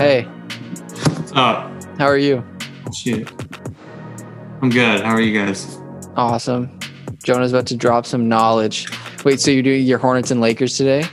[0.00, 1.70] Hey, What's up?
[1.98, 2.42] how are you?
[2.96, 3.30] Shit.
[4.62, 5.02] I'm good.
[5.02, 5.76] How are you guys?
[6.16, 6.80] Awesome.
[7.22, 8.86] Jonah's about to drop some knowledge.
[9.26, 11.04] Wait, so you're doing your Hornets and Lakers today?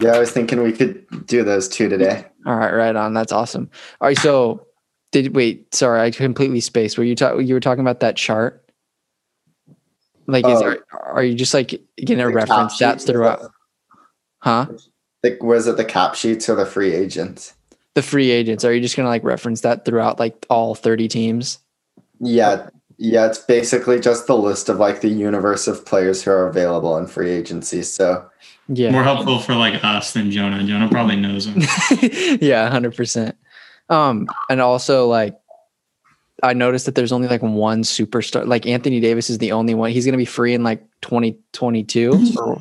[0.00, 2.24] Yeah, I was thinking we could do those two today.
[2.46, 3.12] All right, right on.
[3.12, 3.68] That's awesome.
[4.00, 4.66] All right, so
[5.10, 5.74] did wait?
[5.74, 6.96] Sorry, I completely spaced.
[6.96, 7.46] Were you talking?
[7.46, 8.66] You were talking about that chart?
[10.26, 10.68] Like, is Oh.
[10.68, 10.78] are,
[11.16, 13.50] are you just like gonna The reference cap that throughout?
[14.38, 14.68] Huh?
[15.22, 17.52] Like, was it the cap sheets or the free agents?
[17.94, 18.64] The free agents.
[18.64, 21.58] Are you just gonna like reference that throughout like all thirty teams?
[22.20, 23.26] Yeah, yeah.
[23.26, 27.06] It's basically just the list of like the universe of players who are available in
[27.06, 27.82] free agency.
[27.82, 28.24] So
[28.68, 28.90] Yeah.
[28.90, 30.64] More helpful for like us than Jonah.
[30.64, 31.62] Jonah probably knows him.
[32.40, 33.36] yeah, hundred percent.
[33.88, 35.38] Um, and also like
[36.42, 38.46] I noticed that there's only like one superstar.
[38.46, 39.90] Like Anthony Davis is the only one.
[39.90, 42.60] He's gonna be free in like 2022.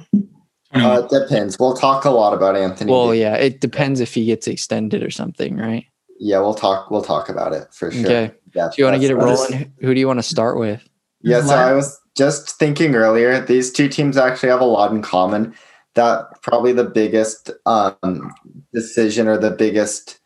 [0.73, 1.57] Uh, it depends.
[1.59, 2.91] We'll talk a lot about Anthony.
[2.91, 3.19] well, Davis.
[3.19, 5.85] yeah, it depends if he gets extended or something, right?
[6.19, 6.39] yeah.
[6.39, 6.91] We'll talk.
[6.91, 8.05] We'll talk about it for sure.
[8.05, 8.31] Okay.
[8.55, 9.73] Yeah, Do you want to get it that's- rolling?
[9.81, 10.87] Who do you want to start with?
[11.23, 15.01] Yeah, so I was just thinking earlier, these two teams actually have a lot in
[15.01, 15.53] common.
[15.93, 18.33] That probably the biggest um,
[18.73, 20.19] decision or the biggest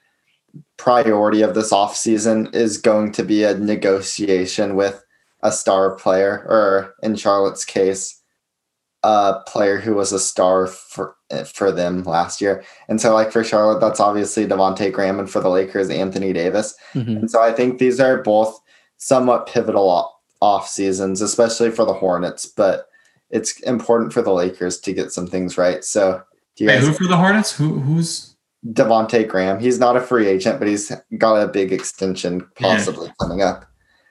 [0.77, 5.03] priority of this offseason is going to be a negotiation with
[5.43, 8.14] a star player, or in Charlotte's case,
[9.07, 11.15] a player who was a star for
[11.53, 12.63] for them last year.
[12.87, 16.73] And so, like for Charlotte, that's obviously Devonte Graham, and for the Lakers, Anthony Davis.
[16.93, 17.19] Mhm.
[17.19, 18.59] And so I think these are both
[18.97, 20.09] somewhat pivotal o-
[20.41, 22.87] off seasons, especially for the Hornets, but
[23.29, 25.83] it's important for the Lakers to get some things right.
[25.83, 26.21] So
[26.55, 27.51] do you Wait, guys who for the Hornets?
[27.57, 32.47] Who who's Devonte Graham, he's not a free agent, but he's got a big extension
[32.59, 32.69] Yeah.
[32.75, 33.65] possibly coming up.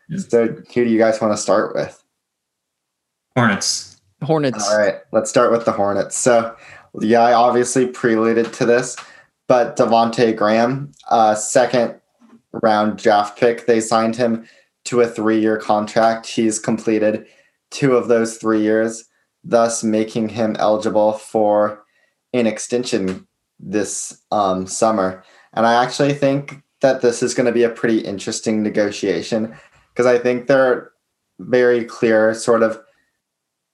[0.09, 0.19] Yeah.
[0.29, 2.01] So who do you guys want to start with?
[3.37, 3.94] Hornets?
[4.25, 4.69] Hornets.
[4.69, 6.17] All right, let's start with the Hornets.
[6.17, 6.57] So,
[7.01, 8.97] yeah, I obviously preluded to this,
[9.47, 12.01] but Devonte Graham, uh, second
[12.63, 14.47] round draft pick, they signed him
[14.85, 16.27] to a three year contract.
[16.27, 17.27] He's completed
[17.71, 19.05] two of those three years,
[19.43, 21.83] thus making him eligible for
[22.33, 23.27] an extension
[23.59, 25.25] this um, summer.
[25.53, 29.55] And I actually think that this is going to be a pretty interesting negotiation
[29.93, 30.93] because I think there are
[31.39, 32.81] very clear sort of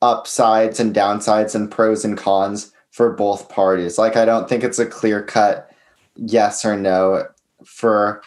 [0.02, 3.98] upsides and downsides and pros and cons for both parties.
[3.98, 5.70] Like I don't think it's a clear cut
[6.16, 7.26] yes or no
[7.64, 8.22] for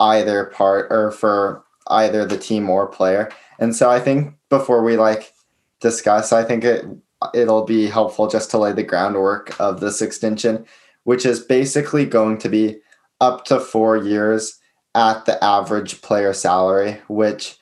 [0.00, 3.30] either part or for either the team or player.
[3.58, 5.32] And so I think before we like
[5.80, 6.84] discuss, I think it
[7.34, 10.66] it'll be helpful just to lay the groundwork of this extension,
[11.04, 12.80] which is basically going to be
[13.20, 14.58] up to 4 years
[14.96, 17.56] at the average player salary, which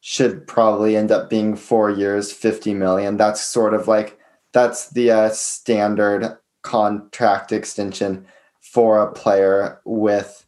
[0.00, 3.16] should probably end up being four years, 50 million.
[3.16, 4.18] That's sort of like,
[4.52, 8.26] that's the uh, standard contract extension
[8.60, 10.46] for a player with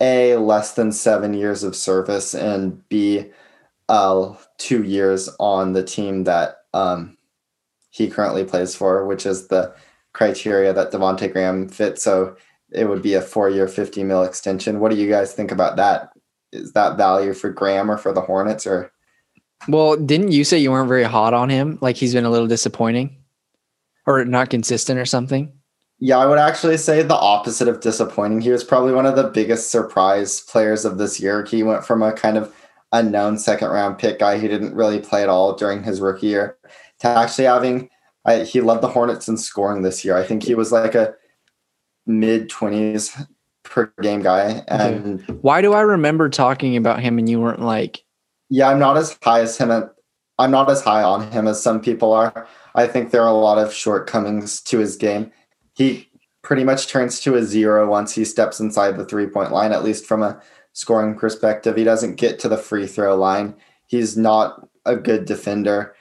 [0.00, 3.30] A, less than seven years of service, and B,
[3.88, 7.16] uh, two years on the team that um,
[7.90, 9.74] he currently plays for, which is the
[10.12, 12.02] criteria that Devonte Graham fits.
[12.02, 12.36] So
[12.70, 14.80] it would be a four year, 50 mil extension.
[14.80, 16.10] What do you guys think about that?
[16.54, 18.90] Is that value for Graham or for the Hornets or?
[19.68, 21.78] Well, didn't you say you weren't very hot on him?
[21.80, 23.16] Like he's been a little disappointing
[24.06, 25.52] or not consistent or something?
[25.98, 28.40] Yeah, I would actually say the opposite of disappointing.
[28.40, 31.44] He was probably one of the biggest surprise players of this year.
[31.44, 32.54] He went from a kind of
[32.92, 36.58] unknown second round pick guy who didn't really play at all during his rookie year
[37.00, 37.88] to actually having.
[38.24, 40.16] I, he led the Hornets in scoring this year.
[40.16, 41.14] I think he was like a
[42.06, 43.16] mid twenties
[43.74, 48.04] per game guy, and Why do I remember talking about him and you weren't like,
[48.48, 49.72] yeah, I'm not as high as him.
[49.72, 49.90] At,
[50.38, 52.46] I'm not as high on him as some people are.
[52.76, 55.32] I think there are a lot of shortcomings to his game.
[55.74, 56.08] He
[56.42, 59.82] pretty much turns to a zero once he steps inside the three point line, at
[59.82, 60.40] least from a
[60.72, 61.76] scoring perspective.
[61.76, 63.56] He doesn't get to the free throw line.
[63.88, 65.96] He's not a good defender.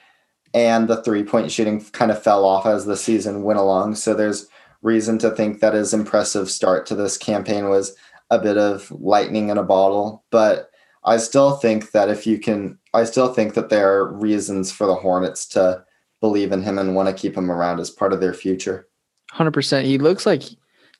[0.53, 3.95] And the three point shooting kind of fell off as the season went along.
[3.95, 4.47] So there's
[4.83, 7.95] reason to think that his impressive start to this campaign was
[8.29, 10.23] a bit of lightning in a bottle.
[10.29, 10.69] But
[11.03, 14.85] I still think that if you can, I still think that there are reasons for
[14.85, 15.83] the Hornets to
[16.21, 18.87] believe in him and want to keep him around as part of their future.
[19.33, 19.83] 100%?
[19.83, 20.43] He looks like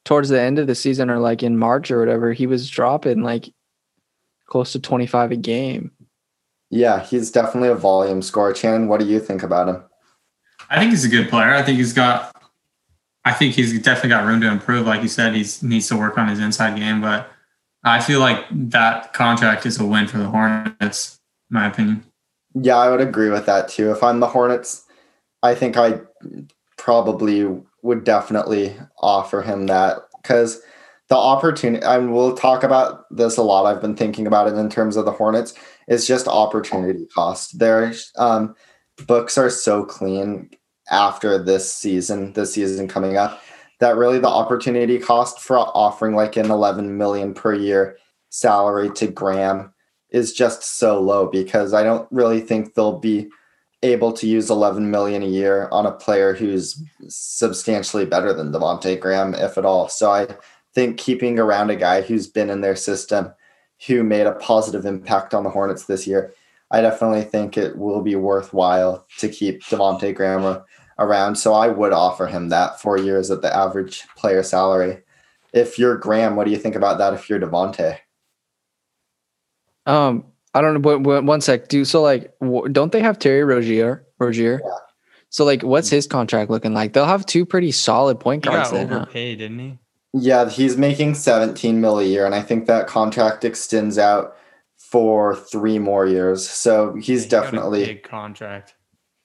[0.05, 3.21] towards the end of the season or like in March or whatever, he was dropping
[3.21, 3.53] like
[4.47, 5.91] close to 25 a game.
[6.69, 8.55] Yeah, he's definitely a volume scorer.
[8.55, 9.83] Shannon, what do you think about him?
[10.69, 11.53] I think he's a good player.
[11.53, 12.32] I think he's got.
[13.25, 14.85] I think he's definitely got room to improve.
[14.85, 17.29] Like you said, he needs to work on his inside game, but
[17.83, 22.03] I feel like that contract is a win for the Hornets, my opinion.
[22.53, 23.91] Yeah, I would agree with that too.
[23.91, 24.85] If I'm the Hornets,
[25.41, 26.01] I think I
[26.77, 30.61] probably would definitely offer him that because
[31.09, 33.65] the opportunity, and we'll talk about this a lot.
[33.65, 35.53] I've been thinking about it in terms of the Hornets.
[35.87, 37.59] It's just opportunity cost.
[37.59, 38.55] Their um,
[39.05, 40.49] books are so clean
[40.93, 43.41] after this season, this season coming up,
[43.79, 47.97] that really the opportunity cost for offering like an 11 million per year
[48.29, 49.73] salary to Graham
[50.11, 53.29] is just so low because I don't really think they'll be
[53.81, 58.99] able to use 11 million a year on a player who's substantially better than Devonte
[58.99, 59.89] Graham, if at all.
[59.89, 60.27] So I
[60.73, 63.33] think keeping around a guy who's been in their system,
[63.87, 66.33] who made a positive impact on the Hornets this year,
[66.71, 70.63] I definitely think it will be worthwhile to keep Devonte Graham
[70.99, 71.35] around.
[71.35, 75.01] So I would offer him that four years at the average player salary.
[75.53, 77.13] If you're Graham, what do you think about that?
[77.13, 77.97] If you're Devonte,
[79.85, 80.79] Um, I don't know.
[80.79, 81.67] But, but one sec.
[81.67, 84.05] Do so like w- don't they have Terry Rozier?
[84.19, 84.61] Rozier.
[84.63, 84.69] Yeah.
[85.29, 86.93] So like, what's his contract looking like?
[86.93, 88.87] They'll have two pretty solid point He guards got then.
[88.89, 89.05] huh?
[89.13, 89.79] didn't he?
[90.15, 94.35] yeah, he's making 17 mil a year, and I think that contract extends out
[94.77, 96.47] for three more years.
[96.47, 98.75] So he's Yeah, he got a definitely big contract.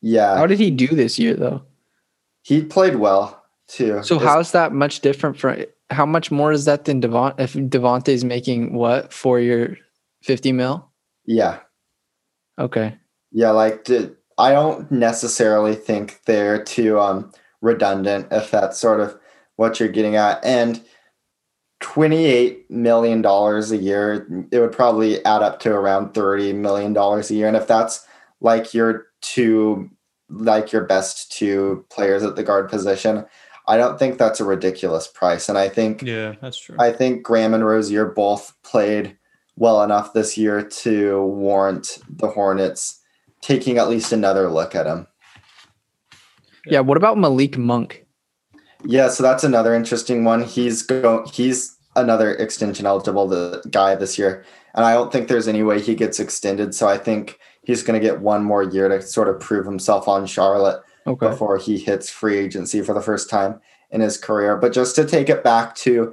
[0.00, 0.36] Yeah.
[0.36, 1.62] How did he do this year though?
[2.42, 4.02] He played well too.
[4.02, 5.64] So how's that much different from?
[5.90, 7.34] How much more is that than Devon?
[7.38, 9.76] If Devonte's making what for your
[10.22, 10.88] fifty mil?
[11.26, 11.60] yeah.
[12.58, 12.96] Okay.
[13.30, 13.88] Yeah, like
[14.38, 19.18] I don't necessarily think they're too um redundant if that's sort of
[19.56, 20.42] what you're getting at.
[20.44, 20.82] And
[21.80, 27.30] twenty-eight million dollars a year, it would probably add up to around thirty million dollars
[27.30, 27.48] a year.
[27.48, 28.06] And if that's
[28.40, 29.90] like your two
[30.30, 33.24] like your best two players at the guard position,
[33.66, 35.48] I don't think that's a ridiculous price.
[35.48, 36.76] And I think Yeah, that's true.
[36.78, 39.16] I think Graham and Rozier both played
[39.56, 43.00] well enough this year to warrant the Hornets
[43.40, 45.06] taking at least another look at him.
[46.66, 46.80] Yeah.
[46.80, 48.06] What about Malik Monk?
[48.84, 50.44] Yeah, so that's another interesting one.
[50.44, 54.44] He's go he's another extension eligible the guy this year.
[54.74, 56.74] And I don't think there's any way he gets extended.
[56.74, 57.38] So I think
[57.68, 60.82] he's gonna get one more year to sort of prove himself on Charlotte.
[61.06, 61.28] Okay.
[61.30, 63.58] before he hits free agency for the first time
[63.90, 64.58] in his career.
[64.58, 66.12] But just to take it back to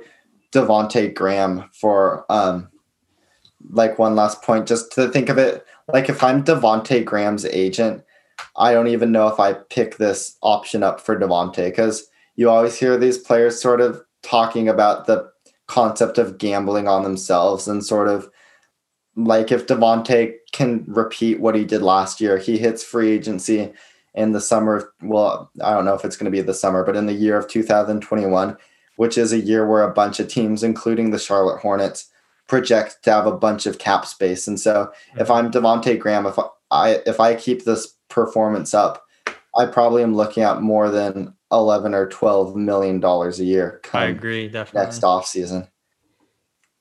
[0.53, 2.69] Devonte Graham for um
[3.71, 8.03] like one last point, just to think of it like if I'm Devonte Graham's agent,
[8.55, 12.79] I don't even know if I pick this option up for Devonte because you always
[12.79, 15.29] hear these players sort of talking about the
[15.67, 18.29] concept of gambling on themselves and sort of
[19.15, 23.71] like if Devonte can repeat what he did last year, he hits free agency
[24.13, 26.83] in the summer of, well, I don't know if it's going to be the summer,
[26.83, 28.57] but in the year of 2021,
[28.97, 32.09] which is a year where a bunch of teams, including the Charlotte Hornets,
[32.47, 34.47] project to have a bunch of cap space.
[34.47, 35.21] And so hmm.
[35.21, 36.37] if I'm Devonte Graham, if
[36.71, 39.03] I if I keep this performance up,
[39.57, 44.05] I probably am looking at more than 11 or 12 million dollars a year I
[44.05, 44.85] agree, definitely.
[44.85, 45.67] next off season.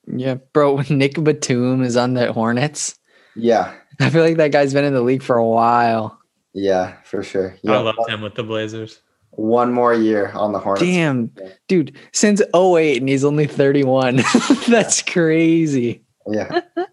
[0.07, 0.77] Yeah, bro.
[0.89, 2.97] Nick Batum is on the Hornets.
[3.35, 3.73] Yeah.
[3.99, 6.19] I feel like that guy's been in the league for a while.
[6.53, 7.51] Yeah, for sure.
[7.53, 7.79] I Yeah.
[7.79, 9.01] loved him with the Blazers.
[9.31, 10.85] One more year on the Hornets.
[10.85, 11.31] Damn,
[11.67, 11.95] dude.
[12.13, 14.21] Since 08 and he's only 31.
[14.69, 16.03] That's crazy.
[16.27, 16.61] Yeah.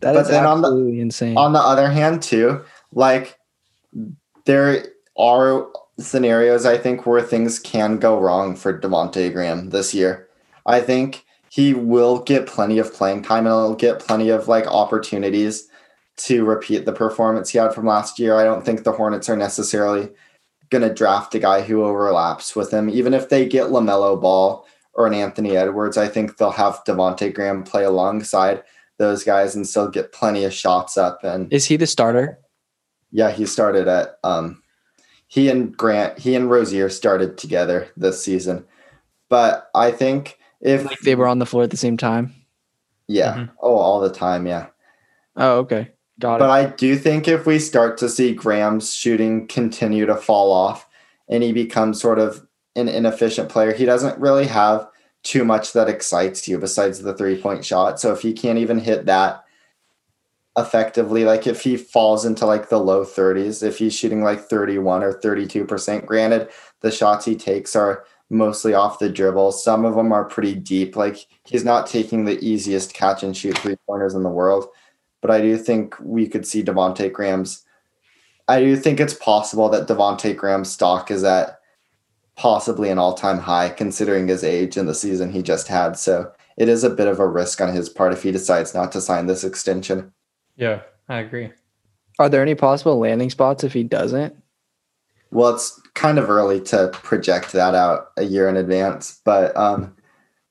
[0.00, 1.36] That But is then on the- absolutely insane.
[1.38, 2.62] on the other hand too
[2.92, 3.38] like
[4.44, 4.84] there
[5.18, 5.68] are
[5.98, 10.28] scenarios i think where things can go wrong for devonte graham this year
[10.66, 11.24] i think
[11.56, 15.68] he will get plenty of playing time and he'll get plenty of like opportunities
[16.18, 19.36] to repeat the performance he had from last year i don't think the hornets are
[19.36, 20.10] necessarily
[20.68, 24.66] going to draft a guy who overlaps with him even if they get lamelo ball
[24.92, 28.62] or an anthony edwards i think they'll have devonte graham play alongside
[28.98, 32.38] those guys and still get plenty of shots up and is he the starter?
[33.16, 34.62] yeah, he started at um
[35.28, 38.64] he and Grant, he and Rozier started together this season.
[39.28, 42.34] But I think if Like they were on the floor at the same time.
[43.08, 43.50] yeah, Mhm.
[43.62, 44.66] oh all the time, yeah.
[45.36, 45.90] Oh, okay.
[46.18, 46.48] Got But it.
[46.48, 50.88] But I do think if we start to see Graham's shooting continue to fall off
[51.28, 54.88] and he becomes sort of an inefficient player, he doesn't really have
[55.22, 58.00] too much that excites you besides the three point shot.
[58.00, 59.44] So if he can't even hit that
[60.56, 65.02] effectively, like if he falls into like the low 30s, if he's shooting like 31
[65.02, 66.48] or 32%, granted,
[66.80, 69.52] the shots he takes are mostly off the dribble.
[69.52, 70.96] Some of them are pretty deep.
[70.96, 74.66] Like he's not taking the easiest catch and shoot three pointers in the world.
[75.20, 77.64] But I do think we could see Devonte Graham's.
[78.48, 81.58] I do think it's possible that Devonte Graham's stock is at
[82.36, 85.96] possibly an all-time high considering his age and the season he just had.
[85.96, 88.92] So it is a bit of a risk on his part if he decides not
[88.92, 90.12] to sign this extension.
[90.56, 91.50] Yeah, I agree.
[92.18, 94.36] Are there any possible landing spots if he doesn't?
[95.30, 99.94] Well, it's kind of early to project that out a year in advance, but um,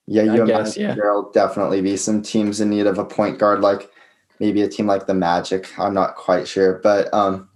[0.08, 0.94] Yeah, I you guess, yeah.
[0.94, 3.90] there'll definitely be some teams in need of a point guard, like
[4.40, 5.68] maybe a team like the Magic.
[5.80, 7.50] I'm not quite sure, but um,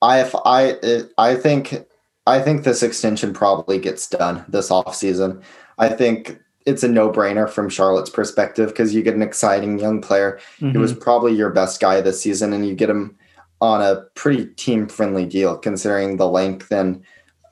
[0.00, 1.84] I if I it, I think
[2.26, 5.42] I think this extension probably gets done this offseason.
[5.78, 10.38] I think it's a no-brainer from Charlotte's perspective because you get an exciting young player
[10.60, 10.72] Mhm.
[10.72, 13.16] He was probably your best guy this season, and you get him
[13.60, 17.02] on a pretty team-friendly deal considering the length and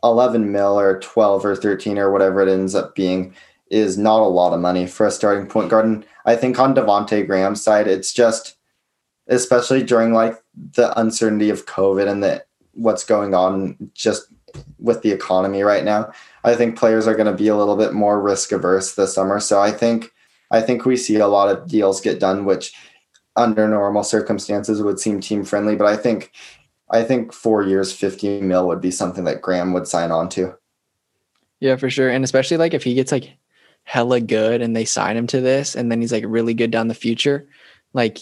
[0.05, 3.35] 11 mil or 12 or 13 or whatever it ends up being
[3.71, 5.85] is not a lot of money for a starting point guard.
[5.85, 8.57] And I think on Devonte Graham's side, it's just,
[9.27, 10.37] especially during like
[10.73, 14.29] the uncertainty of COVID and the what's going on just
[14.79, 16.13] with the economy right now.
[16.45, 19.41] I think players are going to be a little bit more risk averse this summer.
[19.41, 20.13] So I think
[20.51, 22.73] I think we see a lot of deals get done, which
[23.37, 25.77] under normal circumstances would seem team friendly.
[25.77, 26.33] But I think
[26.91, 30.57] I think four years, 50 mil would be something that Graham would sign on to.
[31.61, 32.11] Yeah, for sure.
[32.11, 33.37] And especially like if he gets like
[33.85, 36.89] hella good and they sign him to this and then he's like really good down
[36.89, 37.49] the future,
[37.93, 38.19] like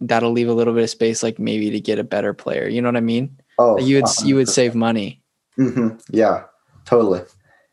[0.00, 2.68] that'll leave a little bit of space like maybe to get a better player.
[2.68, 3.38] You know what I mean?
[3.58, 5.22] Oh, you would you would save money.
[5.56, 6.44] hmm Yeah,
[6.84, 7.22] totally.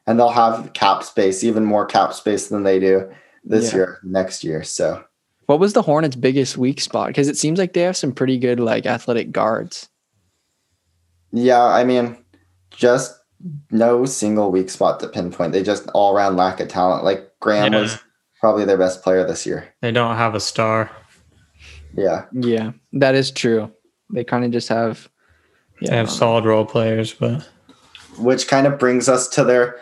[0.08, 3.10] And they'll have cap space, even more cap space than they do
[3.44, 3.76] this Yeah.
[3.78, 4.64] year, next year.
[4.64, 5.04] So
[5.48, 7.08] What was the Hornets' biggest weak spot?
[7.08, 9.90] Because it seems like they have some pretty good like athletic guards.
[11.32, 12.18] yeah, I mean,
[12.70, 13.18] just
[13.72, 15.52] no single weak spot to pinpoint.
[15.52, 17.04] They just all around lack of talent.
[17.04, 17.82] Like Graham Yeah.
[17.82, 17.98] was
[18.40, 19.74] probably their best player this year.
[19.82, 20.92] They don't have a star.
[21.96, 22.26] Yeah.
[22.32, 23.72] Yeah, that is true.
[24.14, 25.10] They kind of just have.
[25.82, 27.48] Yeah, I have solid role players, but
[28.20, 29.80] which kind of brings us to their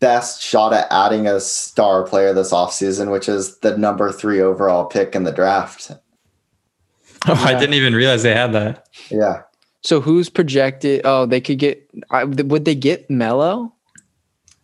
[0.00, 4.84] best shot at adding a star player this offseason, which is the number three overall
[4.84, 5.90] pick in the draft.
[5.90, 8.88] oh, I didn't even realize they had that.
[9.10, 9.42] Yeah.
[9.82, 11.02] So who's projected?
[11.04, 11.88] Oh, they could get.
[12.10, 13.72] I, would they get Melo?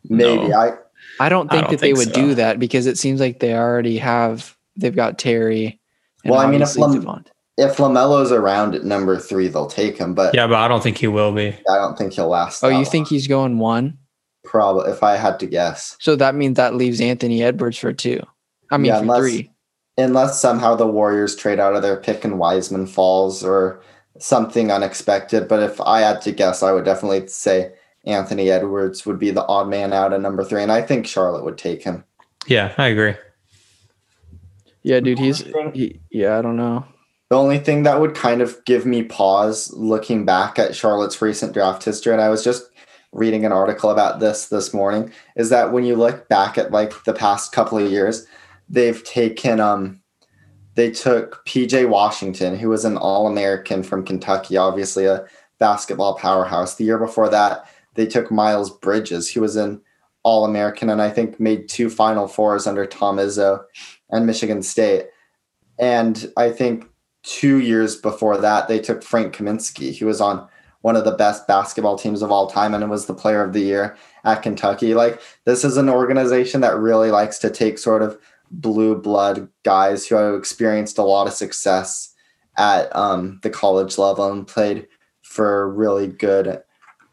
[0.08, 0.48] Maybe.
[0.48, 0.56] No.
[0.58, 0.72] I
[1.20, 2.14] I don't I think don't that they would so.
[2.14, 4.56] do that because it seems like they already have.
[4.76, 5.78] They've got Terry.
[6.24, 7.26] Well, I mean, if obviously Lem- Devont.
[7.58, 10.98] if LaMelo's around at number three, they'll take him, but Yeah, but I don't think
[10.98, 11.48] he will be.
[11.70, 12.62] I don't think he'll last.
[12.64, 12.84] Oh, that you long.
[12.86, 13.98] think he's going one?
[14.44, 15.96] Probably if I had to guess.
[16.00, 18.20] So that means that leaves Anthony Edwards for two.
[18.70, 19.48] I mean, Yeah, for unless- three.
[19.98, 23.82] Unless somehow the Warriors trade out of their pick and Wiseman falls or
[24.18, 25.46] something unexpected.
[25.48, 27.72] But if I had to guess, I would definitely say
[28.06, 30.62] Anthony Edwards would be the odd man out at number three.
[30.62, 32.04] And I think Charlotte would take him.
[32.46, 33.14] Yeah, I agree.
[34.82, 35.42] Yeah, dude, he's.
[35.42, 35.72] Interesting.
[35.74, 36.86] He, yeah, I don't know.
[37.28, 41.52] The only thing that would kind of give me pause looking back at Charlotte's recent
[41.52, 42.64] draft history, and I was just
[43.12, 47.04] reading an article about this this morning, is that when you look back at like
[47.04, 48.26] the past couple of years,
[48.68, 50.00] they've taken um
[50.74, 55.26] they took PJ Washington, who was an All-American from Kentucky, obviously a
[55.58, 56.76] basketball powerhouse.
[56.76, 59.82] The year before that, they took Miles Bridges, who was an
[60.22, 63.62] All-American and I think made two Final Fours under Tom Izzo
[64.10, 65.08] and Michigan State.
[65.78, 66.86] And I think
[67.22, 70.48] two years before that, they took Frank Kaminsky, who was on
[70.82, 73.60] one of the best basketball teams of all time and was the player of the
[73.60, 74.94] year at Kentucky.
[74.94, 78.18] Like, this is an organization that really likes to take sort of
[78.50, 82.14] blue blood guys who have experienced a lot of success
[82.58, 84.86] at um, the college level and played
[85.22, 86.62] for really good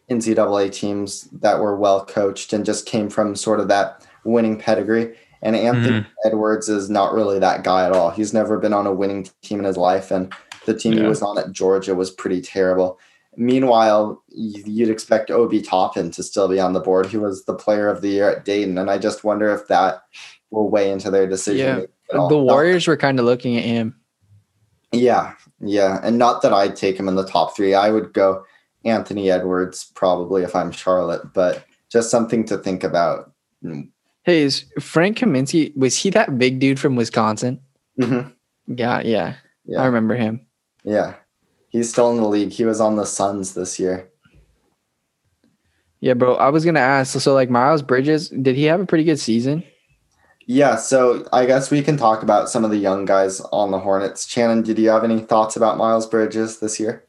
[0.10, 5.16] NCAA teams that were well coached and just came from sort of that winning pedigree.
[5.42, 8.10] And Anthony Edwards is not really that guy at all.
[8.10, 10.34] He's never been on a winning team in his life, and
[10.66, 13.00] the team he was on at Georgia was pretty terrible.
[13.40, 17.06] Meanwhile, you'd expect Obi Toppin to still be on the board.
[17.06, 20.04] He was the player of the year at Dayton, and I just wonder if that
[20.52, 21.88] will weigh into their decision.
[22.12, 22.28] Yeah.
[22.28, 23.96] The Warriors were kind of looking at him.
[24.92, 27.74] yeah, yeah, and not that I'd take him in the top three.
[27.76, 28.44] I would go
[28.84, 33.32] Anthony Edwards probably if I'm Charlotte, but just something to think about.
[34.24, 37.60] Hey, is Frank Kaminsky was he that big dude from Wisconsin?
[38.00, 38.34] Mhm.
[38.68, 40.46] Yeah, yeah, Yeah, I remember him.
[40.84, 41.14] yeah,
[41.70, 42.52] he's still in the league.
[42.52, 44.10] He was on the Suns this year.
[46.02, 46.36] Yeah, bro.
[46.36, 47.14] I was gonna ask.
[47.14, 49.64] So, so like Miles Bridges, did he have a pretty good season?
[50.46, 53.78] Yeah, so I guess we can talk about some of the young guys on the
[53.80, 54.28] Hornets.
[54.28, 57.06] Shannon, did you have any thoughts about Miles Bridges this year?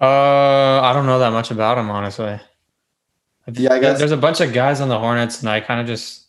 [0.00, 2.40] Uh, I don't know that much about him, honestly.
[3.52, 5.86] Yeah, I guess- there's a bunch of guys on the Hornets, and I kind of
[5.86, 6.26] just,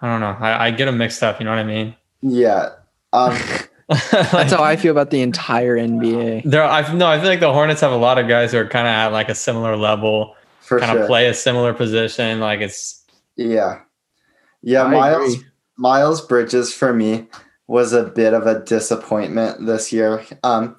[0.00, 0.36] I don't know.
[0.40, 1.38] I, I get them mixed up.
[1.38, 1.94] You know what I mean?
[2.22, 2.70] Yeah.
[3.12, 3.36] Um,
[4.12, 6.42] That's how I feel about the entire NBA.
[6.44, 8.68] There, I no, I feel like the Hornets have a lot of guys who are
[8.68, 10.34] kind of at like a similar level,
[10.68, 11.06] kind of sure.
[11.06, 12.38] play a similar position.
[12.38, 13.02] Like it's
[13.36, 13.80] Yeah.
[14.60, 15.48] Yeah, I Miles agree.
[15.78, 17.28] Miles Bridges for me
[17.66, 20.22] was a bit of a disappointment this year.
[20.42, 20.76] Um,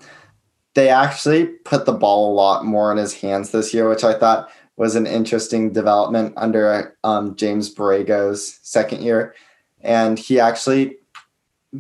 [0.76, 4.14] they actually put the ball a lot more in his hands this year, which I
[4.14, 9.34] thought was an interesting development under um, James Borrego's second year.
[9.82, 10.99] And he actually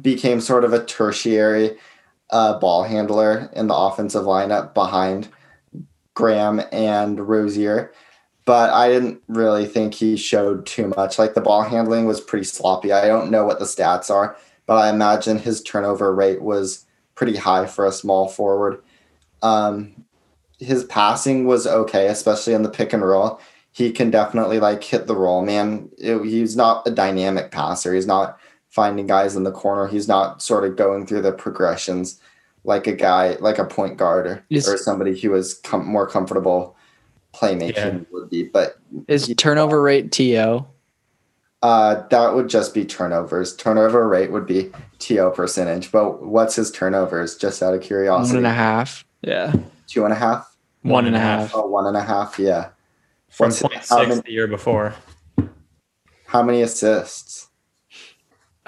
[0.01, 1.77] became sort of a tertiary
[2.29, 5.29] uh, ball handler in the offensive lineup behind
[6.13, 7.91] Graham and Rozier.
[8.45, 11.19] But I didn't really think he showed too much.
[11.19, 12.91] Like the ball handling was pretty sloppy.
[12.91, 17.35] I don't know what the stats are, but I imagine his turnover rate was pretty
[17.35, 18.81] high for a small forward.
[19.41, 20.05] Um,
[20.59, 23.39] his passing was okay, especially in the pick and roll.
[23.71, 25.89] He can definitely like hit the roll, man.
[25.97, 27.93] It, he's not a dynamic passer.
[27.93, 28.38] He's not
[28.69, 29.87] finding guys in the corner.
[29.87, 32.19] He's not sort of going through the progressions
[32.63, 36.75] like a guy, like a point guard or, or somebody who is com- more comfortable
[37.33, 37.99] playmaking Yeah.
[38.11, 38.43] would be.
[38.43, 40.65] But Is turnover rate TO?
[41.61, 43.55] uh, that would just be turnovers.
[43.55, 45.91] Turnover rate would be TO percentage.
[45.91, 47.35] But what's his turnovers?
[47.37, 49.03] Just out of curiosity, One and a half.
[49.21, 49.53] Yeah.
[49.87, 50.55] two and a half.
[50.83, 51.51] One and a half.
[51.53, 52.39] Oh, one and a half.
[52.39, 52.69] Yeah.
[53.29, 54.93] From What's- point how six many- the year before.
[56.27, 57.48] How many assists?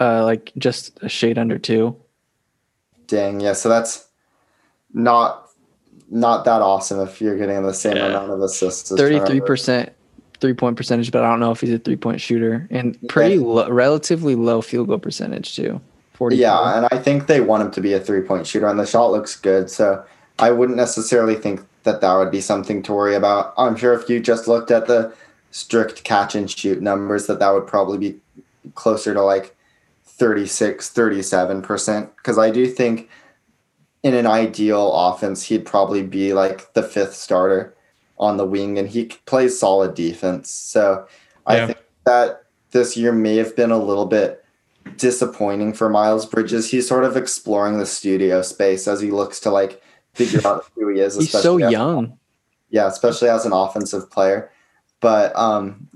[0.01, 1.95] Uh, like just a shade under two.
[3.05, 3.53] Dang, yeah.
[3.53, 4.07] So that's
[4.93, 5.47] not
[6.09, 8.07] not that awesome if you're getting the same Yeah.
[8.07, 8.89] amount of assists.
[8.89, 9.91] Thirty-three percent
[10.39, 13.35] three point percentage, but I don't know if he's a three point shooter and pretty
[13.35, 13.45] Yeah.
[13.45, 15.79] low, relatively low field goal percentage too.
[16.13, 16.37] Forty.
[16.37, 18.87] Yeah, and I think they want him to be a three point shooter, and the
[18.87, 19.69] shot looks good.
[19.69, 20.03] So
[20.39, 23.53] I wouldn't necessarily think that that would be something to worry about.
[23.55, 25.13] I'm sure if you just looked at the
[25.51, 28.15] strict catch and shoot numbers, that that would probably be
[28.73, 29.55] closer to like
[30.21, 32.15] 36, 37%.
[32.15, 33.09] Because I do think
[34.03, 37.75] in an ideal offense, he'd probably be like the fifth starter
[38.19, 40.51] on the wing, and he plays solid defense.
[40.51, 41.07] So
[41.47, 41.65] I Yeah.
[41.67, 44.45] think that this year may have been a little bit
[44.97, 46.69] disappointing for Miles Bridges.
[46.69, 49.81] He's sort of exploring the studio space as he looks to like
[50.13, 51.15] figure out who he is.
[51.19, 52.17] He's so especially as- young.
[52.69, 54.51] yeah, especially as an offensive player.
[54.99, 55.87] But um,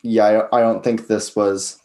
[0.00, 1.80] yeah, I, I don't think this was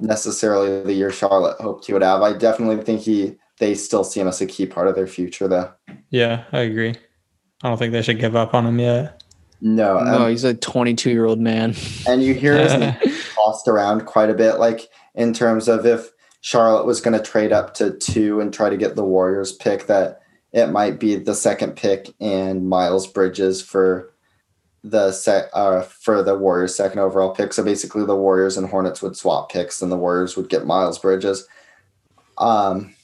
[0.00, 2.22] necessarily the year Charlotte hoped he would have.
[2.22, 5.46] I definitely think he they still see him as a key part of their future,
[5.46, 5.72] though.
[6.10, 6.94] Yeah, I agree.
[7.62, 9.22] I don't think they should give up on him yet.
[9.60, 11.74] No, No, um, he's a twenty-two-year-old man.
[12.08, 12.96] and you hear his name
[13.34, 17.52] tossed around quite a bit, like in terms of if Charlotte was going to trade
[17.52, 20.20] up to two and try to get the Warriors pick, that
[20.52, 24.11] it might be the second pick and Miles Bridges for
[24.84, 27.52] the set uh, for the Warriors' second overall pick.
[27.52, 30.98] So basically, the Warriors and Hornets would swap picks, and the Warriors would get Miles
[30.98, 31.46] Bridges.
[32.38, 32.94] Um,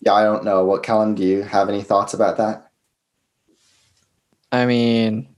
[0.00, 0.64] yeah, I don't know.
[0.64, 1.14] What Kellen?
[1.14, 2.70] Do you have any thoughts about that?
[4.52, 5.34] I mean,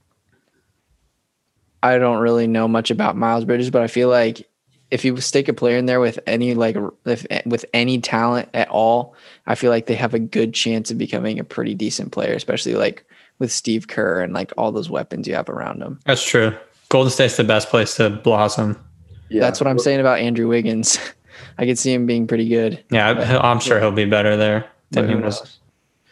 [1.81, 4.47] I don't really know much about Miles Bridges, but I feel like
[4.91, 8.69] if you stick a player in there with any like if with any talent at
[8.69, 9.15] all,
[9.47, 12.75] I feel like they have a good chance of becoming a pretty decent player, especially
[12.75, 13.05] like
[13.39, 15.99] with Steve Kerr and like all those weapons you have around him.
[16.05, 16.55] That's true.
[16.89, 18.81] Golden State's the best place to blossom.
[19.29, 20.97] Yeah, That's what I'm saying about Andrew Wiggins.
[21.57, 22.83] I could see him being pretty good.
[22.89, 25.41] Yeah, I- I'm sure he'll be better there than he was.
[25.41, 25.59] knows?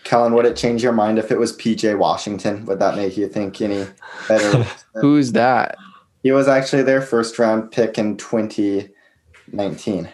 [0.04, 2.66] Kellen, would it change your mind if it was PJ Washington?
[2.66, 3.88] Would that make you think any
[4.28, 4.64] better?
[4.96, 5.78] Who's that?
[6.22, 10.10] He was actually their first round pick in 2019.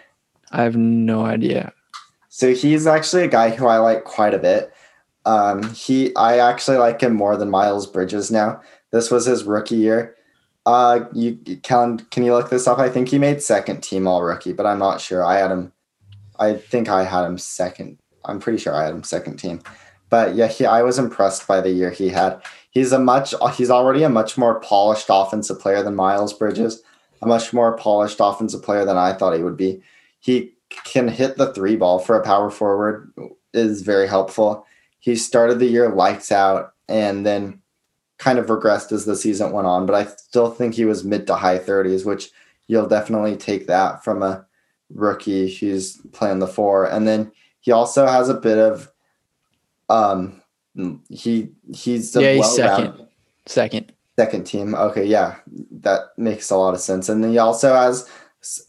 [0.50, 1.72] I have no idea.
[2.28, 4.72] So he's actually a guy who I like quite a bit.
[5.24, 8.60] Um, he, I actually like him more than Miles Bridges now.
[8.90, 10.16] This was his rookie year.
[10.64, 12.78] Uh, you, can can you look this up?
[12.78, 15.24] I think he made second team all rookie, but I'm not sure.
[15.24, 15.72] I had him.
[16.38, 17.98] I think I had him second.
[18.24, 19.60] I'm pretty sure I had him second team.
[20.08, 22.40] But yeah, he, I was impressed by the year he had.
[22.70, 23.34] He's a much.
[23.54, 26.82] He's already a much more polished offensive player than Miles Bridges.
[27.22, 29.82] A much more polished offensive player than I thought he would be.
[30.20, 30.52] He
[30.84, 33.12] can hit the three ball for a power forward
[33.52, 34.66] is very helpful.
[35.02, 37.60] He started the year lights out and then
[38.18, 41.26] kind of regressed as the season went on, but I still think he was mid
[41.26, 42.30] to high 30s, which
[42.68, 44.46] you'll definitely take that from a
[44.94, 46.84] rookie who's playing the four.
[46.84, 48.92] And then he also has a bit of
[49.88, 50.40] um
[51.08, 53.08] he he's Yeah, he's second.
[53.46, 53.92] Second.
[54.16, 54.76] Second team.
[54.76, 55.34] Okay, yeah,
[55.80, 57.08] that makes a lot of sense.
[57.08, 58.08] And then he also has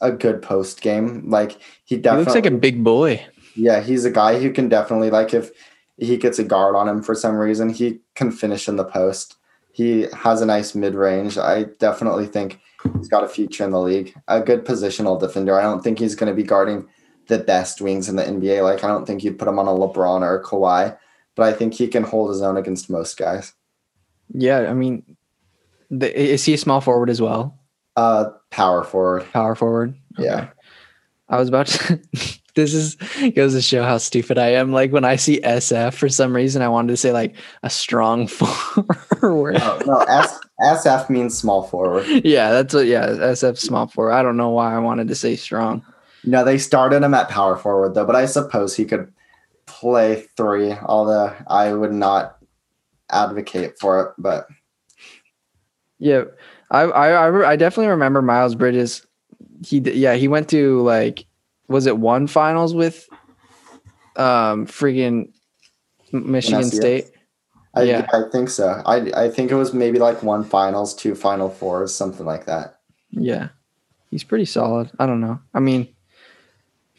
[0.01, 1.29] a good post game.
[1.29, 1.51] Like
[1.85, 3.23] he He definitely looks like a big boy.
[3.55, 5.51] yeah, he's a guy who can definitely like if
[5.97, 9.37] he gets a guard on him for some reason, he can finish in the post.
[9.71, 11.37] He has a nice mid range.
[11.37, 12.59] I definitely think
[12.97, 14.13] he's got a future in the league.
[14.27, 15.59] A good positional defender.
[15.59, 16.87] I don't think he's going to be guarding
[17.27, 18.63] the best wings in the NBA.
[18.63, 20.97] Like I don't think you'd put him on a LeBron or a Kawhi,
[21.35, 23.53] but I think he can hold his own against most guys.
[24.33, 25.17] Yeah, I mean,
[25.89, 27.59] the, is he a small forward as well?
[27.95, 29.25] Uh, power forward.
[29.31, 29.95] Power forward.
[30.17, 30.49] Yeah.
[31.29, 31.99] I was about to.
[32.55, 32.95] this is
[33.35, 34.71] goes to show how stupid I am.
[34.71, 38.27] Like when I see SF, for some reason, I wanted to say like a strong
[39.19, 39.55] forward.
[39.55, 42.05] No, no, S SF means small forward.
[42.23, 42.85] yeah, that's what.
[42.85, 44.11] Yeah, SF small forward.
[44.13, 45.83] I don't know why I wanted to say strong.
[46.25, 49.11] No, they started him at power forward though, but I suppose he could
[49.65, 50.73] play three.
[50.85, 52.37] Although I would not
[53.09, 54.47] advocate for it, but
[55.99, 56.23] Yeah,
[56.71, 59.05] I I I, I definitely remember Miles Bridges.
[59.65, 61.25] He yeah he went to like
[61.67, 63.07] was it one finals with
[64.15, 65.31] um freaking
[66.11, 67.05] Michigan State.
[67.75, 68.07] I, Yeah.
[68.13, 68.81] I think so.
[68.85, 72.79] I I think it was maybe like one finals, two final fours, something like that.
[73.11, 73.49] Yeah,
[74.11, 74.91] he's pretty solid.
[74.99, 75.39] I don't know.
[75.53, 75.87] I mean,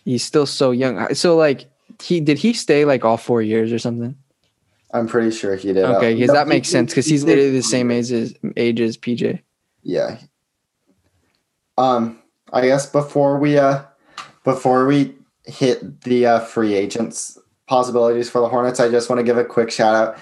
[0.04, 1.14] he's still so young.
[1.14, 1.70] So like
[2.02, 4.16] he did he stay like all four years or something?
[4.92, 5.84] I'm pretty sure he did.
[5.84, 8.10] Okay, Uh, because no, that he- makes sense because he he's literally the same age
[8.12, 9.40] as age as PJ.
[9.82, 10.18] Yeah.
[11.76, 12.20] Um,
[12.52, 13.82] I guess before we uh
[14.44, 19.24] before we hit the uh, free agents possibilities for the Hornets, I just want to
[19.24, 20.18] give a quick shout out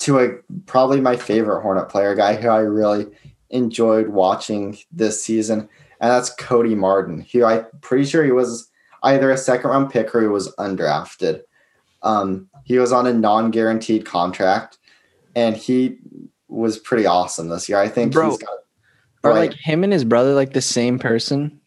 [0.00, 0.28] to a
[0.66, 3.06] probably my favorite Hornet player, guy who I really
[3.50, 7.26] enjoyed watching this season, and that's Cody Martin.
[7.32, 8.68] Who I'm pretty sure he was
[9.02, 11.42] either a second round pick or he was undrafted.
[12.02, 14.78] Um, he was on a non guaranteed contract,
[15.34, 15.98] and he
[16.48, 17.78] was pretty awesome this year.
[17.78, 18.50] I think Bro, he's got
[19.24, 19.50] Right.
[19.50, 21.60] like him and his brother like the same person.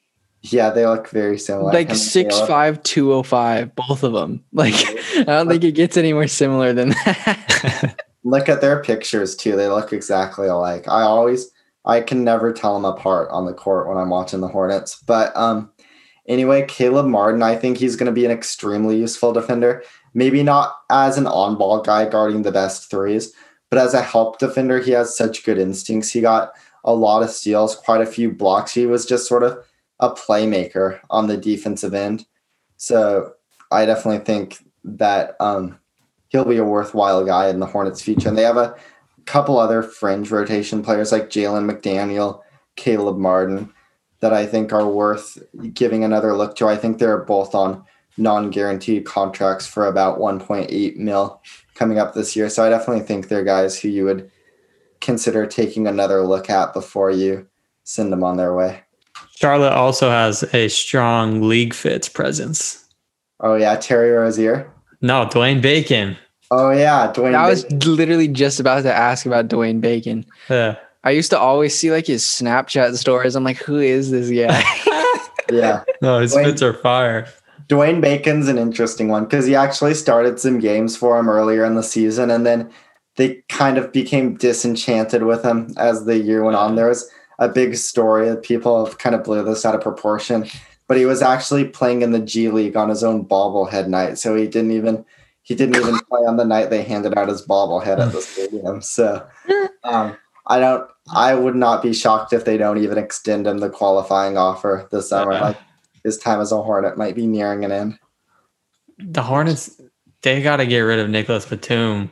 [0.52, 1.74] Yeah, they look very similar.
[1.74, 4.44] like six five two oh five, both of them.
[4.54, 8.02] Like I don't think it gets any more similar than that.
[8.24, 9.56] Look at their pictures too.
[9.56, 10.88] They look exactly alike.
[10.88, 11.52] I always,
[11.86, 15.00] I can never tell them apart on the court when I'm watching the Hornets.
[15.06, 15.70] But um,
[16.28, 19.84] anyway, Caleb Martin, I think he's going to be an extremely useful defender.
[20.16, 23.32] Maybe not as an on-ball guy guarding the best threes,
[23.70, 26.10] but as a help defender, he has such good instincts.
[26.10, 26.52] He got
[26.84, 28.74] a lot of steals, quite a few blocks.
[28.74, 29.64] He was just sort of
[30.00, 32.26] a playmaker on the defensive end.
[32.78, 33.34] So
[33.72, 35.80] I definitely think that um,
[36.30, 38.30] he'll be a worthwhile guy in the Hornets' future.
[38.30, 38.76] And they have a
[39.26, 42.42] couple other fringe rotation players like Jalen McDaniel,
[42.76, 43.72] Caleb Martin,
[44.20, 45.38] that I think are worth
[45.74, 46.68] giving another look to.
[46.68, 47.84] I think they're both on
[48.18, 51.42] non-guaranteed contracts for about 1.8 mil
[51.74, 52.50] coming up this year.
[52.50, 54.32] So I definitely think they're guys who you would
[55.02, 57.48] consider taking another look at before you
[57.84, 58.85] send them on their way.
[59.36, 62.84] Charlotte also has a strong league fits presence.
[63.42, 64.72] Oh yeah, Terry Rozier.
[65.02, 66.18] No, Dwayne Bacon.
[66.52, 67.36] Oh yeah, Dwayne.
[67.36, 70.26] I was literally just about to ask about Dwayne Bacon.
[70.50, 70.78] Yeah.
[71.04, 73.36] I used to always see like his Snapchat stories.
[73.36, 74.64] I'm like, who is this guy?
[75.52, 75.84] yeah.
[76.02, 77.28] No, his Dwayne- fits are fire.
[77.68, 81.76] Dwayne Bacon's an interesting one because he actually started some games for him earlier in
[81.76, 82.72] the season, and then
[83.16, 86.76] they kind of became disenchanted with him as the year went on.
[86.76, 90.48] There was a big story people have kind of blew this out of proportion,
[90.88, 94.36] but he was actually playing in the G League on his own bobblehead night, so
[94.36, 95.06] he didn't even
[95.44, 98.82] he didn't even play on the night they handed out his bobblehead at the stadium.
[98.82, 99.28] So
[99.84, 100.18] um,
[100.48, 100.90] I don't.
[101.14, 105.10] I would not be shocked if they don't even extend him the qualifying offer this
[105.10, 105.34] summer.
[105.34, 105.42] Yeah.
[105.42, 105.58] Like
[106.04, 108.00] his time as a Hornet might be nearing an end.
[108.98, 109.80] The Hornets,
[110.24, 112.12] they got to get rid of Nicholas Batum.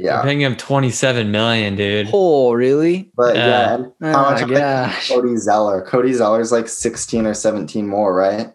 [0.00, 2.08] Yeah, paying him 27 million, dude.
[2.12, 3.10] oh, really?
[3.16, 3.46] but Yeah.
[3.46, 5.08] yeah, oh and how Oh much my am I- gosh.
[5.08, 5.82] Cody Zeller?
[5.82, 8.52] Cody Zeller's like sixteen or seventeen more, right?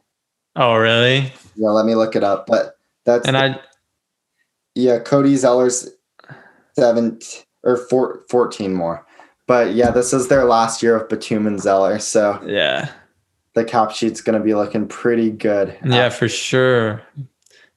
[0.55, 1.33] Oh, really?
[1.55, 2.45] Yeah, let me look it up.
[2.47, 3.59] But that's And I,
[4.75, 5.89] yeah, Cody Zeller's
[6.75, 7.19] seven
[7.63, 9.05] or four, 14 more.
[9.47, 12.89] But yeah, this is their last year of Batum and Zeller, so yeah.
[13.53, 15.77] the cap sheet's going to be looking pretty good.
[15.83, 17.01] Yeah, for sure.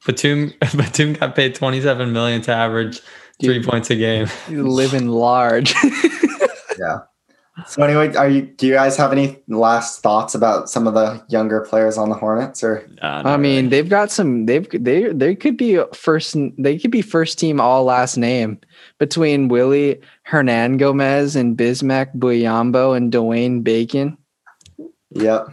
[0.07, 3.00] Batum, Batum got paid 27 million to average
[3.40, 3.66] three Dude.
[3.68, 4.29] points a game.
[4.49, 5.75] Living large.
[6.79, 6.99] Yeah.
[7.68, 8.42] So anyway, are you?
[8.42, 12.14] Do you guys have any last thoughts about some of the younger players on the
[12.14, 12.62] Hornets?
[12.62, 13.68] Or Nah, I mean, really.
[13.68, 14.44] they've got some.
[14.44, 16.37] They've they they could be first.
[16.59, 18.61] They could be first team all last name
[18.99, 24.18] between Willie Hernan Gomez and Bismack Biyombo and Dwayne Bacon.
[25.12, 25.49] yep,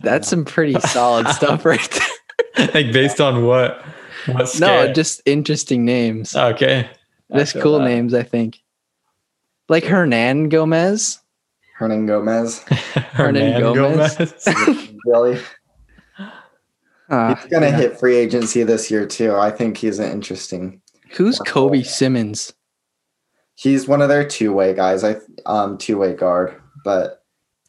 [0.00, 2.00] That's some pretty solid stuff right
[2.56, 2.68] there.
[2.72, 3.84] like based on what?
[4.24, 6.34] What No, just interesting names.
[6.34, 6.88] okay.
[7.32, 7.84] I Just feel cool that.
[7.86, 8.62] names, I think.
[9.68, 11.18] Like Hernan Gomez.
[11.76, 14.16] Hernan Gomez, Hernan Gomez.
[14.16, 14.94] Gomez.
[15.04, 15.40] Billy.
[17.08, 17.76] Uh, He's gonna yeah.
[17.76, 19.34] hit free agency this year too.
[19.34, 20.80] I think he's an interesting.
[21.10, 22.52] Who's Kobe Simmons?
[23.54, 25.04] He's one of their two way guys.
[25.04, 25.16] I
[25.46, 27.24] um two way guard, but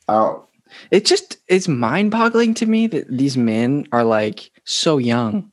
[0.08, 0.44] I don't.
[0.92, 5.52] It just it's mind boggling to me that these men are like so young.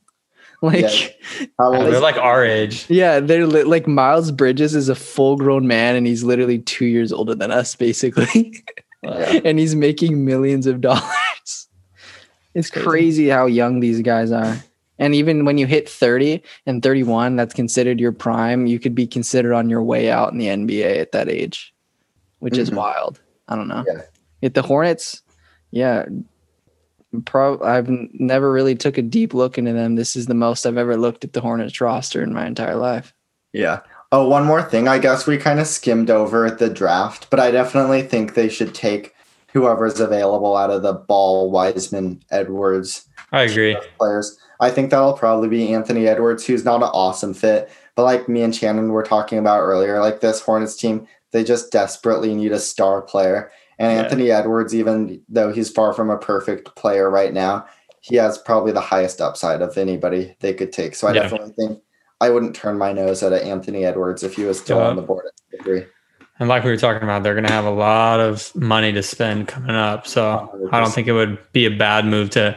[0.63, 1.19] Like
[1.57, 2.85] Oh, they're is like our age.
[2.87, 6.85] Yeah, they're li- like Miles Bridges is a full grown man and he's literally two
[6.85, 8.63] years older than us, basically.
[9.03, 9.39] Yeah.
[9.45, 11.67] and he's making millions of dollars.
[12.53, 12.85] It's Crazy.
[12.87, 14.57] crazy how young these guys are.
[14.99, 18.67] And even when you hit 30 and 31, that's considered your prime.
[18.67, 21.73] You could be considered on your way out in the NBA at that age.
[22.37, 22.75] which is Mhm.
[22.75, 23.19] wild.
[23.47, 23.83] I don't know.
[23.87, 24.01] Yeah.
[24.43, 25.23] If the Hornets,
[25.71, 26.05] yeah,
[27.25, 29.95] pro I've never really took a deep look into them.
[29.95, 33.13] This is the most I've ever looked at the Hornets roster in my entire life.
[33.53, 33.81] Yeah.
[34.11, 34.87] Oh, one more thing.
[34.87, 38.75] I guess we kind of skimmed over the draft, but I definitely think they should
[38.75, 39.15] take
[39.53, 43.77] whoever's available out of the Ball, Wiseman, Edwards I agree.
[43.97, 44.37] players.
[44.59, 48.41] I think that'll probably be Anthony Edwards, who's not an awesome fit, but like me
[48.43, 52.59] and Shannon were talking about earlier, like this Hornets team, they just desperately need a
[52.59, 53.51] star player.
[53.81, 54.03] And Yeah.
[54.03, 57.65] Anthony Edwards, even though he's far from a perfect player right now,
[58.01, 60.93] he has probably the highest upside of anybody they could take.
[60.95, 61.23] So I Yeah.
[61.23, 61.79] definitely think
[62.19, 64.89] I wouldn't turn my nose at Anthony Edwards if he was still Yeah.
[64.89, 65.25] on the board.
[65.59, 65.85] Agree.
[66.39, 69.01] And like we were talking about, they're going to have a lot of money to
[69.01, 70.05] spend coming up.
[70.05, 72.55] So I don't think it would be a bad move to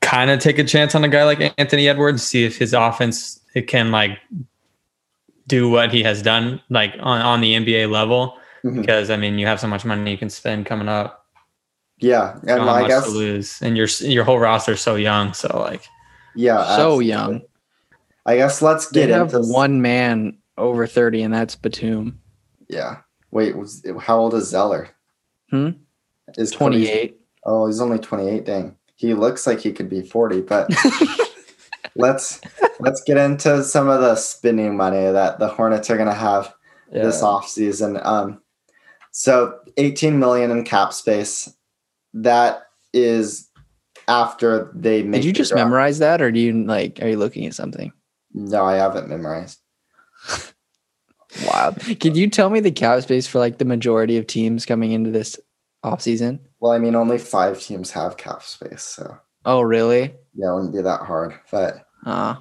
[0.00, 3.40] kind of take a chance on a guy like Anthony Edwards, see if his offense
[3.54, 4.18] it can like
[5.46, 8.38] do what he has done like on, on the NBA level.
[8.64, 8.80] Mhm.
[8.80, 11.24] Because I mean, you have so much money you can spend coming up.
[11.98, 14.96] Yeah, You don't and I guess to lose, and your your whole roster is so
[14.96, 15.32] young.
[15.32, 15.82] So like,
[16.34, 17.06] yeah, so absolutely.
[17.06, 17.40] young.
[18.26, 22.20] I guess let's They get have into one man over 30, and that's Batum.
[22.68, 22.98] Yeah.
[23.30, 24.90] Wait, was how old is Zeller?
[25.50, 25.70] Hmm?
[26.36, 27.18] Is 28.
[27.44, 28.44] Oh, he's only 28.
[28.44, 28.76] Dang.
[28.96, 30.68] He looks like he could be 40, but
[31.96, 32.40] let's
[32.80, 36.52] let's get into some of the spending money that the Hornets are gonna have
[36.90, 38.04] this offseason.
[38.04, 38.40] Um
[39.18, 41.50] so 18 million in cap space.
[42.12, 43.48] That is
[44.08, 45.64] after they make Did you just draft.
[45.66, 46.98] memorize that, or do you like?
[47.02, 47.92] Are you looking at something?
[48.34, 49.58] No, I haven't memorized.
[51.46, 51.74] wow.
[52.00, 55.10] Could you tell me the cap space for like the majority of teams coming into
[55.10, 55.38] this
[55.84, 56.40] offseason?
[56.60, 60.12] Well, I mean only five teams have cap space, so Oh, really?
[60.34, 61.34] yeah, it wouldn't be that hard.
[61.50, 62.36] But Uh,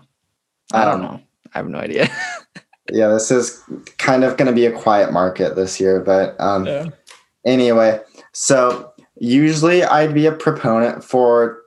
[0.73, 1.21] I don't Um, know.
[1.53, 2.09] I have no idea.
[2.91, 3.61] yeah, this is
[3.97, 5.99] kind of going to be a quiet market this year.
[5.99, 6.85] But um, yeah,
[7.45, 11.61] anyway, so usually I'd be a proponent for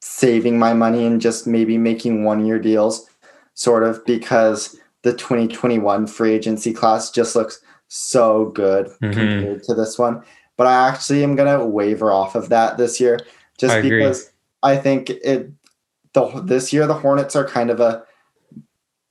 [0.00, 3.08] saving my money and just maybe making one year deals,
[3.54, 9.12] sort of, because the 2021 free agency class just looks so good Mhm.
[9.14, 10.22] compared to this one.
[10.56, 13.18] But I actually am going to waver off of that this year
[13.58, 13.98] just I agree.
[13.98, 14.30] because
[14.62, 15.50] I think it
[16.12, 18.02] the this year the Hornets are kind of a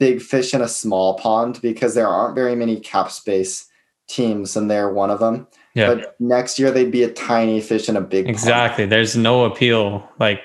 [0.04, 3.66] big fish in a small pond because there aren't very many cap space
[4.10, 5.48] teams and they're one of them.
[5.76, 8.36] yeah, But next year they'd be a tiny fish in a big pond.
[8.36, 8.86] exactly.
[8.86, 10.08] There's no appeal.
[10.20, 10.42] Like,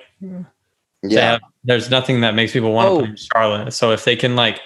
[1.02, 1.32] Yeah.
[1.32, 2.98] have- there's nothing that makes people want to Oh.
[3.00, 3.72] play in Charlotte.
[3.72, 4.60] So if they can like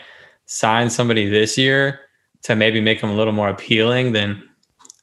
[0.47, 2.01] sign somebody this year
[2.43, 4.43] to maybe make them a little more appealing, then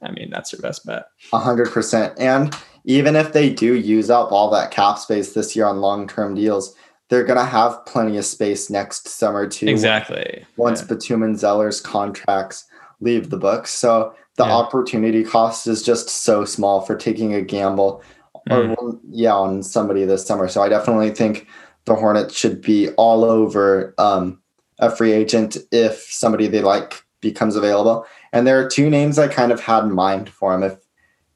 [0.03, 1.05] I mean that's your best bet.
[1.33, 2.13] A hundred percent.
[2.19, 6.07] And even if they do use up all that cap space this year on long
[6.07, 6.75] term deals,
[7.09, 9.67] they're gonna have plenty of space next summer too.
[9.67, 10.45] Exactly.
[10.57, 10.87] Once Yeah.
[10.87, 12.65] Batum and Zeller's contracts
[13.01, 13.71] leave the books.
[13.71, 14.53] So the Yeah.
[14.53, 18.01] opportunity cost is just so small for taking a gamble
[18.49, 18.75] Mm.
[18.77, 20.47] well, yeah, on somebody this summer.
[20.47, 21.45] So I definitely think
[21.85, 24.39] the Hornets should be all over um,
[24.79, 28.05] a free agent if somebody they like becomes available.
[28.31, 30.63] And there are two names I kind of had in mind for him.
[30.63, 30.77] If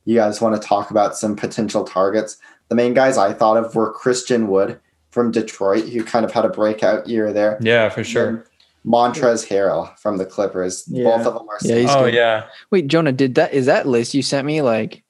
[0.06, 2.38] you guys want to talk about some potential targets,
[2.70, 4.80] the main guys I thought of were Christian Wood
[5.14, 7.58] from Detroit, who kind of had a breakout year there.
[7.62, 8.28] Yeah, for sure.
[8.28, 8.44] And
[8.86, 10.84] Montrez Harrell from the Clippers.
[10.88, 11.04] Yeah.
[11.04, 12.14] Both of them are Yeah, Oh good.
[12.16, 12.46] yeah.
[12.72, 15.04] Wait, Jonah, did that is that list you sent me like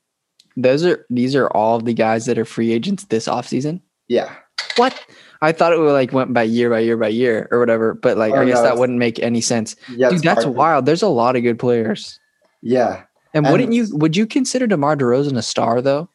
[0.57, 3.81] those are these are all of the guys that are free agents this offseason?
[4.07, 4.35] yeah.
[4.75, 4.99] What?
[5.41, 8.17] I thought it would like went by year by year by year or whatever, but
[8.17, 9.75] like Oh, I guess no, that wouldn't make any sense.
[9.95, 10.85] Yeah, Dude, that's part wild.
[10.85, 12.19] There's a lot of good players.
[12.61, 13.03] Yeah.
[13.33, 16.09] And, And- wouldn't you would you consider DeMar DeRozan a star though?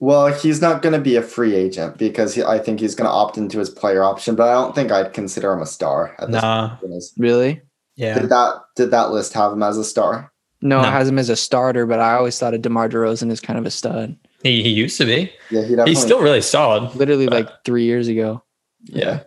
[0.00, 3.06] Well, he's not going to be a free agent because he, I think he's going
[3.06, 6.16] to opt into his player option, but I don't think I'd consider him a star
[6.18, 6.76] at this Nah.
[6.76, 7.04] point.
[7.18, 7.60] Really?
[7.96, 8.18] Yeah.
[8.18, 10.32] Did that did that list have him as a star?
[10.62, 10.88] No, No.
[10.88, 13.58] it has him as a starter, but I always thought of DeMar DeRozan as kind
[13.58, 14.16] of a stud.
[14.42, 15.30] He he used to be.
[15.50, 15.76] Yeah, he.
[15.90, 16.94] He's still really solid.
[16.96, 18.42] Literally But- like three years ago.
[18.84, 19.20] Yeah.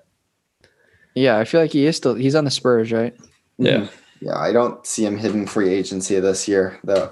[1.13, 3.15] Yeah, I feel like he is still he's on the Spurs, right?
[3.59, 3.81] Yeah.
[3.81, 3.89] Mhm.
[4.21, 7.11] Yeah, I don't see him hitting free agency this year though.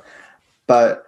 [0.66, 1.04] But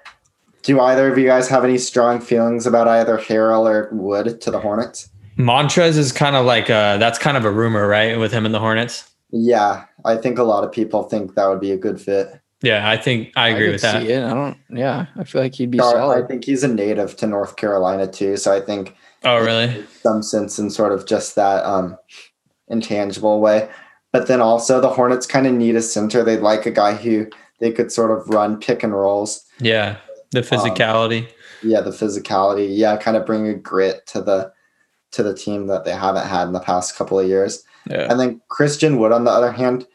[0.63, 4.51] do either of you guys have any strong feelings about either Harrell or Wood to
[4.51, 5.09] the Hornets?
[5.37, 8.17] Montrez is kind of like uh that's kind of a rumor, right?
[8.19, 9.09] With him and the Hornets.
[9.31, 12.39] Yeah, I think a lot of people think that would be a good fit.
[12.61, 14.01] Yeah, I think I agree could with that.
[14.03, 14.23] See it.
[14.23, 14.57] I don't.
[14.69, 18.07] Yeah, I feel like he'd be Gar- I think he's a native to North Carolina
[18.07, 18.95] too, so I think
[19.25, 19.85] Oh, really?
[20.01, 21.97] some sense in sort of just that um,
[22.67, 23.69] intangible way.
[24.11, 26.23] But then also the Hornets kind of need a center.
[26.23, 27.27] They'd like a guy who
[27.59, 29.43] they could sort of run pick and rolls.
[29.59, 29.97] Yeah.
[30.33, 31.27] The um, physicality.
[31.61, 32.67] Yeah, the physicality.
[32.71, 34.51] Yeah, kind of bring a grit to the
[35.11, 37.63] to the team that they haven't had in the past couple of years.
[37.87, 38.07] yeah.
[38.09, 39.85] And then Christian Wood, on the other hand,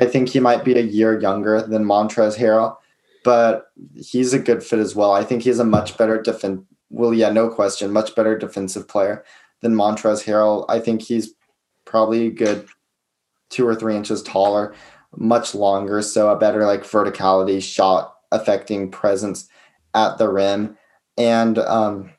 [0.00, 2.76] I think he might be a year younger than Montrez Harrell.
[3.24, 5.12] but he's a good fit as well.
[5.12, 6.62] I think he's a much better defense.
[6.90, 9.24] Well, yeah, no question, much better defensive player
[9.60, 10.64] than Montrez Harrell.
[10.68, 11.34] I think he's
[11.84, 12.68] probably a good
[13.50, 14.74] two or three inches taller,
[15.16, 19.48] much longer, so a better like verticality, shot affecting presence
[19.96, 20.76] at the rim.
[21.18, 22.10] And um,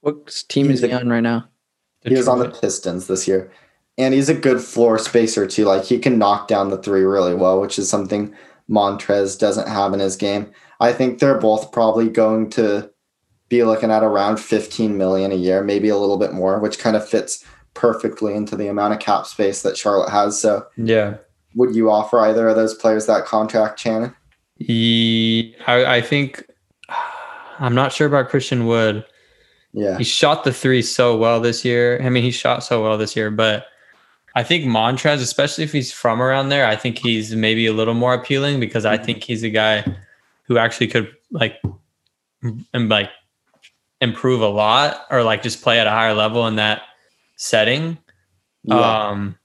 [0.00, 1.48] What team is he a- on right now?
[2.02, 3.50] he was on the Pistons this year.
[3.98, 5.64] And he's a good floor spacer too.
[5.64, 8.32] Like he can knock down the three really well, which is something
[8.70, 10.52] Montrez doesn't have in his game.
[10.80, 12.90] I think they're both probably going to
[13.48, 16.94] be looking at around 15 million a year, maybe a little bit more, which kind
[16.96, 17.44] of fits
[17.74, 20.40] perfectly into the amount of cap space that Charlotte has.
[20.40, 21.16] So Yeah.
[21.54, 24.14] would you offer either of those players that contract, Shannon?
[24.58, 26.44] He, I, I think
[27.58, 29.04] I'm not sure about Christian Wood.
[29.72, 29.98] Yeah.
[29.98, 32.00] He shot the three so well this year.
[32.02, 33.66] I mean, he shot so well this year, but
[34.34, 37.94] I think Montrez, especially if he's from around there, I think he's maybe a little
[37.94, 39.84] more appealing because I think he's a guy
[40.44, 41.60] who actually could like
[42.72, 43.10] and like
[44.00, 46.82] improve a lot or like just play at a higher level in that
[47.36, 47.98] setting.
[48.64, 49.08] Yeah.
[49.08, 49.38] Um,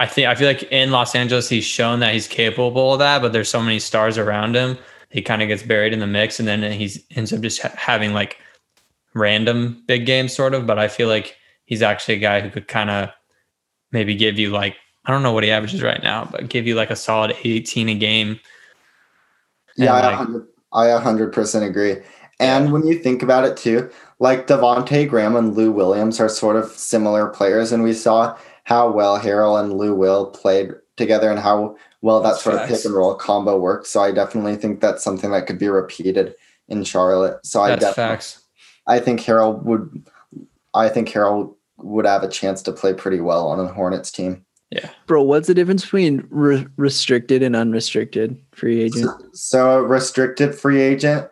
[0.00, 3.22] I think I feel like in Los Angeles he's shown that he's capable of that,
[3.22, 4.76] but there's so many stars around him.
[5.12, 7.74] He kind of gets buried in the mix, and then he's ends up just ha-
[7.76, 8.38] having like
[9.14, 10.66] random big games, sort of.
[10.66, 13.10] But I feel like he's actually a guy who could kind of
[13.92, 16.74] maybe give you like I don't know what he averages right now, but give you
[16.74, 18.40] like a solid 18 a game.
[19.76, 21.96] Yeah, I like- 100 I 100% agree.
[22.40, 26.56] And when you think about it too, like Devonte Graham and Lou Williams are sort
[26.56, 31.38] of similar players, and we saw how well Harrell and Lou Will played together and
[31.38, 33.86] how well that That's sort of pick and roll combo worked.
[33.86, 36.34] So I definitely think that's something that could be repeated
[36.68, 37.44] in Charlotte.
[37.46, 38.42] So I definitely facts.
[38.86, 40.04] I think Harrell would
[40.74, 44.44] I think Harrell would have a chance to play pretty well on a Hornets team.
[44.70, 49.04] Yeah, bro, what's the difference between re- restricted and unrestricted free agent?
[49.04, 51.28] So, so a restricted free agent,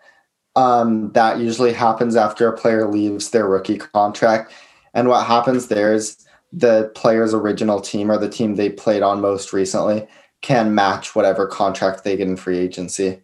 [0.57, 4.53] um, that usually happens after a player leaves their rookie contract.
[4.93, 6.19] And what happens there is
[6.53, 10.07] the player's original team or the team they played on most recently
[10.43, 13.21] can match whatever contract they get in free agency.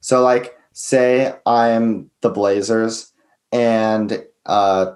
[0.00, 3.12] So, like, say I'm the Blazers
[3.52, 4.92] and uh,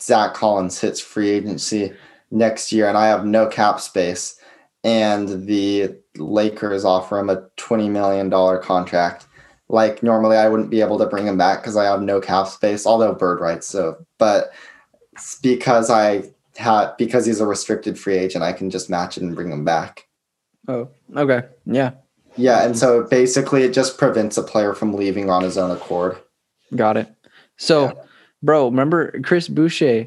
[0.00, 1.92] Zach Collins hits free agency
[2.30, 4.38] next year, and I have no cap space,
[4.84, 8.30] and the Lakers offer him a $20 million
[8.62, 9.26] contract.
[9.68, 12.46] Like normally I wouldn't be able to bring him back because I have no cap
[12.48, 13.66] space, although bird rights.
[13.66, 14.52] So, but
[15.40, 16.24] because I
[16.56, 19.64] had because he's a restricted free agent, I can just match it and bring him
[19.64, 20.06] back.
[20.68, 21.42] Oh, okay.
[21.66, 21.92] Yeah,
[22.36, 26.18] Yeah, and so basically it just prevents a player from leaving on his own accord.
[26.76, 27.08] got it.
[27.58, 27.92] So, Yeah.
[28.42, 30.06] bro, remember Chris Boucher?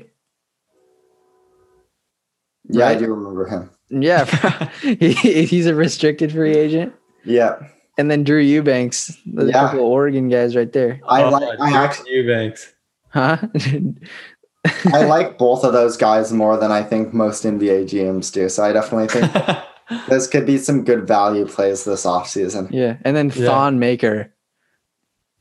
[2.70, 3.70] Yeah, I do remember him.
[3.90, 4.26] Yeah,
[4.82, 6.94] he, he's a restricted free agent.
[7.24, 7.58] Yeah,
[7.98, 9.54] And then Drew Eubanks, the Yeah.
[9.54, 11.00] couple of Oregon guys right there.
[11.08, 12.74] I Oh, like I actually Eubanks.
[13.10, 13.38] Huh?
[14.94, 18.50] I like both of those guys more than I think most NBA GMs do.
[18.50, 19.32] So I definitely think
[20.10, 22.70] this could be some good value plays this offseason.
[22.72, 22.98] yeah.
[23.04, 23.48] And then Yeah.
[23.48, 24.32] Thon Maker.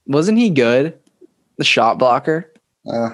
[0.07, 0.99] Wasn't he good?
[1.57, 2.53] The shot blocker?
[2.91, 3.11] Uh,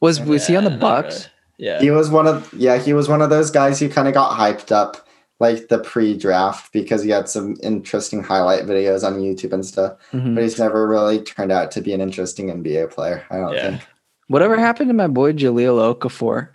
[0.00, 1.14] Was was he on the Bucks?
[1.14, 1.30] really.
[1.70, 1.80] Yeah.
[1.80, 4.32] He was one of yeah, he was one of those guys who kind of got
[4.38, 5.06] hyped up
[5.40, 9.94] like the pre-draft because he had some interesting highlight videos on YouTube and stuff.
[10.12, 10.34] Mhm.
[10.34, 13.22] But he's never really turned out to be an interesting NBA player.
[13.30, 13.70] I don't Yeah.
[13.70, 13.82] think.
[14.28, 16.48] Whatever happened to my boy Jahlil Okafor?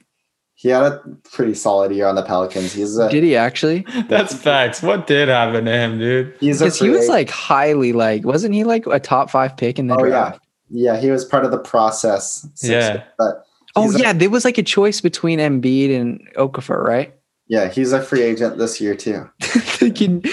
[0.59, 2.73] He had a pretty solid year on the Pelicans.
[2.73, 3.85] He's a Did he actually?
[4.09, 4.81] That's facts.
[4.81, 6.35] What did happen to him, dude?
[6.41, 9.87] he's Because he was like highly like, wasn't he like a top five pick in
[9.87, 10.09] the oh yeah.
[10.09, 10.41] draft?
[10.69, 12.45] Yeah, he was part of the process.
[12.61, 13.03] Yeah.
[13.17, 13.45] But
[13.77, 17.13] Oh a- yeah, there was like a choice between Embiid and Okafor, right?
[17.47, 19.29] yeah, he's a free agent this year too.
[19.41, 20.23] Thinking,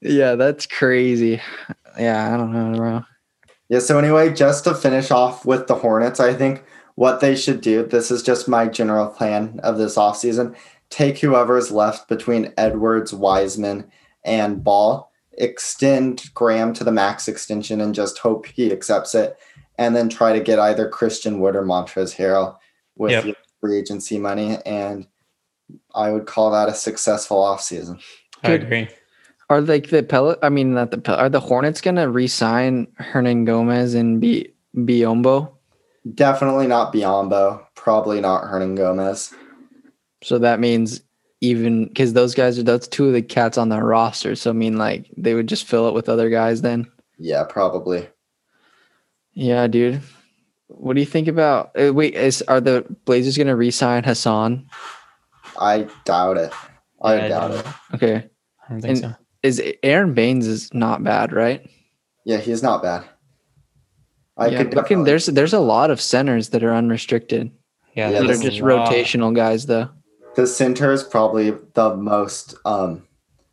[0.00, 1.40] yeah, that's crazy.
[1.98, 3.04] Yeah, I don't know, bro.
[3.68, 6.64] Yeah, so anyway, just to finish off with the Hornets, I think
[6.96, 10.54] what they should do, this is just my general plan of this offseason.
[10.90, 13.90] Take whoever is left between Edwards, Wiseman,
[14.24, 19.36] and Ball, extend Graham to the max extension and just hope he accepts it.
[19.78, 22.56] And then try to get either Christian Wood or Montrez Harrell
[22.96, 23.36] with Yep.
[23.60, 24.56] free agency money.
[24.64, 25.06] And
[25.94, 28.00] I would call that a successful offseason.
[28.42, 28.88] I agree.
[29.50, 30.38] Are like the pellet?
[30.42, 35.52] I mean, not the Pel- Are the Hornets gonna re-sign Hernangomez and B Biyombo?
[36.14, 39.34] Definitely not Biyombo, probably not Hernangomez.
[40.22, 41.00] So that means
[41.40, 44.34] even because those guys are that's two of the cats on the roster.
[44.36, 46.86] So I mean, like they would just fill it with other guys then.
[47.18, 48.08] Yeah, probably.
[49.32, 50.00] Yeah, dude.
[50.68, 51.70] What do you think about?
[51.78, 54.66] Uh, wait, is are the Blazers gonna re-sign Hassan?
[55.58, 56.52] I doubt it.
[57.02, 57.66] I Yeah, doubt don't- it.
[57.94, 58.28] Okay,
[58.68, 59.14] I don't think And- so.
[59.42, 61.68] is Aron Baynes is not bad, right?
[62.24, 63.04] Yeah, he's not bad.
[64.36, 67.50] I yeah, could looking, definitely- there's there's a lot of centers that are unrestricted.
[67.94, 68.90] Yeah, Yeah, that are there's a just lot.
[68.92, 69.88] rotational guys though.
[70.34, 72.54] the center is probably the most.
[72.66, 73.04] Um,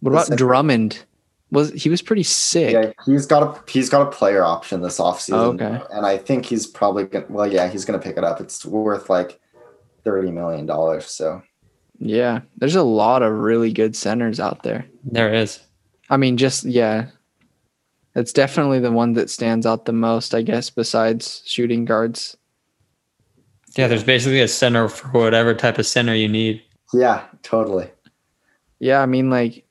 [0.02, 1.06] What about center- Drummond?
[1.52, 2.74] Was he was pretty sick.
[2.74, 5.34] yeah, he's got a he's got a player option this offseason.
[5.36, 5.80] Oh, okay.
[5.92, 7.26] and I think he's probably gonna.
[7.30, 8.42] Well, yeah, he's gonna pick it up.
[8.42, 9.40] It's worth like
[10.04, 11.06] thirty million dollars.
[11.06, 11.42] So
[12.00, 14.86] Yeah, there's a lot of really good centers out there.
[15.06, 15.60] There is.
[16.10, 17.10] I mean, just yeah,
[18.16, 22.38] it's definitely the one that stands out the most, I guess, besides shooting guards.
[23.76, 26.62] Yeah, there's basically a center for whatever type of center you need.
[26.94, 27.90] yeah, totally.
[28.80, 29.66] Yeah, I mean, like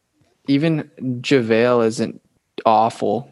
[0.49, 2.20] even JaVale isn't
[2.66, 3.30] awful.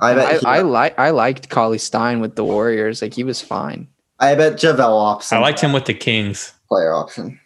[0.00, 0.26] I bet.
[0.26, 3.02] I, he- I like I liked Cauley-Stein with the Warriors.
[3.02, 3.88] Like he was fine.
[4.20, 5.32] I bet JaVale opts.
[5.32, 7.38] I liked him with the Kings player option.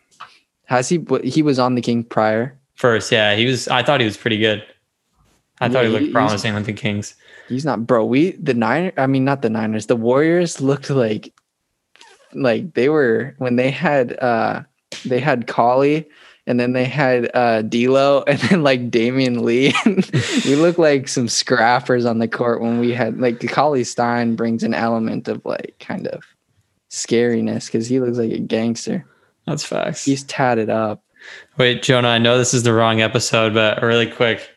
[0.67, 1.05] Has he?
[1.25, 2.57] He was on the King prior.
[2.75, 3.11] first.
[3.11, 3.67] Yeah, he was.
[3.69, 4.63] I thought he was pretty good.
[5.61, 7.15] I thought Yeah, he he- looked he's- promising with the Kings.
[7.49, 8.05] He's not, bro.
[8.05, 8.93] We the Niners.
[8.97, 9.87] I mean, not the Niners.
[9.87, 11.33] The Warriors looked like,
[12.33, 14.63] like they were when they had uh
[15.05, 16.09] they had Cauley
[16.47, 19.75] and then they had uh D'Lo and then like Damion Lee.
[20.49, 24.75] we look like some scrappers on the court when we had like Cauley-Stein brings an
[24.75, 26.23] element of like kind of
[26.91, 29.05] scariness because he looks like a gangster.
[29.47, 30.05] That's facts.
[30.05, 31.03] He's tatted up.
[31.59, 34.49] Wait, Jonah, I know this is the wrong episode, but really quick,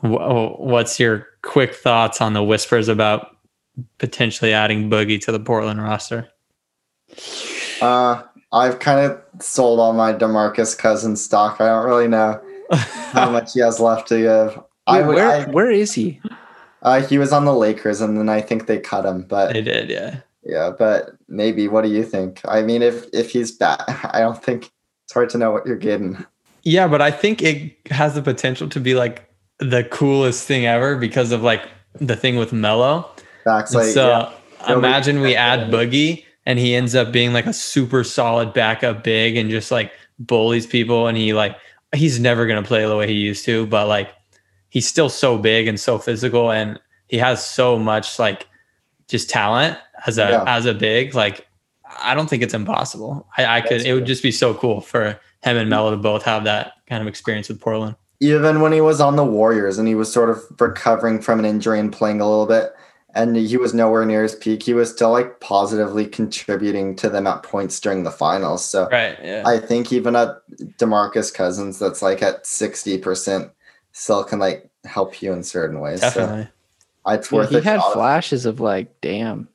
[0.00, 3.36] what's your quick thoughts on the whispers about
[3.98, 6.28] potentially adding Boogie to the Portland roster?
[7.80, 8.22] Uh,
[8.52, 11.60] I've kind of sold all my Demarcus Cousins stock.
[11.60, 12.40] I don't really know
[12.70, 14.62] how much he has left to give.
[14.86, 15.14] I Wait, would.
[15.16, 16.20] where I, where is he?
[16.82, 19.22] uh, he was on the Lakers, and then I think they cut him.
[19.22, 20.20] But They did, yeah.
[20.44, 21.68] yeah, but maybe.
[21.68, 22.40] What do you think?
[22.46, 23.80] I mean, if if he's back,
[24.14, 24.70] I don't think
[25.04, 26.24] it's hard to know what you're getting.
[26.62, 29.28] Yeah, but I think it has the potential to be like
[29.58, 31.62] the coolest thing ever because of like
[32.00, 33.10] the thing with Melo.
[33.44, 34.32] Backs And like so yeah, uh,
[34.68, 39.02] Nobody- imagine we add Boogie and he ends up being like a super solid backup
[39.04, 41.56] big and just like bullies people and he like
[41.94, 44.10] he's never gonna play the way he used to, but like
[44.68, 46.78] he's still so big and so physical and
[47.08, 48.46] he has so much like
[49.08, 50.44] just talent as a Yeah.
[50.46, 51.14] as a big.
[51.14, 51.46] Like
[52.00, 53.26] I don't think it's impossible.
[53.38, 54.06] I, I could That's it would true.
[54.06, 57.48] just be so cool for him and Melo to both have that kind of experience
[57.48, 57.94] with Portland.
[58.20, 61.44] Even when he was on the Warriors and he was sort of recovering from an
[61.44, 62.72] injury and playing a little bit,
[63.14, 67.26] and he was nowhere near his peak, he was still like positively contributing to them
[67.26, 68.64] at points during the finals.
[68.64, 69.16] So Right.
[69.22, 69.42] Yeah.
[69.46, 70.36] I think even at
[70.78, 73.50] Demarcus Cousins, that's like at sixty percent,
[73.92, 76.00] still can like help you in certain ways.
[76.00, 76.48] So Definitely.
[77.08, 77.92] it's Yeah, worth he had shot.
[77.94, 79.48] flashes of like, damn,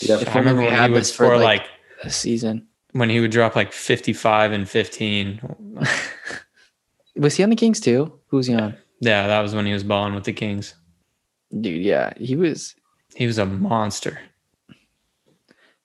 [0.00, 1.66] Yeah, if I remember only we when he was for, for like- like
[2.04, 2.66] a season.
[2.92, 5.40] when he would drop like 55 and 15.
[7.20, 8.18] Was he on the Kings too?
[8.28, 8.74] Who was he on?
[9.00, 10.74] Yeah, that was when he was balling with the Kings.
[11.60, 12.74] Dude, yeah, he was.
[13.14, 14.18] He was a monster.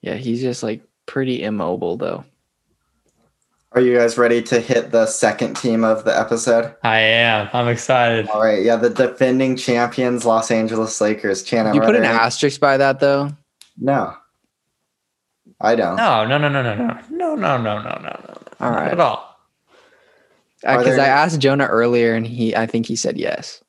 [0.01, 2.23] Yeah, he's just like pretty immobile though.
[3.73, 6.73] Are you guys ready to hit the second team of the episode?
[6.83, 7.49] I am.
[7.51, 8.29] I'm excited.
[8.29, 11.43] All right, yeah, the defending champions, Los Angeles Lakers.
[11.43, 13.31] Chan, you are put an there any- asterisk by that though.
[13.77, 14.13] No,
[15.59, 15.97] I don't.
[15.97, 18.33] No, no, no, no, no, no, no, no, no, no, no, no.
[18.61, 19.34] All Not at all.
[20.65, 23.63] Are uh, because there- I asked Jonah earlier and he, I think he said yes.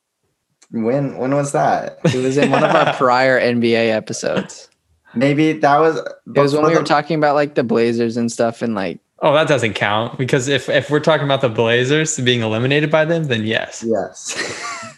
[0.71, 1.99] When when was that?
[2.03, 4.69] It was in one of our prior NBA episodes.
[5.15, 5.95] Maybe that was.
[5.97, 8.99] It was when before we were talking about like the Blazers and stuff, and like
[9.19, 13.03] Oh, that doesn't count because if if we're talking about the Blazers being eliminated by
[13.05, 13.83] them, then yes.
[13.87, 14.93] Yes.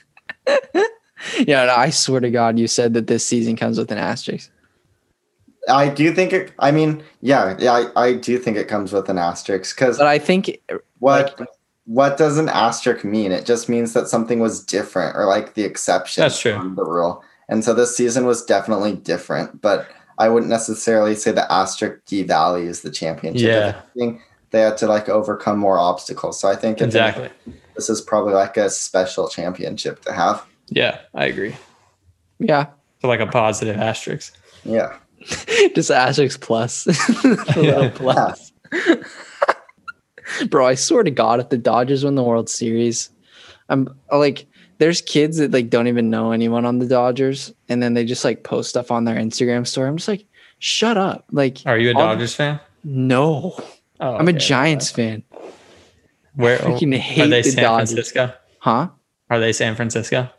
[1.40, 4.52] yeah, no, I swear to God, you said that this season comes with an asterisk.
[5.70, 6.52] I do think it.
[6.60, 10.08] I mean, yeah, yeah, I, I do think it comes with an asterisk because But
[10.08, 10.60] I think
[10.98, 11.40] what
[11.90, 13.32] what does an asterisk mean?
[13.32, 16.22] It just means that something was different or like the exception.
[16.22, 16.54] That's true.
[16.56, 17.24] from the rule.
[17.50, 19.88] And so this season was definitely different, but
[20.20, 23.42] I wouldn't necessarily say the asterisk devalues the championship.
[23.42, 23.82] If Yeah.
[23.96, 24.22] anything,
[24.52, 26.40] They had to like overcome more obstacles.
[26.40, 27.30] So I think if Exactly.
[27.76, 30.44] this is probably like a special championship to have.
[30.70, 31.56] Yeah, I agree.
[32.40, 32.68] yeah,
[33.02, 34.34] So like a positive asterisk.
[34.64, 34.96] Yeah.
[35.76, 36.92] just asterisk plus, a
[37.60, 37.92] little Yeah.
[37.96, 38.52] plus.
[40.50, 43.10] Bro, I swear to God, if the Dodgers win the World Series,
[43.70, 44.46] I'm like,
[44.78, 48.24] there's kids that like don't even know anyone on the Dodgers, and then they just
[48.24, 49.88] like post stuff on their Instagram story.
[49.90, 50.26] I'm just like,
[50.60, 51.26] shut up.
[51.32, 52.60] Like, Are you a Dodgers fan?
[52.84, 53.56] no,
[54.02, 54.40] Oh, I'm a okay.
[54.40, 55.24] Giants fan.
[56.36, 57.42] Where I freaking are they?
[57.42, 57.90] the San Dodgers.
[57.92, 58.34] Francisco?
[58.60, 58.88] Huh?
[59.30, 60.30] Are they San Francisco?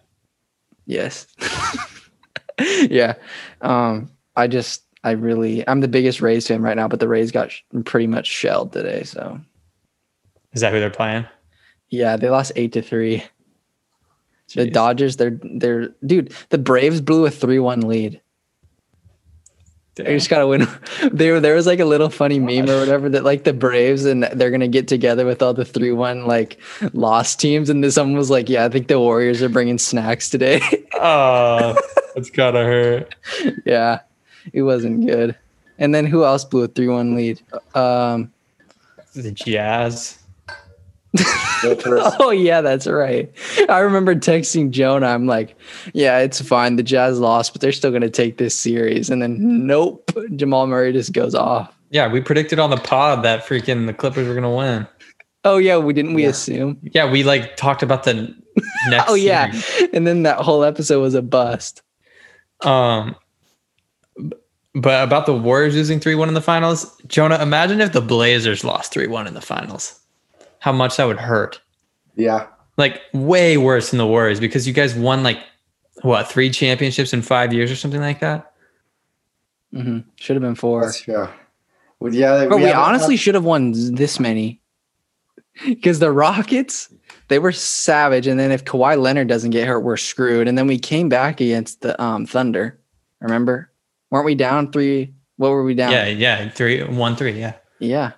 [0.87, 1.27] Yes.
[2.89, 3.15] yeah.
[3.61, 7.31] Um, I just, I really, I'm the biggest Rays fan right now, but the Rays
[7.31, 9.03] got sh- pretty much shelled today.
[9.05, 9.39] So
[10.53, 11.27] Is that who they're playing?
[11.91, 13.25] yeah, they lost eight to three.
[14.55, 16.33] The Dodgers, they're they're dude.
[16.49, 18.21] The Braves blew a three-one lead.
[19.97, 20.67] They just gotta win.
[21.13, 24.23] There, there was like a little funny meme or whatever that like the Braves and
[24.25, 26.59] they're gonna get together with all the three-one like
[26.93, 30.31] lost teams, and then someone was like, "Yeah, I think the Warriors are bringing snacks
[30.31, 30.61] today."
[31.03, 31.77] Oh,
[32.15, 33.15] that's gotta hurt.
[33.65, 34.01] yeah,
[34.53, 35.35] it wasn't good.
[35.79, 37.41] And then who else blew a three-one lead?
[37.75, 38.31] Um,
[39.15, 40.19] The Jazz.
[41.65, 42.01] Lakers.
[42.21, 43.31] oh yeah, that's right.
[43.69, 45.07] I remember texting Jonah.
[45.09, 45.57] I'm like,
[45.93, 46.77] "Yeah, it's fine.
[46.77, 50.93] The Jazz lost, but they're still gonna take this series." And then nope, Jamal Murray
[50.93, 51.77] just goes off.
[51.91, 54.87] Yeah, we predicted on the pod that freaking the Clippers were gonna win.
[55.45, 56.29] Oh yeah, we didn't we Yeah.
[56.29, 56.79] assume?
[56.83, 58.15] Yeah, we like talked about the
[58.89, 59.09] next.
[59.11, 59.91] Oh yeah, series.
[59.95, 61.83] and then that whole episode was a bust.
[62.63, 63.17] Um,
[64.75, 68.63] but about the Warriors losing three one in the finals, Jonah, imagine if the Blazers
[68.65, 70.00] lost three one in the finals.
[70.61, 71.61] How much that would hurt.
[72.17, 72.47] Yeah.
[72.77, 75.39] Like way worse than the Warriors because you guys won like
[76.03, 78.53] what three championships in five years or something like that.
[79.75, 80.09] Mm-hmm.
[80.17, 80.85] Should have been four.
[80.85, 81.29] That's true.
[82.01, 84.59] Well, yeah, But we, haven't honestly should have won this many.
[85.67, 86.91] Because the Rockets,
[87.29, 90.49] they were savage, and then if Kawhi Leonard doesn't get hurt, we're screwed.
[90.49, 92.81] And then we came back against the um, Thunder.
[93.21, 93.71] Remember,
[94.11, 95.13] weren't we down three?
[95.37, 95.91] What were we down?
[95.91, 97.39] Yeah, yeah, three one three.
[97.39, 98.13] Yeah, yeah.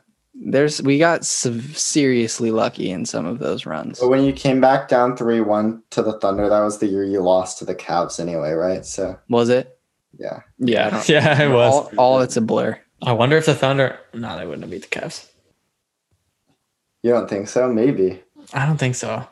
[0.45, 4.01] There's we got sev- seriously lucky in some of those runs.
[4.01, 7.05] But when you came back down three one to the Thunder, that was the year
[7.05, 8.85] you lost to the Cavs anyway, right?
[8.85, 9.79] So Was it?
[10.19, 10.41] yeah.
[10.59, 11.73] Yeah, yeah, it was.
[11.73, 12.79] all, all it's a blur.
[13.03, 13.99] I wonder if the Thunder.
[14.15, 15.29] No, they wouldn't have beat the Cavs.
[17.03, 17.73] You don't think so?
[17.73, 18.23] Maybe.
[18.53, 19.27] I don't think so.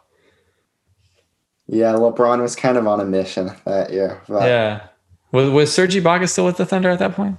[1.66, 4.20] Yeah, LeBron was kind of on a mission that year.
[4.28, 4.86] But Yeah.
[5.32, 7.36] Was was Serge Ibaka still with the Thunder at that point?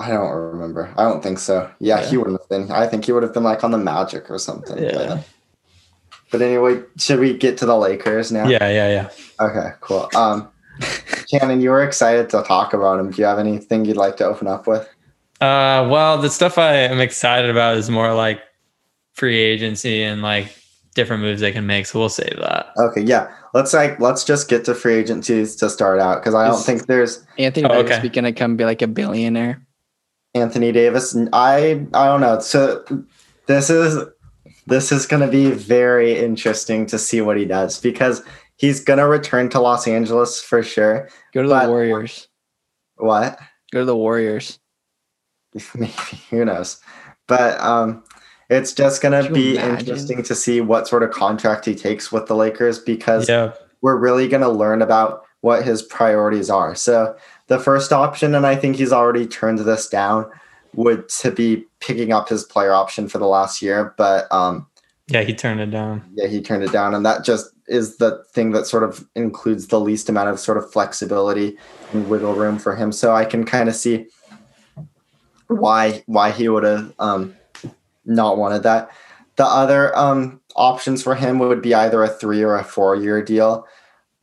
[0.00, 0.92] I don't remember.
[0.96, 1.70] I don't think so.
[1.78, 2.06] Yeah, Yeah.
[2.06, 2.70] he wouldn't have been.
[2.70, 4.82] I think he would have been like on the Magic or something.
[4.82, 5.22] Yeah.
[6.32, 8.48] But anyway, should we get to the Lakers now?
[8.48, 9.10] Yeah, yeah, yeah.
[9.46, 10.08] Okay, cool.
[10.16, 10.48] Um,
[11.30, 13.10] Shannon, you were excited to talk about him.
[13.12, 14.82] Do you have anything you'd like to open up with?
[15.40, 18.40] Uh, well, the stuff I am excited about is more like
[19.12, 20.56] free agency and like
[20.96, 21.86] different moves they can make.
[21.86, 22.66] So we'll save that.
[22.78, 23.32] Okay, yeah.
[23.52, 26.86] Let's like let's just get to free agencies to start out because I don't think
[26.86, 28.08] there's Anthony Oh, Davis okay.
[28.08, 29.63] gonna come be like a billionaire.
[30.34, 31.14] Anthony Davis.
[31.14, 32.38] and I I don't know.
[32.40, 32.84] So
[33.46, 34.04] this is
[34.66, 38.22] this is going to be very interesting to see what he does because
[38.56, 41.08] he's going to return to Los Angeles for sure.
[41.32, 42.28] Go to the Warriors.
[42.96, 43.38] What?
[43.72, 44.58] Go to the Warriors.
[45.74, 45.92] Maybe
[46.30, 46.80] who knows?
[47.28, 48.02] But um,
[48.50, 49.78] it's just going to be imagine?
[49.80, 53.52] interesting to see what sort of contract he takes with the Lakers because Yeah.
[53.82, 56.74] we're really going to learn about what his priorities are.
[56.74, 57.14] So
[57.46, 60.30] the first option, and I think he's already turned this down,
[60.74, 63.94] would to be picking up his player option for the last year.
[63.96, 64.66] But um,
[65.08, 66.02] Yeah, he turned it down.
[66.14, 69.68] yeah, he turned it down, and that just is the thing that sort of includes
[69.68, 71.56] the least amount of sort of flexibility
[71.92, 72.92] and wiggle room for him.
[72.92, 74.06] So I can kind of see
[75.48, 77.34] why why he would have um,
[78.04, 78.90] not wanted that.
[79.36, 83.22] The other um, options for him would be either a three or a four year
[83.22, 83.66] deal.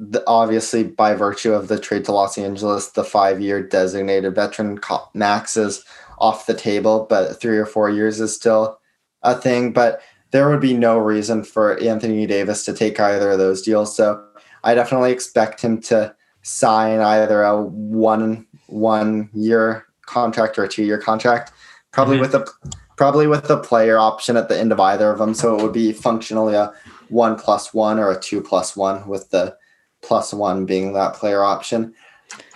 [0.04, 4.80] The, obviously, by virtue of the trade to Los Angeles, the five year designated veteran
[5.14, 5.86] max is
[6.18, 8.80] off the table, but three or four years is still
[9.22, 9.74] a thing.
[9.74, 13.96] But there would be no reason for Anthony Davis to take either of those deals.
[13.96, 14.24] So
[14.64, 20.84] I definitely expect him to sign either a one one year contract or a two
[20.84, 21.52] year contract,
[21.92, 22.22] probably Mhm.
[22.22, 22.46] with a
[22.98, 25.36] probably with the player option at the end of either of them.
[25.36, 26.72] So it would be functionally a
[27.10, 29.56] one plus one or a two plus one with the
[30.02, 31.94] plus one being that player option.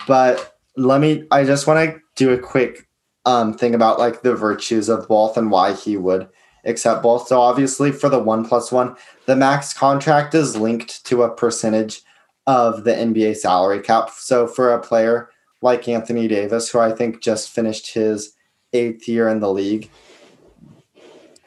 [0.06, 2.88] But let me I just want to do a quick
[3.24, 6.28] um thing about like the virtues of both and why he would
[6.64, 7.28] accept both.
[7.28, 12.02] So obviously for the one plus one, the max contract is linked to a percentage
[12.46, 14.10] of the NBA salary cap.
[14.10, 15.30] So for a player
[15.62, 18.32] like Anthony Davis, who I think just finished his
[18.72, 19.90] eighth year in the league,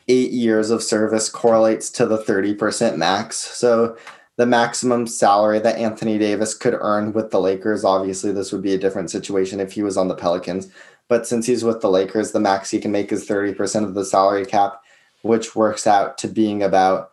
[0.08, 3.38] eight years of service correlates to the 30% max.
[3.38, 3.96] So
[4.40, 8.74] the maximum salary that Anthony Davis could earn with the Lakers, obviously, this would be
[8.74, 10.72] a different situation if he was on the Pelicans.
[11.10, 14.06] But since he's with the Lakers, the max he can make is 30% of the
[14.06, 14.82] salary cap,
[15.24, 17.12] which works out to being about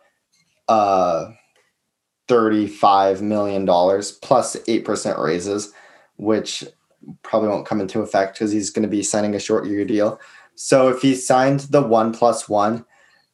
[0.69, 1.31] uh,
[2.29, 5.73] $35 million plus 8% raises,
[6.15, 6.63] which
[7.23, 10.17] probably won't come into effect because he's going to be signing a short year deal.
[10.55, 12.85] So if he signed the one plus one,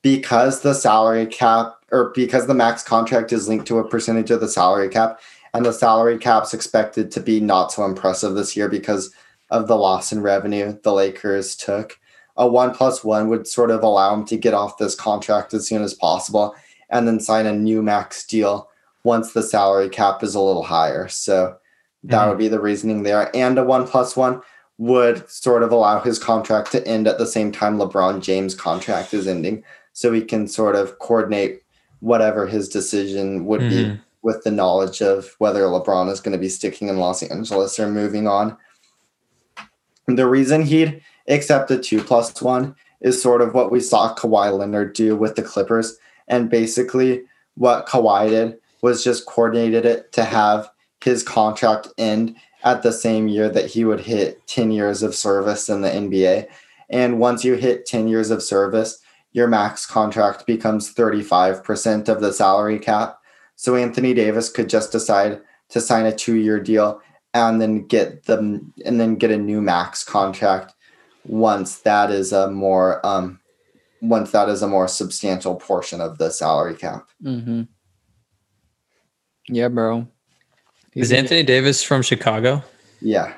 [0.02, 4.42] because the salary cap or because the max contract is linked to a percentage of
[4.42, 5.20] the salary cap,
[5.54, 9.14] and the salary cap's expected to be not so impressive this year because
[9.52, 12.00] of the loss in revenue the Lakers took.
[12.36, 15.68] A one plus one would sort of allow him to get off this contract as
[15.68, 16.56] soon as possible
[16.90, 18.70] and then sign a new max deal
[19.04, 21.08] once the salary cap is a little higher.
[21.08, 21.58] So
[22.04, 22.30] that mm-hmm.
[22.30, 23.36] would be the reasoning there.
[23.36, 24.42] And a one plus one
[24.80, 29.14] would sort of allow his contract to end at the same time LeBron James' contract
[29.14, 29.64] is ending.
[29.94, 31.63] So he can sort of coordinate
[32.04, 34.00] whatever his decision would be Mhm.
[34.22, 37.88] with the knowledge of whether LeBron is going to be sticking in Los Angeles or
[37.88, 38.58] moving on.
[40.08, 44.58] The reason he'd accept a two plus one is sort of what we saw Kawhi
[44.58, 45.98] Leonard do with the Clippers.
[46.28, 47.24] And basically,
[47.56, 50.70] what Kawhi did was just coordinated it to have
[51.04, 52.36] his contract end
[52.66, 56.48] at the same year that he would hit 10 years of service in the NBA.
[56.90, 59.00] And once you hit 10 years of service,
[59.34, 63.20] your max contract becomes 35% of the salary cap.
[63.56, 67.02] So Anthony Davis could just decide to sign a two-year deal
[67.34, 70.74] and then get them and then get a new max contract
[71.26, 73.40] once that is a more um
[74.02, 77.08] once that is a more substantial portion of the salary cap.
[77.24, 77.64] Mm-hmm.
[79.48, 80.08] Yeah, bro.
[80.94, 82.64] Is Anthony Davis from Chicago?
[83.02, 83.34] Yeah.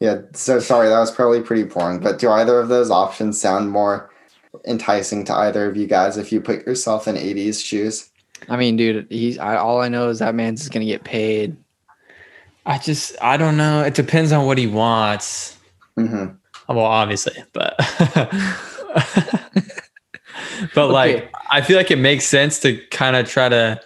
[0.00, 3.70] Yeah, so sorry, that was probably pretty boring, but do either of those options sound
[3.70, 4.11] more
[4.66, 8.08] enticing to either of you guys if you put yourself in AD's shoes?
[8.48, 9.38] I mean, dude, he's.
[9.38, 11.56] I, all I know is that man's just gonna get paid.
[12.66, 13.82] I just I don't know.
[13.82, 15.56] It depends on what he wants.
[15.96, 16.26] hmm
[16.68, 17.76] Well, obviously, but
[20.74, 21.28] but like Okay.
[21.50, 23.80] I feel like it makes sense to kind of try to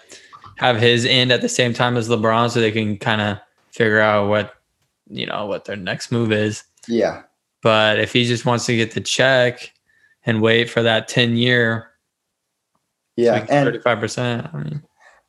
[0.56, 3.38] have his end at the same time as LeBron, so they can kind of
[3.72, 4.54] figure out what
[5.10, 6.64] you know what their next move is.
[6.88, 7.22] Yeah.
[7.62, 9.72] But if he just wants to get the check
[10.26, 11.90] and wait for that ten year,
[13.16, 13.46] Yeah.
[13.48, 14.48] And thirty five percent.
[14.52, 14.82] I mean,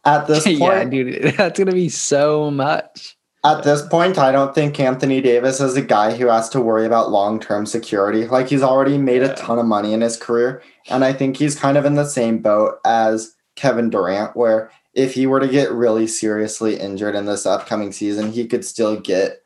[0.04, 3.16] at this point, yeah, dude, that's gonna be so much.
[3.46, 6.86] At this point, I don't think Anthony Davis is a guy who has to worry
[6.86, 8.28] about long term security.
[8.28, 10.62] Like he's already made a ton of money in his career.
[10.90, 15.14] And I think he's kind of in the same boat as Kevin Durant, where if
[15.14, 19.38] he were to get really seriously injured in this upcoming season, he could still get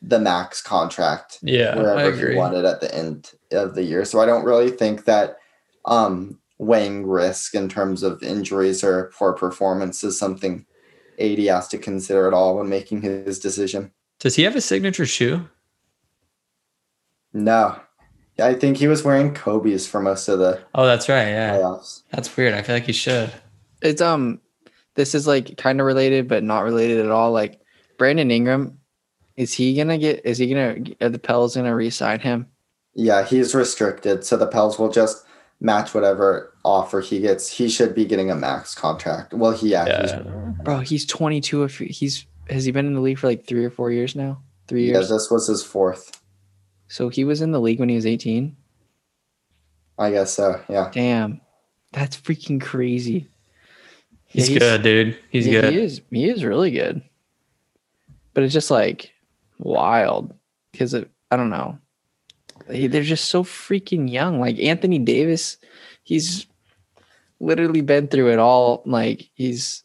[0.00, 4.04] the max contract yeah, I wherever he wanted at the end of the year.
[4.04, 5.38] So I don't really think that
[5.84, 10.66] um, weighing risk in terms of injuries or poor performance is something
[11.18, 13.92] AD has to consider at all when making his decision.
[14.20, 15.48] Does he have a signature shoe?
[17.32, 17.78] No.
[18.40, 21.26] I think he was wearing Kobe's for most of the Oh, that's right.
[21.28, 22.02] Yeah, playoffs.
[22.12, 22.54] that's weird.
[22.54, 23.32] I feel like he should.
[23.82, 24.40] It's um,
[24.94, 27.32] this is like kind of related, but not related at all.
[27.32, 27.60] Like
[27.96, 28.78] Brandon Ingram,
[29.36, 30.24] is he gonna get?
[30.24, 30.76] Is he gonna?
[31.00, 32.46] Are the Pels gonna re-sign him?
[32.98, 35.24] Yeah, he's restricted, so the Pels will just
[35.60, 37.48] match whatever offer he gets.
[37.48, 39.32] He should be getting a max contract.
[39.32, 40.22] Well, he yeah, he's, Yeah.
[40.64, 41.62] Bro, he's 22.
[41.62, 44.42] If he's has he been in the league for like three or four years now?
[44.66, 44.90] Three years.
[44.90, 45.08] yeah, years.
[45.10, 46.20] this was his fourth.
[46.88, 48.56] so he was in the league when he was 18.
[49.96, 50.60] I guess so.
[50.68, 50.90] Yeah.
[50.92, 51.40] Damn,
[51.92, 53.28] that's freaking crazy.
[54.32, 55.16] Yeah, He's, good, dude.
[55.30, 55.72] He's yeah, good.
[55.72, 56.00] He is.
[56.10, 57.00] He is really good.
[58.34, 59.12] But it's just like
[59.58, 60.34] wild
[60.72, 61.78] because I don't know.
[62.68, 64.40] They- They're just so freaking young.
[64.40, 65.56] Like Anthony Davis,
[66.02, 66.46] he's
[67.40, 68.82] literally been through it all.
[68.84, 69.84] Like he's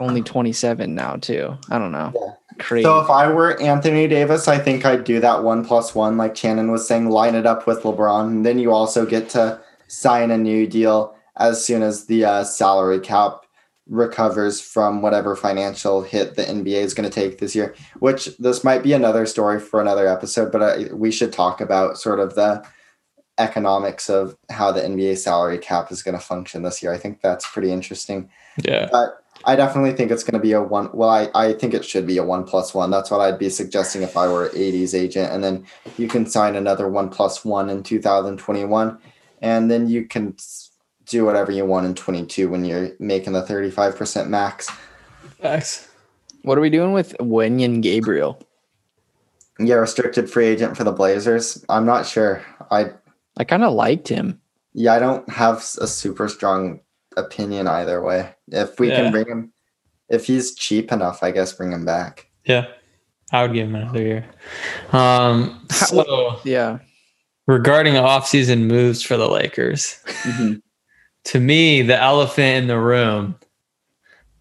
[0.00, 1.56] only 27 now too.
[1.70, 2.12] I don't know.
[2.14, 2.32] Yeah.
[2.58, 2.84] Crazy.
[2.84, 6.36] So if I were Anthony Davis, I think I'd do that one plus one, like
[6.36, 8.26] Shannon was saying, line it up with LeBron.
[8.26, 12.42] And then you also get to sign a new deal as soon as the uh,
[12.44, 13.42] salary cap
[13.88, 17.74] recovers from whatever financial hit the NBA is going to take this year.
[17.98, 21.98] Which this might be another story for another episode, but I, we should talk about
[21.98, 22.64] sort of the
[23.38, 26.92] economics of how the NBA salary cap is going to function this year.
[26.92, 28.28] I think that's pretty interesting.
[28.64, 28.88] Yeah.
[28.90, 30.90] But I definitely think it's going to be a one.
[30.92, 32.90] Well, I, I think it should be a one plus one.
[32.90, 35.32] That's what I'd be suggesting if I were AD's agent.
[35.32, 35.64] And then
[35.96, 38.98] you can sign another one plus one in 2021.
[39.40, 40.34] And then you can
[41.08, 44.68] do whatever you want in 22 when you're making the 35% max.
[45.40, 45.88] Facts.
[46.42, 48.40] what are we doing with Wenyen Gabriel?
[49.58, 51.64] Yeah, restricted free agent for the Blazers.
[51.68, 52.44] I'm not sure.
[52.70, 52.90] I
[53.36, 54.40] I kind of liked him.
[54.74, 56.80] yeah, I don't have a super strong
[57.16, 58.34] opinion either way.
[58.48, 59.02] If we Yeah.
[59.02, 59.52] can bring him,
[60.08, 62.26] if he's cheap enough, I guess bring him back.
[62.44, 62.66] Yeah.
[63.32, 64.24] I would give him another year.
[64.92, 66.78] Um, How- so Yeah.
[67.46, 69.98] regarding offseason moves for the Lakers,
[71.28, 73.34] to me, the elephant in the room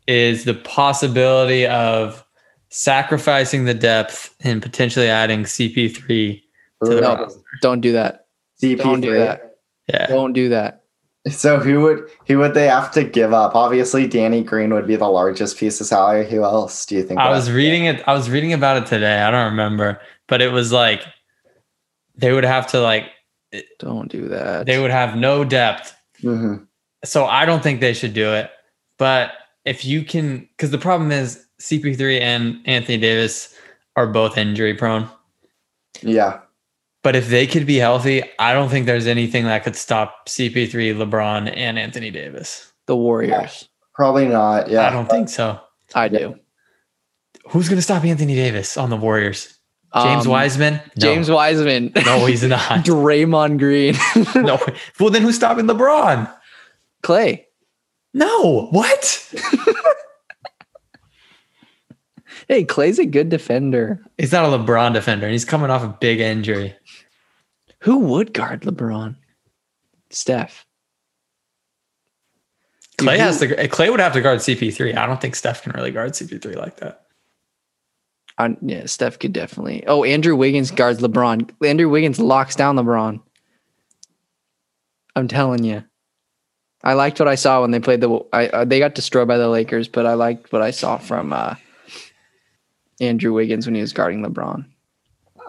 [0.08, 2.24] is the possibility of
[2.70, 6.42] sacrificing the depth and potentially adding CP3
[6.84, 7.16] to the No.
[7.16, 7.40] roster.
[7.62, 8.26] Don't do that.
[8.62, 8.78] CP3.
[8.84, 9.58] Don't do that.
[9.88, 10.08] Yeah.
[10.08, 10.84] Don't do that.
[11.30, 13.54] So who would who would they have to give up?
[13.54, 16.26] Obviously, Danny Green would be the largest piece of salary.
[16.30, 17.20] Who else do you think?
[17.20, 18.02] I was have- reading it.
[18.08, 19.20] I was reading about it today.
[19.22, 21.02] I don't remember, but it was like
[22.16, 23.06] they would have to like
[23.78, 24.66] Don't do that.
[24.68, 25.94] they would have no depth.
[26.24, 26.66] Mhm.
[27.06, 28.50] So I don't think they should do it.
[28.98, 29.32] But
[29.66, 33.54] if you can, because the problem is CP3 and Anthony Davis
[33.96, 35.10] are both injury prone.
[36.02, 36.40] Yeah.
[37.04, 40.96] But if they could be healthy, I don't think there's anything that could stop CP3,
[40.96, 42.72] LeBron, and Anthony Davis.
[42.88, 43.70] The Warriors.
[43.94, 44.70] Probably not.
[44.70, 44.88] Yeah.
[44.88, 45.60] I don't think so.
[45.96, 46.36] I do.
[47.50, 49.58] Who's going to stop Anthony Davis on the Warriors?
[49.96, 50.74] James Um, Wiseman?
[50.76, 50.82] No.
[50.98, 51.94] James Wiseman.
[52.06, 52.62] No, he's not.
[52.86, 53.96] Draymond Green.
[54.46, 54.60] no.
[55.00, 56.32] Well, then who's stopping LeBron?
[57.08, 57.48] Clay.
[58.14, 58.68] No.
[58.72, 59.34] What?
[62.50, 64.00] Hey, Clay's a good defender.
[64.18, 66.76] He's not a LeBron defender, and he's coming off a big injury.
[67.82, 69.16] Who would guard LeBron?
[70.12, 70.66] Steph.
[72.98, 73.68] Clay has to.
[73.68, 74.96] Clay would have to guard CP3.
[74.96, 77.08] I don't think Steph can really guard CP3 like that.
[78.38, 79.86] Uh, yeah, Steph could definitely.
[79.88, 81.50] Oh, Andrew Wiggins guards LeBron.
[81.66, 83.20] Andrew Wiggins locks down LeBron.
[85.18, 85.84] I'm telling you.
[86.88, 88.26] I liked what I saw when they played the.
[88.32, 91.34] I uh, they got destroyed by the Lakers, but I liked what I saw from
[91.34, 91.56] uh,
[93.02, 94.64] Andrew Wiggins when he was guarding LeBron.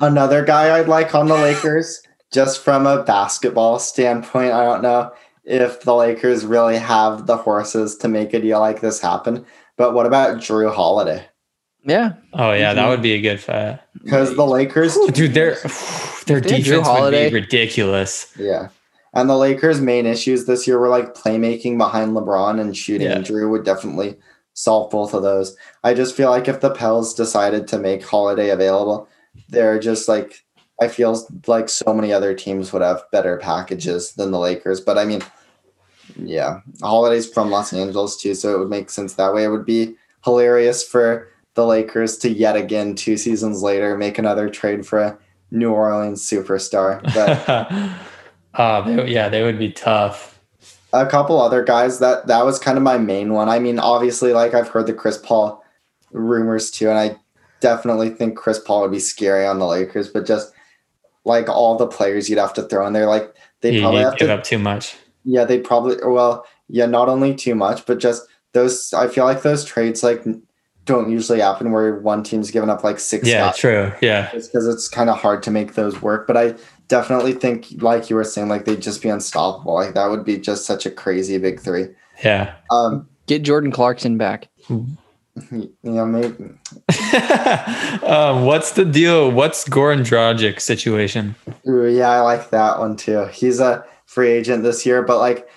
[0.00, 5.12] Another guy I'd like on the Lakers, just from a basketball standpoint, I don't know
[5.44, 9.46] if the Lakers really have the horses to make a deal like this happen.
[9.76, 11.24] But what about Jrue Holiday?
[11.84, 13.78] Yeah, Oh yeah, that would be a good fight.
[14.02, 15.54] Because the Lakers, Dude, their
[16.26, 18.34] their They had Jrue defense would be ridiculous.
[18.36, 18.70] yeah.
[19.14, 23.08] And the Lakers' main issues this year were like playmaking behind LeBron and shooting.
[23.08, 23.16] Yeah.
[23.16, 24.16] And Jrue would definitely
[24.54, 25.56] solve both of those.
[25.84, 29.08] I just feel like if the Pels decided to make Holiday available,
[29.48, 30.44] they're just like
[30.80, 34.80] I feel like so many other teams would have better packages than the Lakers.
[34.80, 35.22] But I mean,
[36.16, 39.44] yeah, Holiday's from Los Angeles too, so it would make sense that way.
[39.44, 44.48] It would be hilarious for the Lakers to yet again two seasons later make another
[44.48, 45.18] trade for a
[45.50, 47.02] New Orleans superstar.
[47.14, 47.98] But
[48.58, 50.40] oh, they, yeah, they would be tough.
[50.92, 53.48] a couple other guys that that was kind of my main one.
[53.48, 55.64] I mean, obviously, like I've heard the Chris Paul
[56.12, 57.16] rumors too, and I
[57.60, 60.08] definitely think Chris Paul would be scary on the Lakers.
[60.08, 60.52] But just
[61.24, 64.16] like all the players you'd have to throw in there, like they You, probably have
[64.16, 64.96] give to, up too much.
[65.24, 68.92] yeah, they probably well, yeah, not only too much, but just those.
[68.94, 70.24] I feel like those trades like
[70.86, 73.28] don't usually happen where one team's giving up like six.
[73.28, 73.92] Yeah, guys true.
[74.00, 76.26] Yeah, just because it's kind of hard to make those work.
[76.26, 76.54] But I
[76.88, 79.74] definitely think, like you were saying, like they'd just be unstoppable.
[79.74, 81.88] Like that would be just such a crazy big three.
[82.24, 82.54] yeah.
[82.70, 84.48] Um, get Jordan Clarkson back.
[85.50, 86.44] yeah, maybe.
[88.04, 89.30] um, what's the deal?
[89.30, 91.34] What's Goran Dragic situation?
[91.68, 93.26] Ooh, yeah, I like that one too.
[93.26, 95.48] He's a free agent this year, but like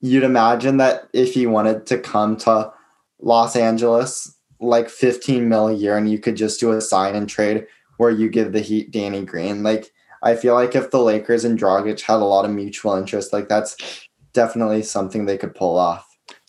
[0.00, 2.72] you'd imagine that if he wanted to come to
[3.20, 7.28] Los Angeles, like 15 mil a year, and you could just do a sign and
[7.28, 7.66] trade
[7.96, 9.62] where you give the Heat Danny Green.
[9.62, 9.90] Like
[10.24, 13.48] I feel like if the Lakers and Dragic had a lot of mutual interest, like
[13.48, 13.76] that's
[14.32, 16.04] definitely something they could pull off.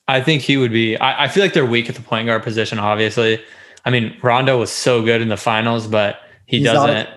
[0.07, 0.97] I think he would be.
[0.97, 2.79] I, I feel like they're weak at the point guard position.
[2.79, 3.43] Obviously,
[3.85, 6.17] I mean Rondo was so good in the finals, but
[6.47, 7.09] he He's not a- doesn't.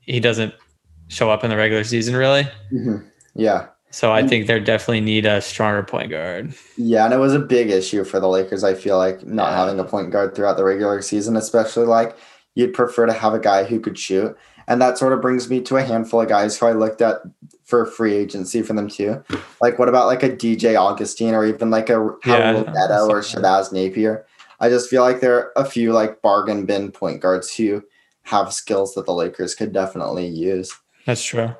[0.00, 0.54] he doesn't
[1.08, 2.46] show up in the regular season really.
[2.72, 3.04] Mhm.
[3.34, 3.66] Yeah.
[3.90, 6.52] So I think they definitely need a stronger point guard.
[6.76, 8.62] Yeah, and it was a big issue for the Lakers.
[8.62, 9.56] I feel like not Yeah.
[9.64, 12.14] having a point guard throughout the regular season, especially like
[12.54, 14.36] you'd prefer to have a guy who could shoot.
[14.68, 17.16] And that sort of brings me to a handful of guys who I looked at
[17.64, 19.24] for free agency for them too.
[19.60, 23.20] Like, what about like a DJ Augustin or even like a Yeah, Neto or.
[23.22, 24.26] Shabazz Napier?
[24.60, 27.82] I just feel like there are a few like bargain bin point guards who
[28.22, 30.72] have skills that the Lakers could definitely use.
[31.06, 31.54] That's true.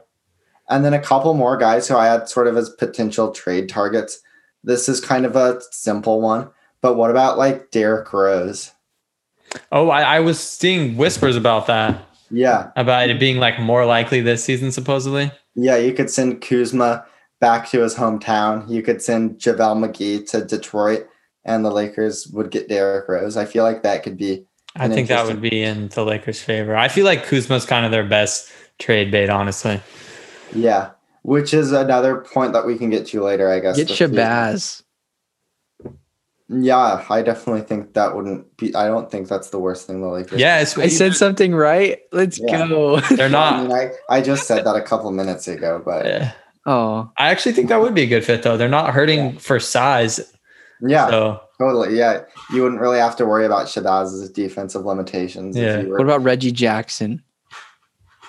[0.68, 4.20] And then a couple more guys who I had sort of as potential trade targets.
[4.62, 6.50] This is kind of a simple one,
[6.82, 8.72] but what about like Derrick Rose?
[9.72, 14.20] Oh, I, I was seeing whispers about that, Yeah, about it being like more likely
[14.20, 15.30] this season, supposedly.
[15.54, 17.04] yeah, you could send Kuzma
[17.40, 18.68] back to his hometown.
[18.68, 21.06] You could send JaVale McGee to Detroit,
[21.44, 23.36] and the Lakers would get Derrick Rose.
[23.36, 24.44] I feel like that could be
[24.76, 26.76] I think that would be in the Lakers' favor.
[26.76, 29.80] I feel like Kuzma's kind of their best trade bait, honestly.
[30.54, 30.90] yeah.
[31.22, 33.76] Which is another point that we can get to later, I guess.
[33.76, 34.84] Get with Kuzma.
[36.50, 36.64] Shabazz.
[36.64, 38.74] Yeah, I definitely think that wouldn't be.
[38.74, 40.40] I don't think that's the worst thing the Lakers.
[40.40, 41.98] Yeah, I said something right.
[42.12, 42.68] Let's Yeah.
[42.68, 43.00] go.
[43.10, 43.62] they're I not.
[43.62, 46.32] mean, I, I just said that a couple minutes ago, but Yeah.
[46.66, 48.56] oh, I actually think that would be a good fit, though.
[48.56, 50.20] They're not hurting for size.
[50.80, 51.98] yeah, So Totally.
[51.98, 52.20] Yeah.
[52.52, 55.56] You wouldn't really have to worry about Shabazz's defensive limitations.
[55.56, 55.78] Yeah.
[55.78, 57.22] If you were, what about Reggie Jackson?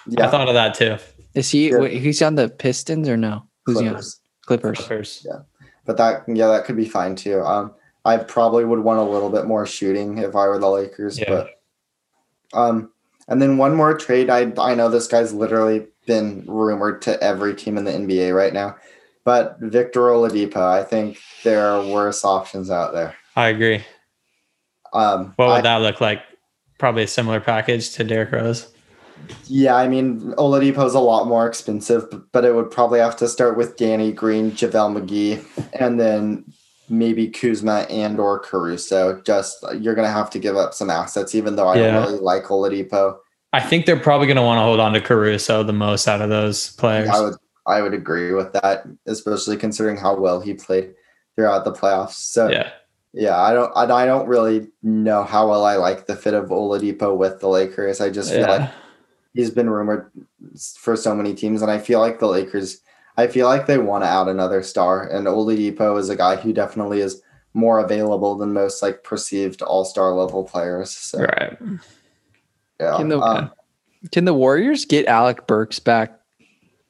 [0.07, 0.27] yeah.
[0.27, 0.97] I thought of that too.
[1.35, 1.69] Is he?
[1.69, 1.77] Yeah.
[1.77, 3.43] Wait, he's on the Pistons or no?
[3.65, 4.01] Who's he on?
[4.47, 4.79] Clippers.
[4.79, 5.27] Clippers.
[5.29, 5.41] Yeah,
[5.85, 7.39] But that, yeah, that could be fine too.
[7.41, 7.71] Um,
[8.09, 11.19] I probably would want a little bit more shooting if I were the Lakers.
[11.19, 11.29] Yeah.
[11.29, 11.49] But,
[12.53, 12.91] um,
[13.27, 14.29] and then one more trade.
[14.29, 18.53] I I know this guy's literally been rumored to every team in the NBA right
[18.53, 18.75] now,
[19.23, 20.57] but Victor Oladipo.
[20.57, 23.15] I think there are worse options out there.
[23.35, 23.83] I agree.
[24.91, 26.21] Um, What would I- that look like?
[26.79, 28.71] Probably a similar package to Derrick Rose.
[29.47, 33.57] Yeah, I mean, Oladipo's a lot more expensive, but it would probably have to start
[33.57, 36.45] with Danny Green, JaVale McGee, and then
[36.89, 39.21] maybe Kuzma and or Caruso.
[39.21, 41.91] Just you're gonna have to give up some assets, even though I Yeah.
[41.91, 43.17] don't really like Oladipo.
[43.53, 46.29] I think they're probably to want to hold on to Caruso the most out of
[46.29, 47.09] those players.
[47.09, 47.35] I would
[47.65, 50.93] I would agree with that, especially considering how well he played
[51.35, 52.13] throughout the playoffs.
[52.13, 52.71] So yeah,
[53.13, 53.39] yeah.
[53.39, 57.15] I don't I, I don't really know how well I like the fit of Oladipo
[57.15, 58.01] with the Lakers.
[58.01, 58.51] I just feel Yeah.
[58.57, 58.69] like
[59.33, 60.09] he's been rumored
[60.79, 62.81] for so many teams, and I feel like the Lakers.
[63.19, 66.53] I feel like they want to add another star, and Oladipo is a guy who
[66.53, 67.21] definitely is
[67.53, 70.91] more available than most like perceived All Star level players.
[70.91, 71.57] So Right.
[72.79, 73.51] yeah, Can the- um,
[74.13, 76.17] Can the Warriors get Alec Burks back?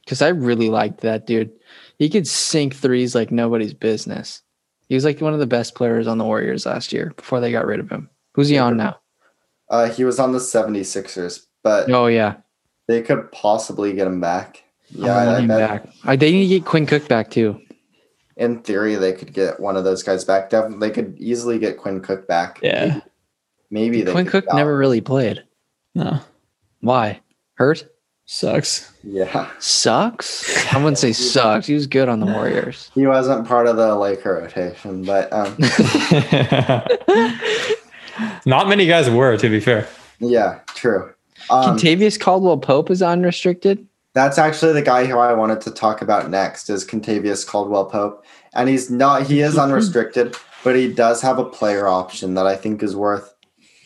[0.05, 1.51] Because I really liked that dude.
[1.97, 4.43] He could sink threes like nobody's business.
[4.87, 7.51] He was like one of the best players on the Warriors last year before they
[7.51, 8.09] got rid of him.
[8.35, 8.99] Who's he on now?
[9.69, 12.35] uh, he was on the 76ers, but Oh yeah,
[12.87, 14.63] they could possibly get him back.
[14.91, 15.93] Yeah, Yeah, I want I him bet back.
[16.05, 17.59] I, they need to get Quinn Cook back too.
[18.37, 20.49] in theory they could get one of those guys back.
[20.49, 22.59] Definitely, they could easily get Quinn Cook back.
[22.63, 23.01] Yeah.
[23.69, 25.43] maybe, maybe they Quinn could Cook never really played.
[25.95, 26.19] No.
[26.81, 27.19] Why?
[27.55, 27.85] Hurt?
[28.25, 28.91] Sucks.
[29.03, 30.67] Yeah, Sucks?
[30.73, 31.65] I wouldn't say sucks.
[31.67, 32.91] He was good on the Warriors.
[32.93, 35.55] he wasn't part of the Laker rotation, but um,
[38.45, 39.87] Not many guys were, to be fair.
[40.19, 41.11] yeah, true.
[41.49, 43.87] Um, Kentavious Caldwell Pope is unrestricted.
[44.13, 48.25] That's actually the guy who I wanted to talk about next is Kentavious Caldwell Pope.
[48.53, 52.55] And he's not he is unrestricted, but he does have a player option that I
[52.55, 53.35] think is worth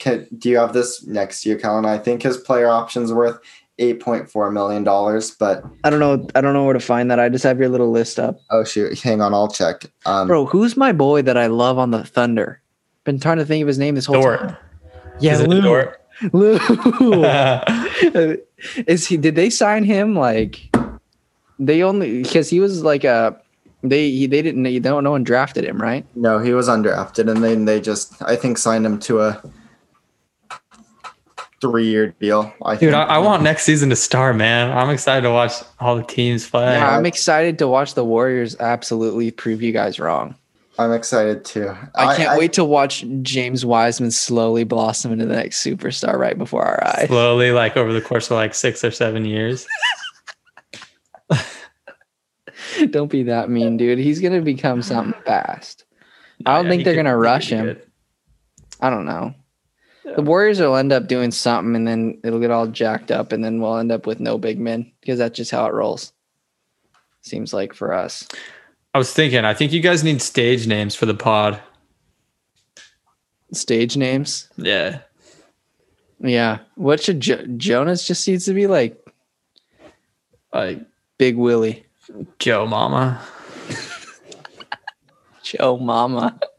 [0.04, 1.86] can, do you have this next year, you, Kellen?
[1.86, 3.40] I think his player option's worth
[3.80, 6.28] eight point four million dollars, but I don't know.
[6.36, 7.20] I don't know where to find that.
[7.20, 8.38] I just have your little list up.
[8.52, 9.86] oh shoot, hang on, I'll check.
[10.06, 12.62] Um Bro, who's my boy that I love on the Thunder?
[13.06, 14.40] Been trying to think of his name this whole Dort.
[14.42, 14.58] time.
[15.22, 15.62] Yeah, Is it Lu.
[15.62, 16.02] Dort?
[16.34, 16.58] Lu.
[18.88, 19.18] Is he?
[19.18, 20.16] Did they sign him?
[20.16, 20.70] Like,
[21.60, 23.40] they only because he was like a.
[23.84, 24.64] They he, they didn't.
[24.64, 25.04] They don't.
[25.04, 26.06] No one drafted him, right?
[26.16, 29.44] no, he was undrafted and then they just I think signed him to a
[31.60, 32.54] three year deal.
[32.64, 32.94] I Dude, think.
[32.96, 34.72] I, I want next season to start, man.
[34.72, 36.74] I'm excited to watch all the teams play.
[36.74, 40.36] Yeah, I'm excited to watch the Warriors absolutely prove you guys wrong.
[40.80, 41.72] I'm excited too.
[41.94, 46.64] I can't wait to watch James Wiseman slowly blossom into the next superstar right before
[46.64, 47.08] our eyes.
[47.08, 49.68] Slowly, like over the course of like six or seven years.
[52.90, 54.00] Don't be that mean, dude.
[54.00, 55.86] He's gonna become something fast.
[56.46, 57.66] I don't Yeah, think they're could- gonna rush him.
[57.66, 57.82] good.
[58.82, 59.34] I don't know.
[60.16, 63.44] The Warriors will end up doing something and then it'll get all jacked up and
[63.44, 66.12] then we'll end up with no big men because that's just how it rolls.
[67.22, 68.28] Seems like for us.
[68.94, 71.60] I was thinking, I think you guys need stage names for the pod.
[73.52, 74.50] Stage names.
[74.58, 75.00] Yeah.
[76.20, 76.60] Yeah.
[76.76, 78.98] What should jo- Jonas just needs to be like
[80.54, 80.80] Like
[81.18, 81.86] Big Willie.
[82.40, 83.22] Joe Mama.
[85.44, 86.40] Joe Mama.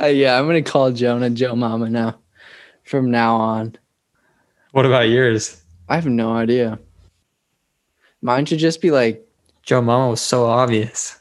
[0.00, 2.18] Uh, yeah, I'm gonna call Jonah Joe Mama now.
[2.84, 3.76] From now on.
[4.72, 5.62] What about yours?
[5.88, 6.78] I have no idea.
[8.20, 9.23] Mine should just be like
[9.64, 11.18] Joe Mama was so obvious.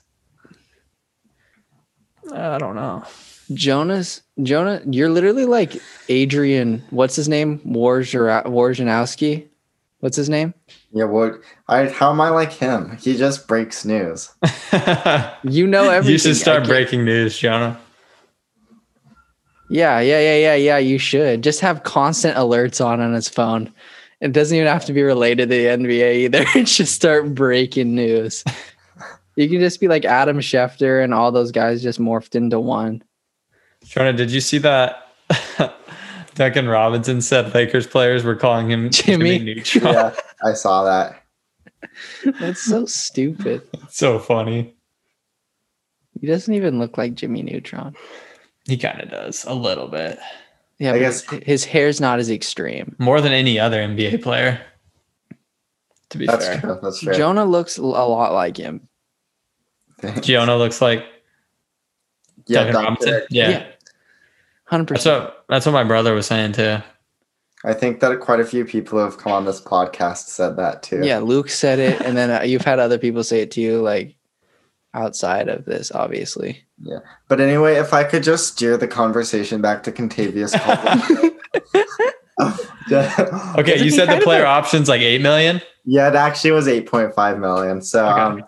[2.33, 3.03] I don't know.
[3.53, 5.75] Jonas, Jonah, you're literally like
[6.09, 6.83] Adrian.
[6.89, 7.59] What's his name?
[7.59, 9.47] Warja- Wojnarowski.
[9.99, 10.53] What's his name?
[10.91, 12.97] Yeah, what I how am I like him?
[12.97, 14.29] He just breaks news.
[15.43, 16.11] You know everything.
[16.13, 17.77] you should start breaking news, Jonah.
[19.69, 20.77] Yeah, yeah, yeah, yeah, yeah.
[20.77, 23.73] You should just have constant alerts on on his phone.
[24.23, 26.45] It doesn't even have to be related to the NBA either.
[26.55, 28.45] It's just start breaking news.
[29.35, 33.03] You can just be like Adam Schefter and all those guys just morphed into one.
[33.83, 35.09] Jonah, did you see that?
[36.35, 39.39] Duncan Robinson said Lakers players were calling him Jimmy?
[39.39, 39.93] Jimmy, Neutron.
[39.93, 40.15] Yeah,
[40.45, 41.21] I saw that.
[42.39, 43.61] That's so stupid.
[43.89, 44.73] so funny.
[46.21, 47.93] He doesn't even look like Jimmy Neutron.
[48.63, 50.17] He kind of does a little bit
[50.83, 52.95] Yeah, I guess- his, his hair's not as extreme.
[52.99, 54.61] more than any other NBA player.
[56.09, 56.79] To be That's fair, true.
[56.81, 57.13] That's fair.
[57.13, 58.87] Jonah looks a lot like him.
[60.21, 61.05] Jonah looks like
[62.45, 63.27] yeah, Duncan Duncan- Robinson.
[63.31, 63.65] Yeah.
[64.65, 65.23] hundred that's percent.
[65.23, 66.77] what that's what my brother was saying too.
[67.63, 70.83] I think that quite a few people who have come on this podcast said that
[70.83, 70.99] too.
[71.03, 73.81] Yeah, Luke said it, and then uh, you've had other people say it to you,
[73.81, 74.15] like
[74.93, 76.63] outside of this, obviously.
[76.81, 76.99] Yeah.
[77.27, 80.53] But anyway, if I could just steer the conversation back to Kentavious
[83.59, 85.61] Okay, Isn't you said the player a- options like eight million.
[85.85, 87.81] yeah, it actually was 8.5 million.
[87.81, 88.21] So Okay.
[88.21, 88.43] um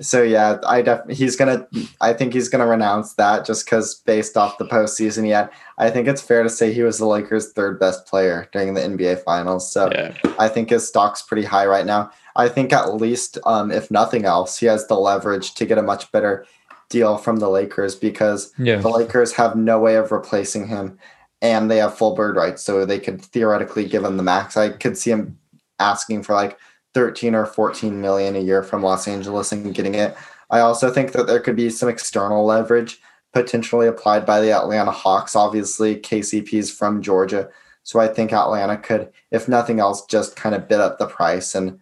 [0.00, 1.66] So yeah, I def- he's gonna.
[2.00, 5.50] I think he's gonna renounce that just because based off the postseason he had.
[5.76, 8.80] I think it's fair to say he was the Lakers' third best player during the
[8.80, 9.70] NBA Finals.
[9.72, 10.12] So Yeah.
[10.38, 12.10] I think his stock's pretty high right now.
[12.36, 15.82] I think at least, um, if nothing else, he has the leverage to get a
[15.82, 16.46] much better
[16.88, 18.76] deal from the Lakers because Yeah.
[18.76, 20.96] the Lakers have no way of replacing him,
[21.42, 24.56] and they have full bird rights, so they could theoretically give him the max.
[24.56, 25.38] I could see him
[25.80, 26.56] asking for like
[26.94, 30.16] 13 or 14 million a year from Los Angeles and getting it.
[30.50, 33.00] I also think that there could be some external leverage
[33.32, 35.36] potentially applied by the Atlanta Hawks.
[35.36, 37.48] Obviously, KCP's from Georgia,
[37.82, 41.54] so I think Atlanta could, if nothing else, just kind of bid up the price.
[41.54, 41.80] And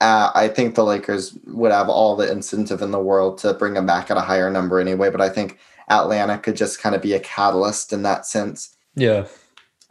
[0.00, 3.76] uh, I think the Lakers would have all the incentive in the world to bring
[3.76, 5.10] him back at a higher number anyway.
[5.10, 8.76] But I think Atlanta could just kind of be a catalyst in that sense.
[8.94, 9.26] Yeah.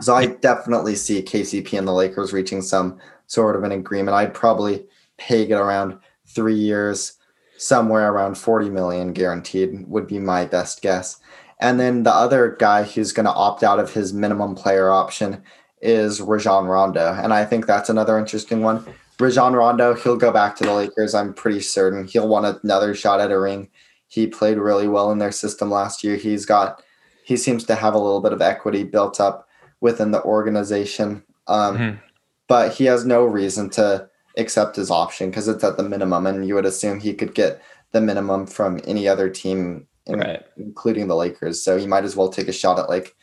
[0.02, 4.16] So I definitely see KCP and the Lakers reaching some sort of an agreement.
[4.16, 4.86] I'd probably
[5.18, 5.98] peg it around
[6.28, 7.14] three years,
[7.58, 11.20] somewhere around 40 million guaranteed would be my best guess.
[11.60, 15.42] And then the other guy who's going to opt out of his minimum player option
[15.82, 17.14] is Rajon Rondo.
[17.14, 18.86] And I think that's another interesting one.
[19.20, 21.16] Rajon Rondo, he'll go back to the Lakers.
[21.16, 23.70] I'm pretty certain he'll want another shot at a ring.
[24.08, 26.18] He played really well in their system last year.
[26.18, 26.84] He's got,
[27.24, 29.48] he seems to have a little bit of equity built up
[29.80, 31.24] within the organization.
[31.48, 32.00] Um, Mhm.
[32.48, 36.48] But he has no reason to accept his option because it's at the minimum, and
[36.48, 40.44] you would assume he could get the minimum from any other team, in- Right.
[40.58, 41.64] including the Lakers.
[41.64, 43.16] So he might as well take a shot at like,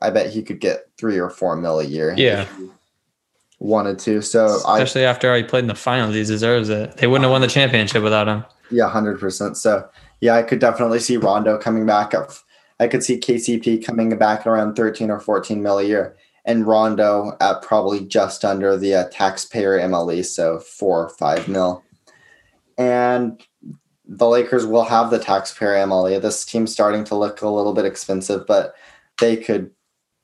[0.00, 2.14] I bet he could get three or four mil a year.
[2.16, 2.42] Yeah.
[2.42, 2.68] if he
[3.58, 4.22] wanted to.
[4.22, 6.96] So I Especially after he played in the finals, he deserves it.
[6.98, 8.44] They wouldn't have won the championship without him.
[8.70, 9.56] Yeah, hundred percent.
[9.56, 9.88] So
[10.20, 12.30] yeah, I could definitely see Rondo coming back up.
[12.78, 16.14] I could see KCP coming back at around thirteen or fourteen mil a year,
[16.48, 21.84] and Rondo at probably just under the uh, taxpayer MLE, so four or five mil.
[22.78, 23.40] And
[24.06, 26.22] the Lakers will have the taxpayer MLE.
[26.22, 28.74] This team's starting to look a little bit expensive, but
[29.20, 29.70] they could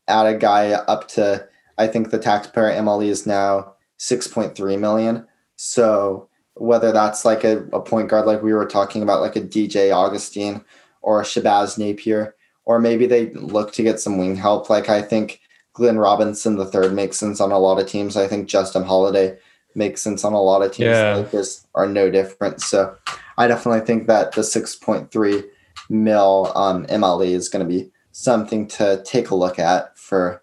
[0.09, 1.47] add a guy up to.
[1.77, 5.27] I think the taxpayer MLE is now six point three million.
[5.57, 9.43] So whether that's like a, a point guard like we were talking about, like a
[9.43, 10.65] DJ Augustin
[11.03, 14.71] or a Shabazz Napier, or maybe they look to get some wing help.
[14.71, 15.41] Like I think
[15.75, 18.17] Glenn Robinson the third makes sense on a lot of teams.
[18.17, 19.37] I think Justin Holiday
[19.75, 20.89] makes sense on a lot of teams.
[20.91, 21.17] Yeah.
[21.17, 22.63] Lakers are no different.
[22.63, 22.97] So
[23.37, 25.43] I definitely think that the six point three
[25.91, 30.43] mil um, MLE is going to be something to take a look at for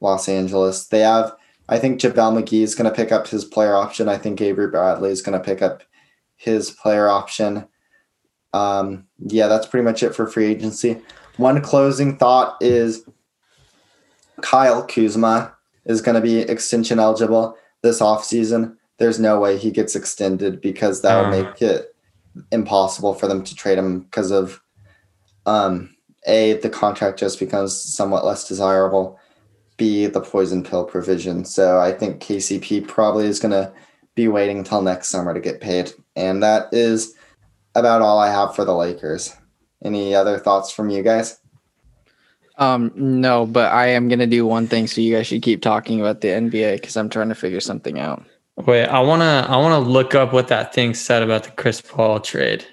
[0.00, 0.86] Los Angeles.
[0.88, 1.34] They have
[1.68, 4.08] I think JaVale McGee is going to pick up his player option.
[4.08, 5.82] I think Avery Bradley is going to pick up
[6.36, 7.66] his player option.
[8.52, 11.00] Um, yeah, that's pretty much it for free agency.
[11.36, 13.04] One closing thought is
[14.42, 15.54] Kyle Kuzma
[15.86, 18.76] is going to be extension eligible this offseason.
[18.98, 21.42] There's no way he gets extended because that would Uh.
[21.42, 21.94] make it
[22.50, 24.60] impossible for them to trade him because of
[25.46, 25.94] um,
[26.26, 29.18] a the contract just becomes somewhat less desirable
[29.76, 31.44] b the poison pill provision.
[31.44, 33.72] So I think KCP probably is going to
[34.14, 35.92] be waiting until next summer to get paid.
[36.14, 37.14] And that is
[37.74, 39.34] about all I have for the Lakers.
[39.84, 41.38] Any other thoughts from you guys?
[42.56, 46.00] Um, no, but I am gonna do one thing, so you guys should keep talking
[46.00, 48.24] about the NBA because I'm trying to figure something out.
[48.56, 52.20] Wait, I wanna I wanna look up what that thing said about the Chris Paul
[52.20, 52.66] trade.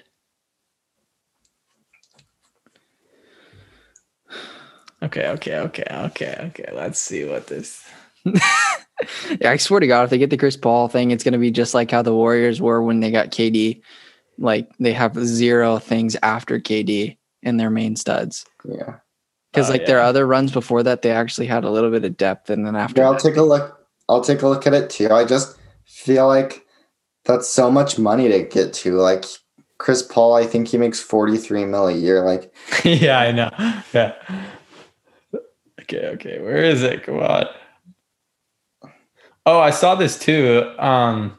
[5.02, 6.72] Okay, okay, okay, okay, okay.
[6.72, 7.82] Let's see what this.
[9.40, 11.50] Yeah, I swear to God, if they get the Chris Paul thing, it's gonna be
[11.50, 13.80] just like how the Warriors were when they got KD.
[14.38, 18.44] Like they have zero things after KD in their main studs.
[18.62, 18.96] Yeah.
[19.52, 20.06] Because Oh, like their yeah.
[20.06, 23.00] other runs before that, they actually had a little bit of depth, and then after
[23.00, 23.76] Yeah, I'll that- take a look.
[24.08, 25.10] I'll take a look at it too.
[25.10, 26.64] I just feel like
[27.24, 28.94] that's so much money to get to.
[28.94, 29.24] Like
[29.78, 32.24] Chris Paul, I think he makes 43 mil a year.
[32.24, 32.52] Like
[32.84, 33.50] yeah, I know.
[33.92, 34.14] Yeah.
[35.82, 36.38] Okay, okay.
[36.40, 37.02] Where is it?
[37.02, 37.46] Come on.
[39.46, 40.62] Oh, I saw this too.
[40.78, 41.36] Um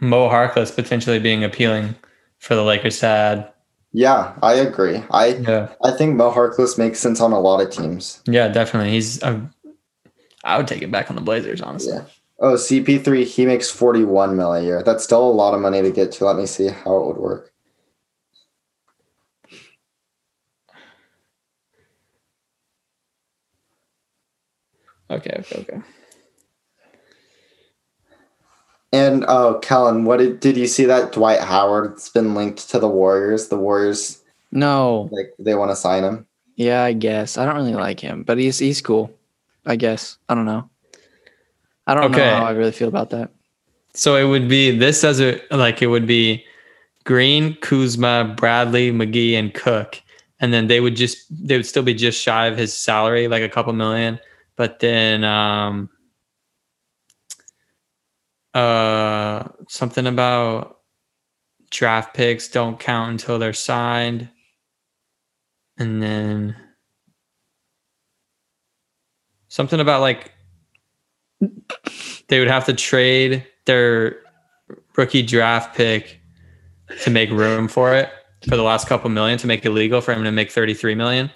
[0.00, 1.94] Mo Harkless potentially being appealing
[2.38, 3.52] for the Lakers to add.
[3.96, 5.02] Yeah, I agree.
[5.10, 5.68] I Yeah.
[5.82, 8.20] I think Mo Harkless makes sense on a lot of teams.
[8.26, 8.90] Yeah, definitely.
[8.90, 9.40] He's I
[10.44, 11.94] I would take it back on the Blazers, honestly.
[11.94, 12.04] Yeah.
[12.38, 14.82] Oh, CP3, he makes 41 mil a year.
[14.82, 16.26] That's still a lot of money to get to.
[16.26, 17.52] Let me see how it would work.
[25.10, 25.80] Okay, okay, okay.
[28.92, 32.88] And oh, Kellen, what did did you see that Dwight Howard's been linked to the
[32.88, 33.48] Warriors?
[33.48, 34.22] The Warriors
[34.52, 36.26] no, like they want to sign him.
[36.56, 39.10] yeah, I guess I don't really like him, but he's he's cool.
[39.66, 40.70] I guess I don't know.
[41.86, 42.30] I don't Okay.
[42.30, 43.30] know how I really feel about that.
[43.94, 46.44] So it would be this as a like it would be
[47.04, 50.00] Green, Kuzma, Bradley, McGee, and Cook.
[50.40, 53.42] And then they would just they would still be just shy of his salary, like
[53.42, 54.18] a couple million.
[54.56, 55.88] But then um
[58.56, 60.78] uh something about
[61.70, 64.30] draft picks don't count until they're signed.
[65.78, 66.56] And then
[69.48, 70.32] something about like
[72.28, 74.20] they would have to trade their
[74.96, 76.18] rookie draft pick
[77.02, 78.10] to make room for it
[78.48, 81.30] for the last couple million to make it legal for him to make 33 million.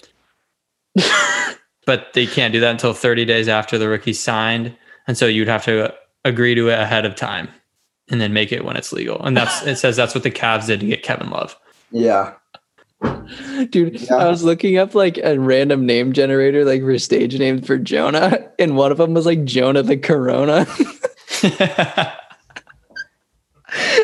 [1.87, 4.75] but they can't do that until 30 days after the rookie signed.
[5.07, 5.93] And so you'd have to
[6.25, 7.49] agree to it ahead of time
[8.09, 9.23] and then make it when it's legal.
[9.25, 11.57] And that's it says that's what the Cavs did to get Kevin Love.
[11.91, 12.35] Yeah.
[13.71, 14.17] Dude, Yeah.
[14.17, 18.51] I was looking up like a random name generator, like for stage names for Jonah,
[18.59, 20.67] and one of them was like Jonah the Corona.
[21.43, 22.17] I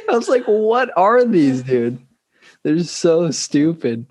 [0.08, 1.98] was like, what are these, dude?
[2.62, 4.06] They're so stupid.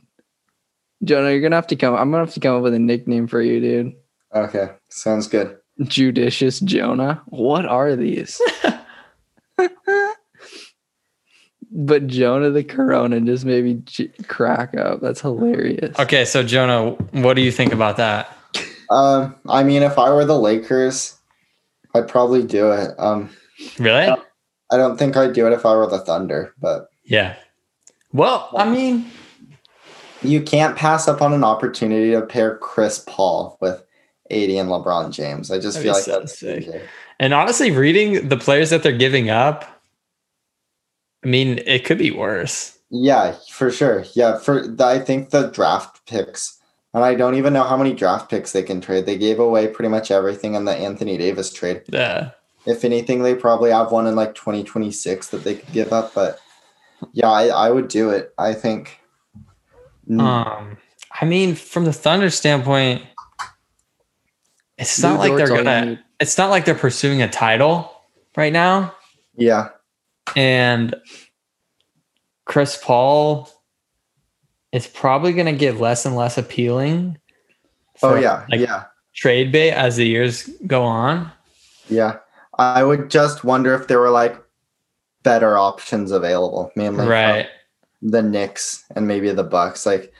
[1.03, 1.95] Jonah, you're gonna have to come.
[1.95, 3.93] I'm gonna have to come up with a nickname for you, dude.
[4.34, 4.70] Okay.
[4.89, 5.58] Sounds good.
[5.84, 7.21] Judicious Jonah.
[7.28, 8.41] What are these?
[11.71, 15.01] but Jonah the Corona just made me j- crack up.
[15.01, 15.97] That's hilarious.
[15.99, 18.36] okay, so Jonah, what do you think about that?
[18.89, 21.17] Um, I mean, if I were the Lakers,
[21.93, 22.91] I'd probably do it.
[22.97, 23.30] Um,
[23.80, 24.13] Really?
[24.71, 27.36] I don't think I'd do it if I were the Thunder, but Yeah.
[28.11, 29.09] Well, I mean,
[30.21, 33.84] you can't pass up on an opportunity to pair Chris Paul with
[34.32, 35.51] AD and LeBron James.
[35.51, 36.84] I just That'd feel like so that's sick.
[37.19, 39.65] and honestly, reading the players that they're giving up,
[41.23, 42.78] I mean, it could be worse.
[42.89, 44.05] Yeah, for sure.
[44.13, 46.59] Yeah, for the, I think the draft picks,
[46.93, 49.05] and I don't even know how many draft picks they can trade.
[49.05, 51.82] They gave away pretty much everything in the Anthony Davis trade.
[51.89, 52.32] Yeah.
[52.67, 56.13] If anything, they probably have one in like 2026 that they could give up.
[56.15, 56.39] But
[57.13, 58.34] yeah, I, I would do it.
[58.38, 58.99] I think.
[60.09, 60.78] Mm, Um,
[61.19, 63.03] I mean, from the Thunder standpoint,
[64.78, 65.86] it's not Lou like they're Dort's all you gonna.
[65.86, 65.99] need.
[66.19, 67.91] It's not like they're pursuing a title
[68.38, 68.93] right now,
[69.36, 69.69] yeah,
[70.36, 70.95] and
[72.45, 73.49] Chris Paul
[74.71, 77.17] is probably gonna get less and less appealing.
[78.03, 81.32] Oh yeah, like, yeah, trade bait as the years go on.
[81.89, 82.17] yeah.
[82.57, 84.41] I would just wonder if there were like
[85.23, 87.47] better options available, mainly from Right.
[88.01, 89.86] the Knicks and maybe the Bucks.
[89.86, 90.13] Like,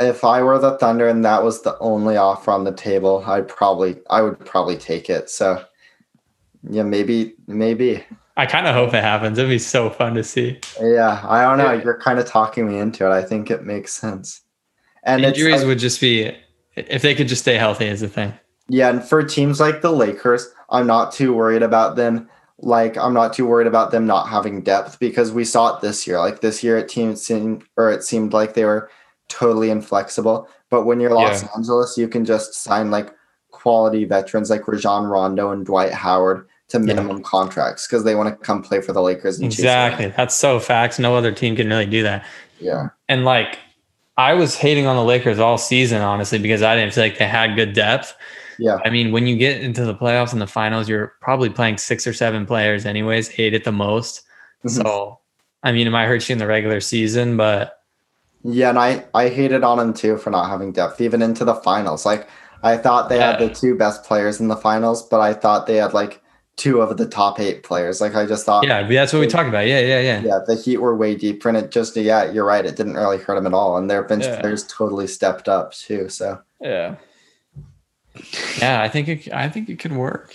[0.00, 3.46] if I were the Thunder and that was the only offer on the table, I'd
[3.46, 5.30] probably, I would probably take it.
[5.30, 5.62] So,
[6.68, 8.02] yeah, maybe, maybe.
[8.36, 9.38] I kind of hope it happens.
[9.38, 10.58] It'd be so fun to see.
[10.80, 11.72] Yeah, I don't know.
[11.72, 13.10] You're kind of talking me into it.
[13.10, 14.40] I think it makes sense.
[15.02, 16.34] And it's Injuries like- would just be
[16.76, 18.32] if they could just stay healthy is the thing.
[18.68, 22.28] Yeah, and for teams like the Lakers, I'm not too worried about them.
[22.58, 26.06] Like I'm not too worried about them not having depth because we saw it this
[26.06, 26.18] year.
[26.18, 28.90] Like this year, it team seemed or it seemed like they were
[29.30, 30.46] totally inflexible.
[30.68, 31.48] But when you're Los Yeah.
[31.56, 33.10] Angeles, you can just sign like
[33.50, 38.44] quality veterans like Rajon Rondo and Dwight Howard to minimum contracts because they want to
[38.44, 39.38] come play for the Lakers.
[39.38, 40.12] And Exactly.
[40.16, 40.98] That's so facts.
[40.98, 42.24] No other team can really do that.
[42.60, 42.90] Yeah.
[43.08, 43.58] And like
[44.16, 47.26] I was hating on the Lakers all season, honestly, because I didn't feel like they
[47.26, 48.14] had good depth.
[48.58, 48.78] Yeah.
[48.84, 52.06] I mean, when you get into the playoffs and the finals, you're probably playing six
[52.06, 54.22] or seven players, anyways, eight at the most.
[54.66, 54.70] Mhm.
[54.82, 55.18] So,
[55.62, 57.79] I mean, it might hurt you in the regular season, but
[58.42, 61.54] Yeah, and I I hated on them too for not having depth, even into the
[61.56, 62.06] finals.
[62.06, 62.28] Like
[62.62, 65.76] I thought they had the two best players in the finals, but I thought they
[65.76, 66.22] had like
[66.56, 68.00] two of the top eight players.
[68.00, 69.66] Like I just thought, yeah, that's what we talked about.
[69.66, 70.20] Yeah, yeah, yeah.
[70.20, 73.18] yeah, the Heat were way deeper, and it just yeah, you're right, it didn't really
[73.18, 74.40] hurt them at all, and their bench Yeah.
[74.40, 76.08] players totally stepped up too.
[76.08, 76.96] So Yeah.
[78.60, 80.34] Yeah, I think it, I think it could work.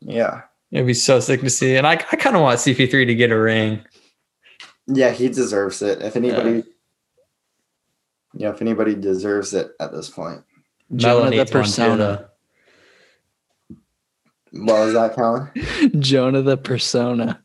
[0.00, 1.76] yeah, It'd be so sick to see.
[1.76, 3.80] And I, I kind of want CP3 to get a ring.
[4.86, 6.00] yeah, he deserves it.
[6.02, 6.62] If anybody, yeah,
[8.38, 10.42] if anybody deserves it at this point,
[10.90, 12.28] Melo Jonah the needs one too, persona.
[13.70, 14.64] though.
[14.64, 15.50] what was that, Colin?
[16.00, 17.42] Jonah the persona.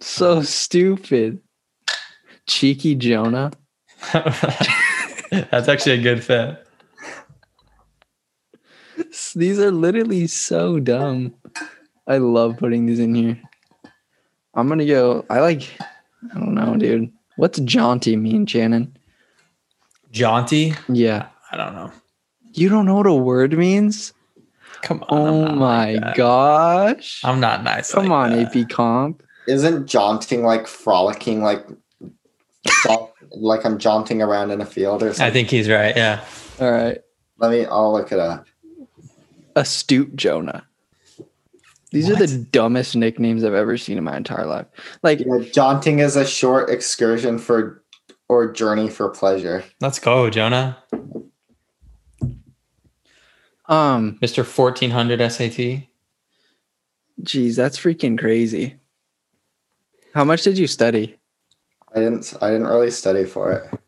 [0.00, 1.40] So stupid.
[2.46, 3.52] Cheeky Jonah.
[4.12, 6.60] That's actually a good fit.
[9.34, 11.34] These are literally so dumb.
[12.06, 13.40] I love putting these in here.
[14.54, 15.24] I'm gonna go.
[15.28, 15.68] I like.
[15.80, 17.10] I don't know, dude.
[17.36, 18.96] What's jaunty mean, Shannon?
[20.14, 20.74] Jaunty?
[20.88, 21.90] Yeah, I don't know.
[22.52, 24.12] you don't know what a word means.
[24.82, 25.18] Come on.
[25.18, 27.20] Oh my like gosh!
[27.24, 27.92] I'm not nice.
[27.92, 28.56] Come like on, that.
[28.56, 29.22] AP Comp.
[29.48, 31.66] Isn't jaunting like frolicking, like
[33.32, 35.26] like I'm jaunting around in a field or something?
[35.26, 35.96] I think he's right.
[35.96, 36.24] Yeah.
[36.60, 36.98] All right,
[37.38, 37.66] Let me.
[37.66, 38.46] I'll look it up.
[39.56, 40.64] astute Jonah.
[41.90, 44.66] These are the dumbest nicknames I've ever seen in my entire life.
[45.04, 47.83] Like, Yeah, jaunting is a short excursion for
[48.34, 49.64] or journey for pleasure.
[49.80, 50.76] Let's go, Jonah.
[53.66, 54.44] um, Mr.
[54.44, 55.88] 1400 SAT.
[57.22, 58.76] geez, that's freaking crazy.
[60.14, 61.16] How much did you study?
[61.94, 63.78] I didn't I didn't really study for it.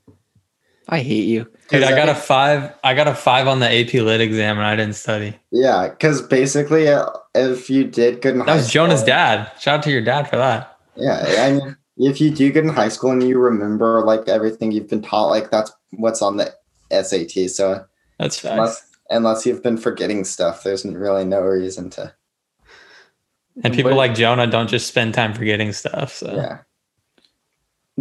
[0.88, 1.50] I hate you.
[1.68, 2.72] Dude, I got a five.
[2.84, 5.34] I got a five on the AP Lit exam, and I didn't study.
[5.50, 9.50] Yeah, because basically, uh, if you did good in That high was Jonah's school- dad.
[9.58, 10.78] Shout out to your dad for that.
[10.94, 14.70] Yeah, I mean, if you do get in high school and you remember like everything
[14.72, 16.52] you've been taught, like that's what's on the
[16.90, 17.50] SAT.
[17.50, 17.84] So
[18.18, 18.52] That's facts.
[18.52, 22.12] unless unless you've been forgetting stuff, there's really no reason to.
[23.64, 26.12] And people What- like Jonah don't just spend time forgetting stuff.
[26.12, 26.58] So Yeah,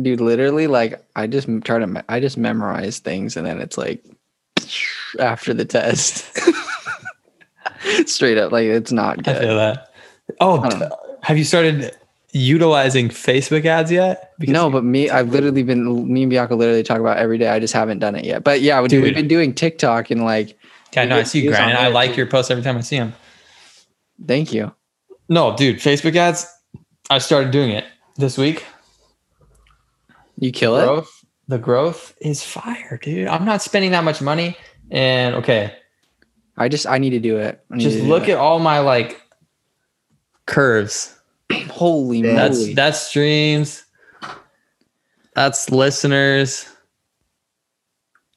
[0.01, 3.77] dude literally like i just try to me- i just memorize things and then it's
[3.77, 4.03] like
[5.19, 6.25] after the test
[8.05, 9.89] straight up like it's not I good feel that.
[10.41, 10.89] Oh, I
[11.25, 11.95] have you started
[12.35, 14.33] utilizing Facebook ads yet?
[14.37, 17.47] Because no but me i've literally been me and bianca literally talk about every day
[17.47, 20.59] i just haven't done it yet but yeah dude, we've been doing tiktok and like
[20.93, 21.17] Yeah, no.
[21.19, 21.77] I see you grinding.
[21.77, 23.13] I like your posts every time I see them.
[24.27, 24.73] thank you
[25.29, 26.45] No, dude, Facebook ads.
[27.09, 27.85] I started doing it
[28.17, 28.65] this week.
[30.37, 33.27] you kill it growth, the growth is fire, dude.
[33.29, 34.57] I'm not spending that much money.
[34.91, 35.73] And okay,
[36.57, 38.31] i just i need to do it just to look it.
[38.33, 39.21] at all my like
[40.45, 41.13] curves.
[41.69, 42.35] holy Damn.
[42.35, 43.83] That's moly that's streams.
[45.35, 46.65] That's listeners,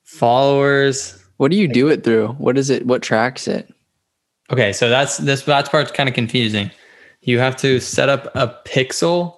[0.05, 1.23] followers.
[1.37, 3.73] what do you do it through what is it what tracks it
[4.51, 6.71] Okay, so that's this that part's kind of confusing.
[7.21, 9.37] You have to set up a pixel.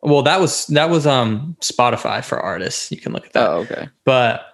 [0.00, 2.92] Well, that was that was um Spotify for artists.
[2.92, 3.50] You can look at that.
[3.50, 4.46] oh okay But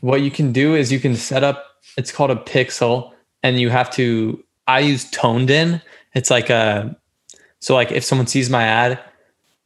[0.00, 1.64] what you can do is you can set up
[1.96, 3.10] it's called a pixel
[3.42, 5.82] and you have to I use ToneDen.
[6.14, 6.96] It's like a
[7.62, 8.98] so like if someone sees my ad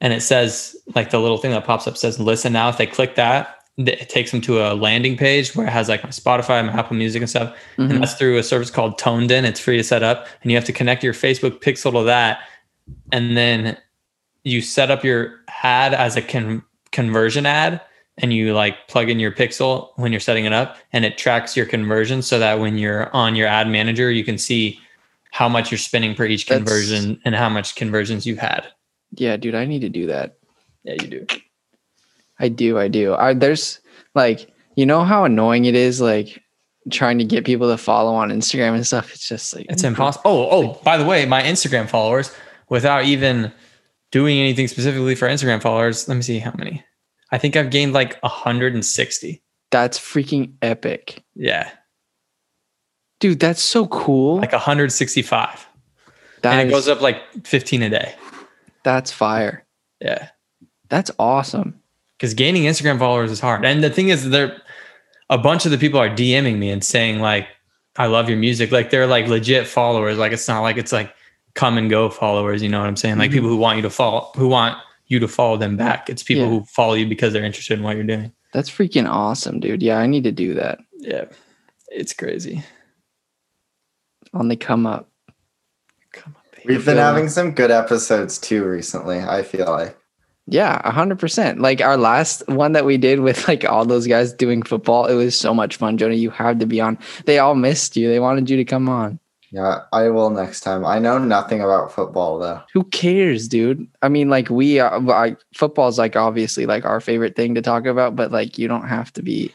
[0.01, 2.87] and it says like the little thing that pops up says listen now if they
[2.87, 6.65] click that it takes them to a landing page where it has like my Spotify,
[6.65, 7.55] my Apple Music and stuff.
[7.77, 7.91] Mhm.
[7.91, 9.45] And that's through a service called ToneDen.
[9.45, 12.39] It's free to set up and you have to connect your Facebook pixel to that
[13.13, 13.77] and then
[14.45, 16.63] you set up your ad as a con-
[16.93, 17.81] conversion ad
[18.17, 21.55] and you like plug in your pixel when you're setting it up and it tracks
[21.55, 24.81] your conversion so that when you're on your ad manager you can see
[25.37, 28.67] how much you're spending per each That's- conversion and how much conversions you've had.
[29.13, 30.37] Yeah dude i need to do that.
[30.85, 31.27] Yeah you do.
[32.39, 33.15] I do, I do.
[33.15, 33.81] I there's
[34.15, 36.43] like you know how annoying it is like
[36.93, 39.13] trying to get people to follow on Instagram and stuff.
[39.13, 40.31] It's just like it's impossible.
[40.31, 42.33] Oh oh by the way my instagram followers
[42.69, 43.53] without even
[44.13, 46.83] doing anything specifically for instagram followers let me see how many.
[47.33, 51.25] I think i've gained like 160 That's freaking epic.
[51.35, 51.71] yeah
[53.21, 54.37] Dude, that's so cool.
[54.41, 55.67] like 165
[56.43, 58.15] That and it is- goes up like 15 a day
[58.85, 59.65] that's fire.
[60.01, 60.29] yeah
[60.89, 61.81] That's awesome.
[62.17, 63.65] because gaining Instagram followers is hard.
[63.65, 64.57] And the thing is, they're
[65.29, 67.49] a bunch of the people are DMing me and saying like,
[67.97, 70.19] "I love your music." Like they're like legit followers.
[70.19, 71.13] Like it's not like it's like
[71.55, 72.63] come and go followers.
[72.63, 73.19] You know what I'm saying?
[73.19, 73.35] Like Mhm.
[73.35, 74.79] people who want you to follow, who want
[75.09, 76.09] you to follow them back.
[76.09, 76.51] It's people Yeah.
[76.51, 78.31] who follow you because they're interested in what you're doing.
[78.53, 79.83] That's freaking awesome, dude.
[79.83, 81.25] Yeah, I need to do that Yeah,
[81.91, 82.63] it's crazy.
[84.35, 85.09] On the come up.
[86.13, 86.75] Come on, baby.
[86.75, 87.07] we've been Yeah.
[87.07, 89.21] having some good episodes too recently.
[89.21, 89.97] I feel like.
[90.49, 91.61] Yeah, a hundred percent.
[91.61, 95.15] Like our last one that we did with like all those guys doing football, it
[95.15, 95.99] was so much fun.
[95.99, 96.99] Jonah, you had to be on.
[97.25, 98.09] They all missed you.
[98.09, 99.19] They wanted you to come on.
[99.53, 100.85] Yeah, I will next time.
[100.85, 102.61] I know nothing about football though.
[102.75, 103.87] Who cares, dude?
[104.03, 107.87] I mean, like we, are like football's like obviously like our favorite thing to talk
[107.87, 109.53] about, but like you don't have to be.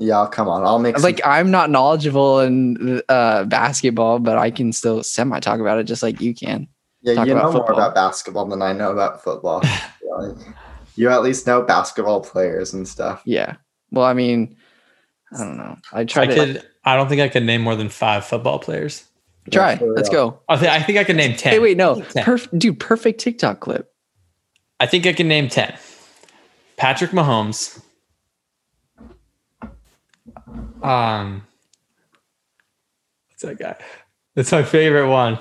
[0.00, 0.64] Yeah, come on.
[0.64, 5.40] I'll make some- Like I'm not knowledgeable in uh, basketball, but I can still semi
[5.40, 6.68] talk about it just like you can.
[7.02, 9.62] yeah, talk you know about more about basketball than I know about football.
[10.18, 10.36] Like,
[10.96, 13.22] you at least know basketball players and stuff.
[13.24, 13.56] Yeah.
[13.90, 14.56] Well, I mean,
[15.34, 15.76] I don't know.
[15.92, 16.62] I try I to could.
[16.84, 19.04] I don't think I could name more than five football players.
[19.50, 19.72] try.
[19.72, 20.30] Yeah, Let's real.
[20.30, 20.40] go.
[20.48, 20.72] I think.
[20.72, 21.52] I think I could name ten.
[21.52, 22.24] Hey, wait, no, Ten.
[22.24, 22.78] perfect, dude.
[22.78, 23.90] Perfect TikTok clip.
[24.80, 25.76] I think I can name 10.
[26.76, 27.82] Patrick Mahomes.
[30.82, 31.46] Um,
[33.30, 33.76] what's that guy?
[34.34, 35.38] That's my favorite one.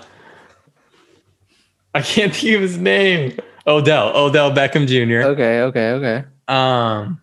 [1.93, 3.37] I can't think of his name.
[3.65, 5.27] Odell, Odell Beckham Jr.
[5.29, 6.25] Okay, okay, okay.
[6.47, 7.21] Um,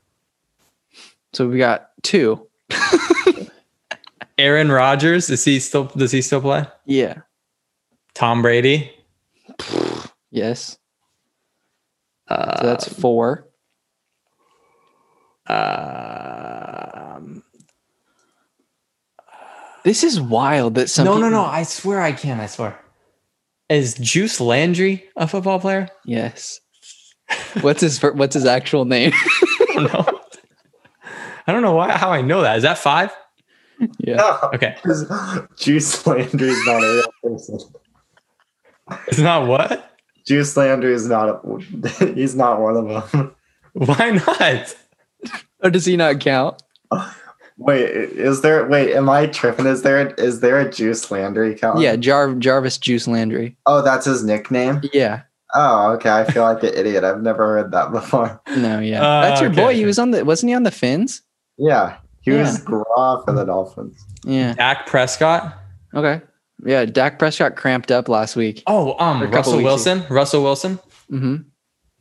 [1.33, 2.47] So we got two.
[4.39, 5.31] Aaron Rodgers.
[5.31, 5.85] Is he still?
[5.85, 6.67] Does he still play?
[6.87, 7.19] Yeah.
[8.15, 8.91] Tom Brady.
[10.31, 10.77] Yes.
[12.29, 13.49] Uh, So that's four.
[15.47, 16.54] um,
[19.85, 21.45] This is wild that some no, no, people- no.
[21.45, 22.41] I swear I can.
[22.41, 22.79] I swear.
[23.69, 25.89] Is Juice Landry a football player?
[26.05, 26.61] Yes.
[27.63, 29.13] What's his What's his actual name?
[29.15, 30.21] I don't know.
[31.47, 32.57] I don't know why how I know that.
[32.57, 33.11] Is that five?
[33.99, 34.39] yeah.
[34.55, 34.77] Okay.
[35.57, 37.59] Juice Landry is not a real person.
[39.09, 39.91] It's not what?
[40.27, 43.35] Juice Landry is not a, he's not one of them.
[43.73, 44.77] Why not?
[45.63, 46.63] Or does he not count?
[47.57, 49.67] Wait, is there wait, am I tripping?
[49.67, 51.79] Is there is there a Juice Landry count?
[51.81, 53.57] Yeah, Jar- Jarvis Juice Landry.
[53.67, 54.81] Oh, that's his nickname?
[54.93, 55.23] Yeah.
[55.55, 56.11] Oh, okay.
[56.11, 57.05] I feel like an idiot.
[57.05, 58.41] I've never heard that before.
[58.57, 59.01] No, yeah.
[59.07, 59.75] Uh, That's your boy.
[59.75, 61.23] He was on the wasn't he on the Fins?
[61.57, 61.99] Yeah.
[62.23, 62.65] He was Yeah.
[62.65, 64.05] Gra for the Dolphins.
[64.25, 64.55] Yeah.
[64.55, 65.57] Dak Prescott.
[65.95, 66.23] Okay.
[66.65, 68.63] Yeah, Dak Prescott cramped up last week.
[68.67, 70.05] Oh, um, Or a couple Russell Wilson.
[70.11, 70.79] Russell Wilson.
[71.09, 71.37] hmm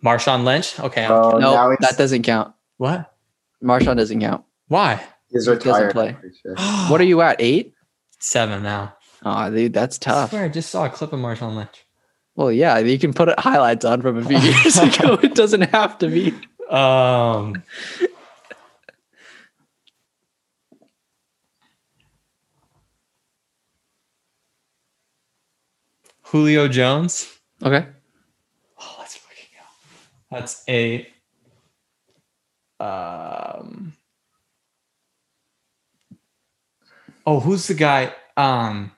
[0.04, 0.80] Marshawn Lynch.
[0.80, 1.06] Okay.
[1.08, 2.54] Oh, No, he's, that doesn't count.
[2.78, 3.14] what?
[3.64, 4.44] Marshawn doesn't count.
[4.68, 5.02] Why?
[5.34, 5.92] He's doesn't retired.
[5.92, 6.16] play.
[6.42, 6.56] Sure.
[6.90, 7.38] What are you at?
[7.40, 7.74] Eight?
[8.20, 8.96] Seven now.
[9.26, 10.30] Oh, dude, that's tough.
[10.30, 11.86] I swear I just saw a clip of Marshawn Lynch.
[12.36, 15.20] Well, yeah, you can put highlights on from a few years ago.
[15.22, 16.34] It doesn't have to be.
[16.70, 17.64] Um.
[26.24, 27.30] Julio Jones.
[27.62, 27.86] Okay.
[28.80, 30.36] Oh, let's fucking go.
[30.36, 31.08] That's a.
[32.80, 33.94] Um.
[37.26, 38.14] Oh, who's the guy?
[38.38, 38.91] Um,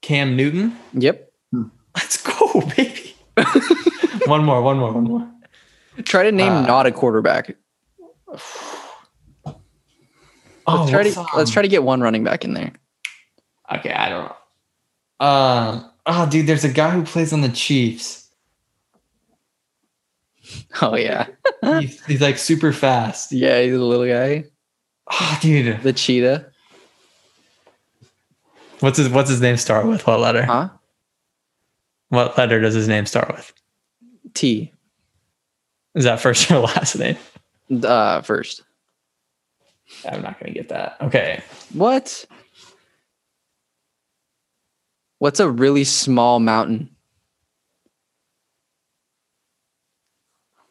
[0.00, 0.76] Cam Newton.
[0.94, 1.32] Yep.
[1.94, 3.14] Let's go, baby.
[4.26, 5.30] one more, one more, one more.
[6.04, 7.56] Try to name Uh, not a quarterback.
[10.64, 12.70] Oh, Let's try what's, to let's um, try to get one running back in there.
[13.74, 14.32] Okay, I don't
[15.20, 15.26] know.
[15.26, 15.90] Um.
[16.06, 18.28] Oh, dude, there's a guy who plays on the Chiefs.
[20.80, 21.26] Oh yeah.
[21.80, 23.32] He's, he's like super fast.
[23.32, 24.44] Yeah, he's a little guy.
[25.10, 26.51] Oh, dude, The cheetah.
[28.82, 30.06] What's his What's his name start with?
[30.06, 30.44] What letter?
[30.44, 30.68] Huh?
[32.08, 33.52] What letter does his name start with?
[34.34, 34.72] T.
[35.94, 37.16] Is that first or last name?
[37.82, 38.62] Uh first.
[40.08, 40.96] I'm not gonna get that.
[41.00, 41.42] Okay.
[41.72, 42.24] What?
[45.18, 46.90] What's a really small mountain?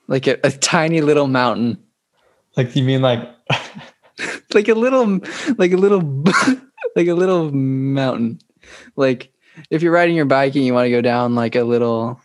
[0.07, 1.77] Like a, a tiny little mountain.
[2.57, 3.29] Like you mean like
[4.53, 5.19] Like a little
[5.57, 6.01] like a little
[6.95, 8.39] like a little mountain.
[8.95, 9.31] Like
[9.69, 12.19] if you're riding your bike and you want to go down like a little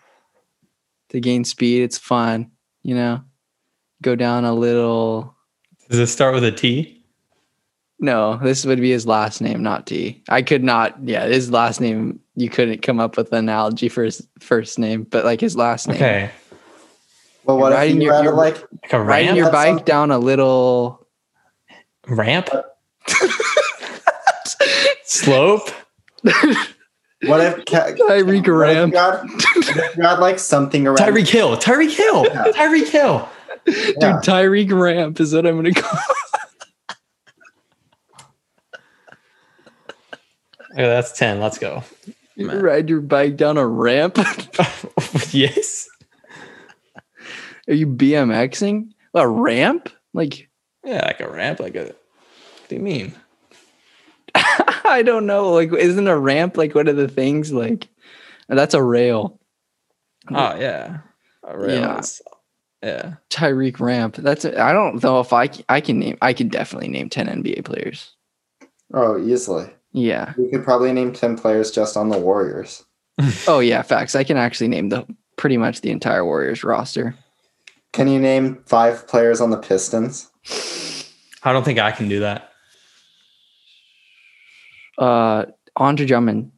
[1.11, 2.51] to gain speed, it's fun,
[2.83, 3.23] you know.
[4.03, 5.35] Go down a little
[5.89, 6.93] does it start with a T?
[7.99, 10.23] No, this would be his last name, not T.
[10.29, 10.97] I could not.
[11.03, 12.21] Yeah, his last name.
[12.35, 15.89] You couldn't come up with an analogy for his first name, but like his last
[15.89, 15.97] name.
[15.97, 16.31] Okay.
[17.45, 19.37] Well, what if Riding you your- your- like Like a Riding ramp?
[19.39, 21.07] your bike something- down a little
[22.09, 22.51] ramp?
[25.17, 25.69] Slope?
[26.23, 28.91] what if ca- Tyreek what if Ram.
[28.91, 31.57] you had, what if you had like something around Tyreek Hill.
[31.57, 32.25] Tyreek Hill.
[32.27, 32.45] Yeah.
[32.53, 33.29] Tyreek Hill.
[33.67, 34.21] Dude, Yeah.
[34.23, 35.99] Tyreek Ramp is what I'm gonna call.
[40.73, 41.41] Okay, that's 10.
[41.41, 41.83] Let's go.
[42.35, 44.19] You ride your bike down a ramp.
[45.31, 45.89] yes.
[47.67, 48.91] Are you BMXing?
[49.15, 49.89] A ramp?
[50.13, 50.51] Like
[50.85, 51.61] Yeah, like a ramp.
[51.61, 51.85] Like a.
[51.85, 53.15] What do you mean?
[54.85, 55.53] I don't know.
[55.53, 57.53] Like isn't a ramp like one of the things?
[57.53, 57.89] Like
[58.49, 59.41] that's a rail.
[60.31, 60.99] Oh, yeah.
[61.45, 61.99] A rail Yeah.
[61.99, 62.23] is-
[62.83, 63.15] Yeah.
[63.31, 64.17] Tyreek Ramp.
[64.17, 66.19] That's I don't know if I I can name.
[66.23, 68.13] I can definitely name ten NBA players.
[68.95, 69.69] Oh, easily.
[69.93, 70.35] Yeah.
[70.39, 72.85] We could probably name ten players just on the Warriors.
[73.49, 74.15] Oh yeah, facts.
[74.15, 75.07] I can actually name the
[75.37, 77.15] pretty much the entire Warriors roster.
[77.93, 80.31] Can you name five players on the Pistons?
[81.43, 82.46] I don't think I can do that.
[84.99, 85.47] Uh,
[85.77, 86.53] Andre Drummond.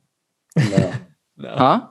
[0.57, 0.95] No,
[1.37, 1.49] No.
[1.57, 1.87] Huh?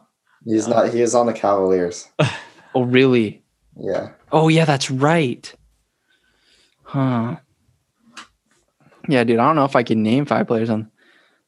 [0.46, 0.94] he's not.
[0.94, 2.08] He is on the Cavaliers.
[2.76, 3.44] Oh really?
[3.76, 4.10] Yeah.
[4.32, 5.52] Oh yeah, that's right.
[6.84, 7.38] Huh.
[9.10, 9.40] Yeah, dude.
[9.40, 10.92] I don't know if I can name five players on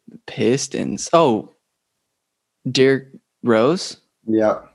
[0.08, 1.08] the Pistons.
[1.14, 1.54] Oh,
[2.72, 3.10] Derrick
[3.44, 3.98] Rose.
[4.26, 4.74] Yep.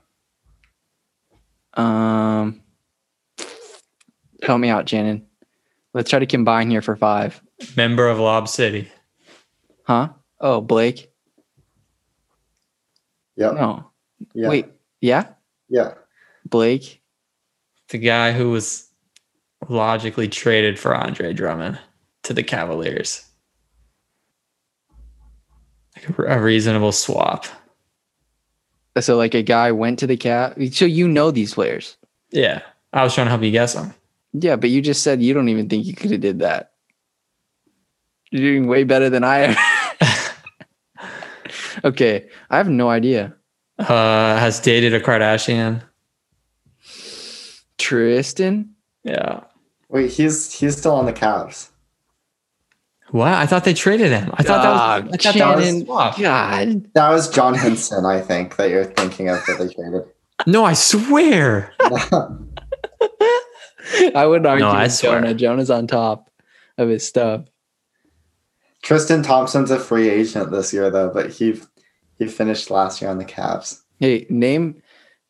[1.75, 2.63] Um,
[4.43, 5.27] help me out, Shannon.
[5.93, 7.43] Let's try to combine here for five.
[7.77, 8.93] Member of Lob City.
[9.85, 10.09] Huh?
[10.41, 11.11] Oh, Blake.
[13.37, 13.53] Yeah.
[13.53, 13.91] No.
[14.35, 14.49] Yeah.
[14.49, 14.67] Wait.
[15.01, 15.27] Yeah.
[15.69, 15.95] Yeah.
[16.47, 17.03] Blake.
[17.89, 18.89] The guy who was
[19.69, 21.79] logically traded for Andre Drummond
[22.25, 23.25] to the Cavaliers.
[25.97, 27.47] Like a, a reasonable swap.
[29.01, 30.57] So like a guy went to the cat.
[30.73, 31.97] So you know these players.
[32.31, 32.63] Yeah.
[32.93, 33.93] I was trying to help you guess them.
[34.33, 36.73] Yeah, but you just said you don't even think you could have did that.
[38.35, 39.55] You're doing way better than I
[40.91, 41.09] am.
[41.85, 43.33] okay, I have no idea.
[43.79, 45.83] Uh, has dated a Kardashian.
[47.79, 48.75] Tristan.
[49.05, 49.45] Yeah.
[49.89, 51.69] Wait, he's he's still on the Cavs.
[53.11, 53.33] What?
[53.35, 54.33] I thought they traded him.
[54.35, 55.85] I thought that was, I thought that was Shannon.
[56.21, 56.93] God.
[56.95, 60.03] That was John Henson, I think, that you're thinking of that they traded.
[60.49, 61.73] No, I swear.
[61.81, 62.27] I
[64.27, 65.21] would argue No, I with swear.
[65.21, 65.35] Jonah.
[65.35, 66.31] Jonah's on top
[66.79, 67.45] of his stuff.
[68.85, 71.61] Tristan Thompson's a free agent this year though, but he
[72.19, 73.81] he finished last year on the Cavs.
[73.99, 74.83] Hey, name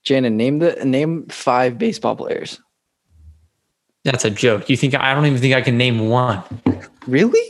[0.02, 2.60] Shannon, name the name five baseball players.
[4.02, 4.68] That's a joke.
[4.68, 6.42] You think I don't even think I can name one.
[7.06, 7.48] Really?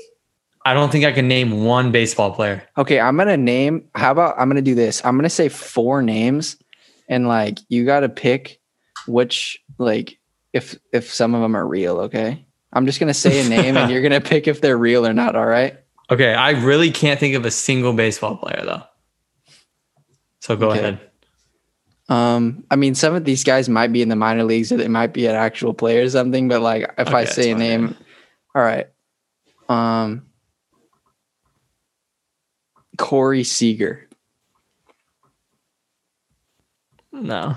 [0.66, 2.62] I don't think I can name one baseball player.
[2.76, 3.88] Okay, I'm gonna name.
[3.94, 5.02] How about I'm gonna do this?
[5.06, 6.58] I'm gonna say four names,
[7.08, 8.60] and like you gotta pick
[9.06, 10.18] which like
[10.52, 12.00] if if some of them are real.
[12.00, 12.44] Okay,
[12.74, 15.34] I'm just gonna say a name, and you're gonna pick if they're real or not.
[15.34, 15.78] All right.
[16.10, 18.82] Okay, I really can't think of a single baseball player though.
[20.40, 20.78] So go Okay.
[20.80, 21.10] ahead.
[22.08, 24.88] Um, I mean, some of these guys might be in the minor leagues, or they
[24.88, 26.48] might be an actual player or something.
[26.48, 27.96] But like, if I say a that's name,
[28.54, 28.88] all right.
[29.70, 30.26] Um,
[32.98, 34.06] Corey Seager.
[37.12, 37.56] No.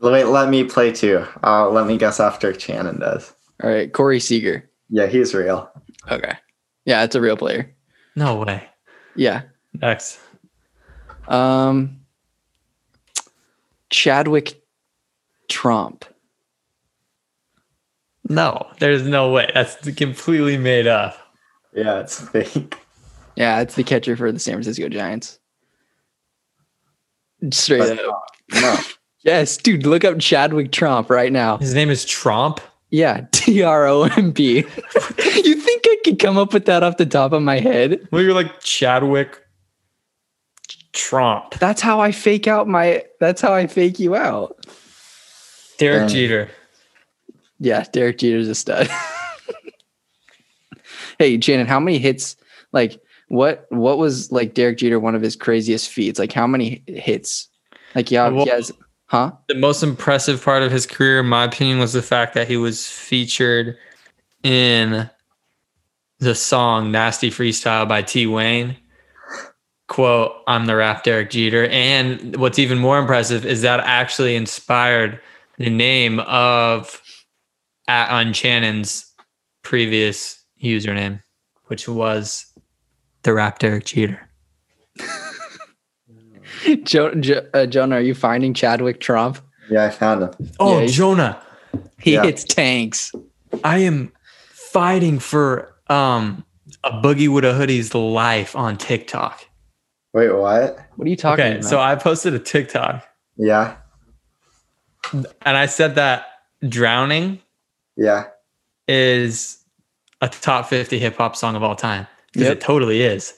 [0.00, 1.26] Wait, let me play too.
[1.42, 3.34] Uh, let me guess after Shannon does.
[3.62, 4.70] All right, Corey Seager.
[4.88, 5.68] Yeah, he's real.
[6.08, 6.34] Okay.
[6.88, 7.70] Yeah, it's a real player.
[8.16, 8.64] No way.
[9.14, 9.42] Yeah.
[9.74, 10.18] Next.
[11.28, 12.00] Um,
[13.90, 14.62] Chadwick
[15.50, 16.04] Tromp.
[18.26, 19.50] No, there's no way.
[19.52, 21.14] That's completely made up.
[21.74, 22.76] Yeah, it's fake.
[23.36, 25.38] Yeah, it's the catcher for the San Francisco Giants.
[27.52, 28.24] Straight But up.
[28.54, 28.76] no,
[29.24, 31.58] Yes, dude, look up Chadwick Tromp right now.
[31.58, 32.60] His name is Trump.
[32.90, 34.64] Yeah, T R O M P.
[35.44, 38.06] You think I could come up with that off the top of my head?
[38.10, 39.38] Well, you're like Chadwick
[40.92, 41.58] Tromp.
[41.58, 43.04] That's how I fake out my.
[43.20, 44.56] That's how I fake you out.
[45.78, 46.50] Derek Um, Jeter.
[47.60, 48.88] Yeah, Derek Jeter's a stud.
[51.18, 52.36] hey, Shannon, how many hits?
[52.72, 53.66] Like, what?
[53.70, 54.98] What was like Derek Jeter?
[55.00, 56.18] One of his craziest feats.
[56.18, 57.48] Like, how many hits?
[57.94, 58.72] Like, yeah, Well- he has.
[59.08, 59.32] Huh?
[59.48, 62.58] The most impressive part of his career, in my opinion, was the fact that he
[62.58, 63.76] was featured
[64.42, 65.08] in
[66.18, 68.76] the song Nasty Freestyle by T Wayne.
[69.88, 71.66] Quote, I'm the rap Derek Jeter.
[71.68, 75.18] And what's even more impressive is that actually inspired
[75.56, 77.00] the name of
[77.88, 79.10] at Unchannon's
[79.62, 81.22] previous username,
[81.66, 82.44] which was
[83.22, 84.27] the rap Derek Jeter.
[86.84, 89.38] Jo- jo- uh, Jonah, are you finding Chadwick Tromp?
[89.70, 90.30] yeah, I found him.
[90.58, 91.42] Oh, Yeah, Jonah.
[92.00, 92.22] He Yeah.
[92.24, 93.12] hits tanks.
[93.64, 94.12] I am
[94.52, 96.44] fighting for um
[96.84, 99.40] A Boogie wit da Hoodie's life on TikTok.
[100.12, 100.78] Wait, what?
[100.96, 101.64] What are you talking Okay, about?
[101.68, 103.06] so I posted a TikTok
[103.36, 103.76] Yeah,
[105.12, 106.26] and I said that
[106.68, 107.40] drowning
[107.96, 108.24] yeah.
[108.86, 109.58] is
[110.20, 112.06] a top 50 hip hop song of all time.
[112.32, 112.56] Because Yep.
[112.56, 113.34] it totally is.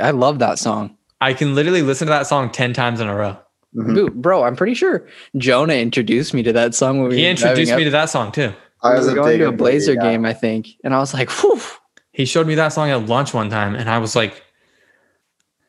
[0.00, 0.96] I love that song.
[1.24, 3.36] I can literally listen to that song 10 times in a row.
[3.76, 4.12] Mhm.
[4.14, 5.06] Bro, I'm pretty sure
[5.36, 7.86] Jonah introduced me to that song when we He were introduced me up.
[7.86, 8.52] to that song too.
[8.82, 10.02] I We was were going to a Blazer yeah.
[10.02, 11.60] game, I think, and I was like, "Whew."
[12.12, 14.42] He showed me that song at lunch one time and I was like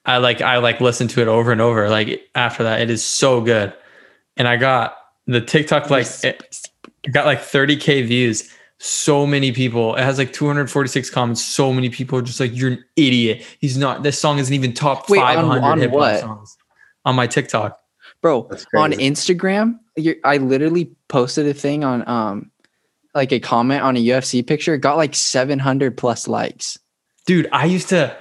[0.06, 3.04] I like I like listened to it over and over like after that it is
[3.04, 3.74] so good.
[4.38, 4.96] And I got
[5.26, 6.44] the TikTok like it
[7.12, 8.50] got like 30k views.
[8.78, 9.96] So many people.
[9.96, 11.44] It has like 246 comments.
[11.44, 14.04] So many people are just like, "You're an idiot." He's not.
[14.04, 16.20] This song isn't even top Wait, on- 500 on hip hop what?
[16.20, 16.58] songs
[17.06, 17.80] on my TikTok.
[18.22, 18.50] bro.
[18.76, 18.92] On.
[18.92, 22.52] Instagram, you I literally posted a thing on um,
[23.14, 26.78] like a comment on a UFC picture, got like 700 plus likes.
[27.26, 28.16] Dude, I used to.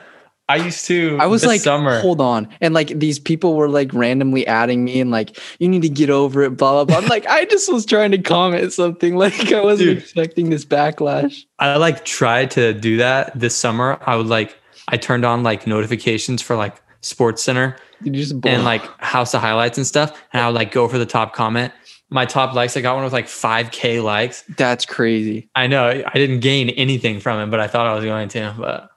[0.49, 1.17] I used to.
[1.21, 2.01] I was like, summer.
[2.01, 2.49] hold on.
[2.61, 6.11] And like these people were like randomly adding me and like, you need to get
[6.11, 6.97] over it, blah, blah, blah.
[6.99, 9.15] I'm like, I just was trying to comment something.
[9.25, 9.99] Like I wasn't Dude.
[9.99, 11.45] expecting this backlash.
[11.59, 13.99] I like tried to do that this summer.
[14.05, 14.55] I would like
[14.89, 19.87] I turned on like notifications for like Sports Center and like House of Highlights and
[19.87, 21.73] stuff, and I would like go for the top comment.
[22.11, 24.45] My top likes, I got one with like 5k likes.
[24.57, 25.49] that's crazy.
[25.55, 28.55] I know I didn't gain anything from it, but I thought I was going to.
[28.59, 28.91] But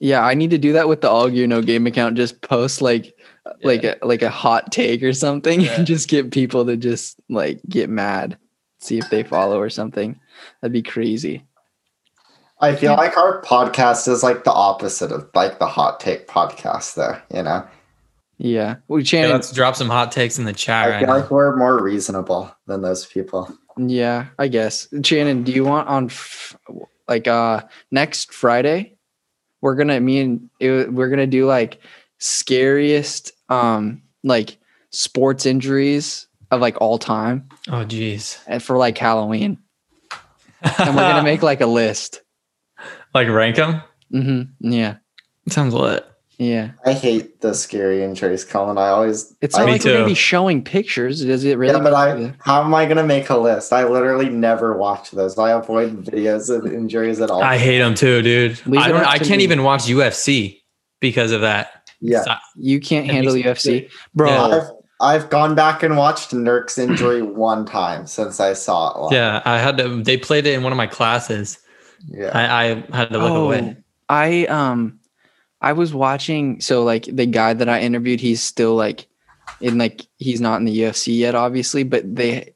[0.00, 2.16] Yeah, I need to do that with the all gear no game account.
[2.16, 3.14] Just post like
[3.62, 5.74] like a like a hot take or something Yeah.
[5.76, 8.36] and just get people to just like get mad.
[8.80, 10.18] See if they follow or something.
[10.62, 11.44] That'd be crazy.
[12.62, 16.94] I feel like our podcast is like the opposite of like the hot take podcast,
[16.94, 17.16] though.
[17.34, 17.66] You know,
[18.38, 18.76] Yeah.
[18.88, 21.16] Well, yeah, Shannon, let's drop some hot takes in the chat I right feel now.
[21.20, 23.50] like we're more reasonable than those people.
[23.78, 24.88] Yeah, I guess.
[25.04, 26.56] Shannon, do you want on f-
[27.08, 28.96] like uh next Friday?
[29.60, 31.80] We're gonna me and it, we're gonna do like
[32.18, 34.58] scariest um like
[34.90, 38.38] sports injuries of like all time Oh, geez.
[38.46, 39.58] and for like Halloween.
[40.62, 42.20] And we're gonna make like a list.
[43.14, 43.82] like rank them.
[44.10, 44.96] hmm Yeah.
[45.48, 46.04] Sounds lit.
[46.42, 46.70] Yeah.
[46.86, 48.78] I hate the scary injuries, Colin.
[48.78, 50.08] I always It's I- not Me like we're gonna too.
[50.10, 51.22] be showing pictures.
[51.22, 51.74] Does it really?
[51.74, 52.34] yeah, but matter?
[52.40, 53.74] I how am I gonna make a list?
[53.74, 55.36] I literally never watch those.
[55.38, 57.42] I avoid videos of injuries at all.
[57.42, 58.66] I hate them too, dude.
[58.66, 59.04] Leave I don't.
[59.04, 59.44] I can't me.
[59.44, 60.62] even watch UFC
[61.00, 61.90] because of that.
[62.00, 62.22] yeah.
[62.22, 64.30] So- you can't It handle makes UFC, bro.
[64.30, 64.42] Yeah.
[64.42, 64.70] I've
[65.02, 68.98] I've gone back and watched Nurk's injury one time since I saw it.
[69.02, 69.12] Live.
[69.12, 70.02] yeah, I had to.
[70.02, 71.58] They played it in one of my classes.
[72.08, 72.30] yeah.
[72.32, 73.76] I, I had to look away.
[73.78, 74.99] Oh, I um
[75.60, 79.06] I was watching so like the guy that I interviewed, he's still like
[79.60, 82.54] in like he's not in the UFC yet, obviously, but they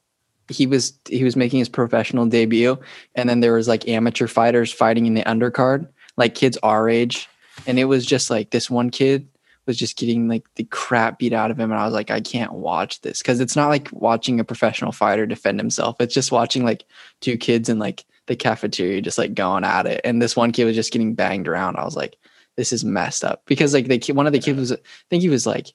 [0.49, 2.77] he was he was making his professional debut
[3.15, 5.87] and then there was like amateur fighters fighting in the undercard,
[6.17, 7.27] like kids our age.
[7.67, 9.27] And it was just like this one kid
[9.65, 11.71] was just getting like the crap beat out of him.
[11.71, 14.91] And I was like, I can't watch this because it's not like watching a professional
[14.91, 15.95] fighter defend himself.
[15.99, 16.85] It's just watching like
[17.21, 20.01] two kids in like the cafeteria just like going at it.
[20.03, 21.77] And this one kid was just getting banged around.
[21.77, 22.17] I was like,
[22.57, 24.77] this is messed up because like the one of the kids was, I
[25.09, 25.73] think he was like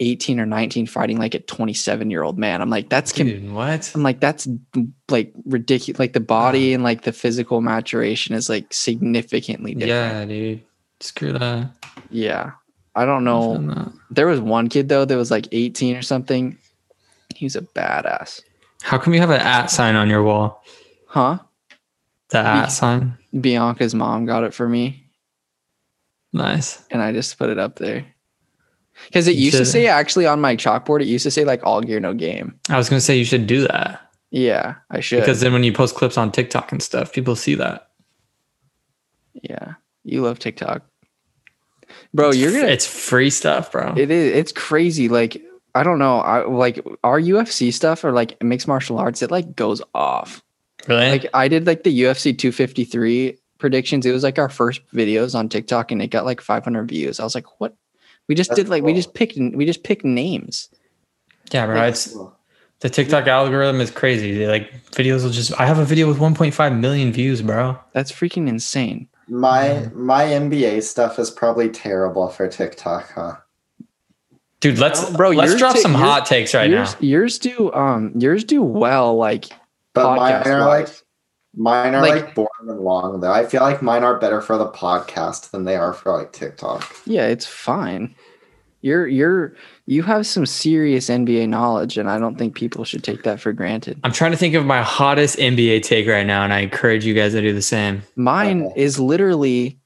[0.00, 2.62] 18 or 19 fighting like a 27 year old man.
[2.62, 3.90] I'm like, that's, com- Dude, what?
[3.94, 4.48] I'm like, that's
[5.08, 5.98] like ridiculous.
[5.98, 9.90] Like the body and like the physical maturation is like significantly different.
[9.90, 10.62] Yeah, dude.
[11.00, 11.70] Screw that.
[12.10, 12.52] Yeah.
[12.94, 13.56] I don't know.
[13.56, 13.92] No.
[14.10, 16.56] There was one kid though that was like 18 or something.
[17.34, 18.42] He was a badass.
[18.82, 20.64] How come you have an at sign on your wall?
[21.06, 21.38] Huh?
[22.30, 23.18] The at sign.
[23.34, 24.99] Bianca's mom got it for me
[26.32, 26.82] Nice.
[26.90, 28.04] and I just put it up there.
[29.06, 31.60] Because it You used to say actually on my chalkboard, it used to say like
[31.64, 32.54] all gear, no game.
[32.68, 34.00] I was gonna say you should do that
[34.30, 35.20] Yeah, I should.
[35.20, 37.90] because then when you post clips on TikTok and stuff, people see that.
[39.42, 39.74] yeah,
[40.04, 40.82] you love TikTok,
[42.14, 42.30] bro.
[42.32, 42.68] You're gonna.
[42.72, 43.94] It's free stuff, bro.
[43.96, 44.34] It is.
[44.36, 45.08] It's crazy.
[45.08, 45.40] Like
[45.74, 46.20] I don't know.
[46.20, 49.22] I like our UFC stuff or like mixed martial arts.
[49.22, 50.42] It like goes off.
[50.88, 51.10] really?
[51.10, 54.04] Like I did like the UFC 253 predictions.
[54.06, 57.20] It was like our first videos on TikTok, and it got like 500 views.
[57.20, 57.76] I was like, what?
[58.26, 60.68] We just That's did like we just picked we just picked names.
[61.52, 61.82] yeah, bro.
[61.84, 62.16] It's
[62.80, 64.38] the TikTok algorithm is crazy.
[64.38, 65.52] They, like videos will just.
[65.60, 67.78] I have a video with 1.5 million views, bro.
[67.92, 69.08] That's freaking insane.
[69.28, 73.36] My my NBA stuff is probably terrible for TikTok, huh?
[74.60, 75.30] Dude, let's Bro, bro.
[75.30, 76.98] Let's yours drop ta- some yours- hot takes right yours, now.
[77.00, 79.46] yours do um yours do well like
[79.94, 81.02] But mine podcast are like wise.
[81.56, 83.32] Mine are Like- like, boring and long though.
[83.32, 86.94] I feel like mine are better for the podcast than they are for like TikTok.
[87.06, 88.14] Yeah, it's fine.
[88.82, 89.54] You're you're
[89.86, 93.52] you have some serious NBA knowledge, and I don't think people should take that for
[93.52, 94.00] granted.
[94.04, 97.12] I'm trying to think of my hottest NBA take right now, and I encourage you
[97.12, 98.02] guys to do the same.
[98.16, 98.80] Mine Okay.
[98.82, 99.78] is literally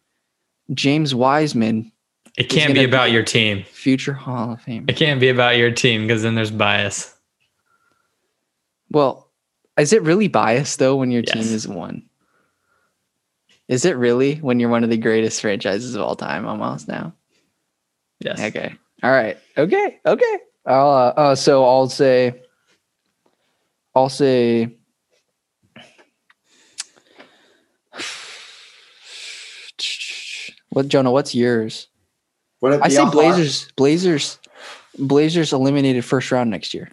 [0.75, 1.91] James Wiseman,
[2.37, 3.65] It can't be about be- your team.
[3.65, 4.85] future Hall of Fame.
[4.87, 7.15] It can't be about your team because then there's bias.
[8.91, 9.24] Well,
[9.79, 12.09] is it really biased though when your team is one?
[13.69, 17.15] Is it really when you're one of the greatest franchises of all time almost now?
[18.21, 18.41] Yes.
[18.41, 18.75] Okay.
[19.03, 19.39] All right.
[19.57, 20.01] Okay.
[20.05, 20.39] Okay.
[20.67, 22.43] I'll, uh, uh, so I'll say,
[23.95, 24.77] I'll say,
[30.71, 31.11] what Jonah?
[31.11, 31.89] What's yours?
[32.61, 33.71] Would it I say Blazers.
[33.77, 34.39] Blazers.
[34.99, 36.91] Blazers eliminated first round next year.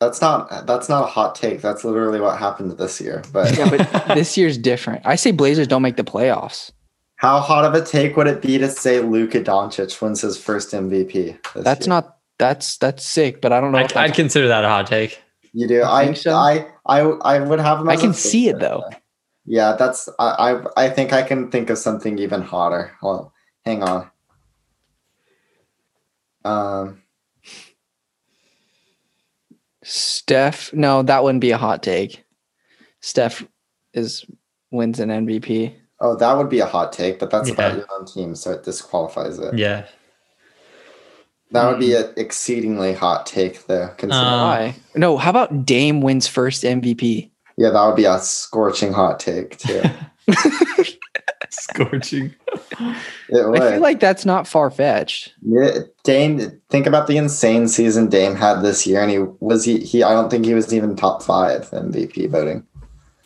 [0.00, 1.60] That's not that's not a hot take.
[1.60, 3.22] That's literally what happened this year.
[3.32, 5.02] But Yeah, but this year's different.
[5.04, 6.70] I say Blazers don't make the playoffs.
[7.16, 10.70] how hot of a take would it be to say Luka Doncic wins his first
[10.72, 11.36] MVP?
[11.54, 11.88] That's year?
[11.88, 12.16] not.
[12.38, 13.40] That's that's sick.
[13.40, 13.78] But I don't know.
[13.78, 15.20] I, if I'd consider that a hot take.
[15.52, 15.82] you do.
[15.82, 16.32] I, think so?
[16.32, 17.88] I I I would have him.
[17.88, 18.60] I as a can see it favorite.
[18.68, 18.84] though.
[19.46, 22.92] Yeah, that's I, I I think I can think of something even hotter.
[23.00, 23.30] Hold on.
[23.64, 24.10] Hang on.
[26.44, 27.02] Um
[29.88, 32.24] Steph, no, that wouldn't be a hot take.
[33.00, 33.46] Steph
[33.94, 34.24] is
[34.70, 35.72] wins an MVP.
[36.00, 37.54] oh that would be a hot take, but that's Yeah.
[37.54, 39.56] about your own team, so it disqualifies it.
[39.56, 39.86] Yeah.
[41.52, 43.88] That would be an exceedingly hot take though.
[43.96, 44.76] considering- Uh, Why?
[44.94, 47.30] No, how about Dame wins first MVP?
[47.56, 49.82] yeah, that would be a scorching hot take too.
[51.50, 52.34] Scorching.
[53.28, 53.60] It would.
[53.60, 55.34] I feel like that's not far fetched.
[55.42, 56.60] Yeah, Dame.
[56.68, 59.78] Think about the insane season Dame had this year, and he was he.
[59.78, 60.02] He.
[60.02, 62.66] I don't think he was even top five MVP voting.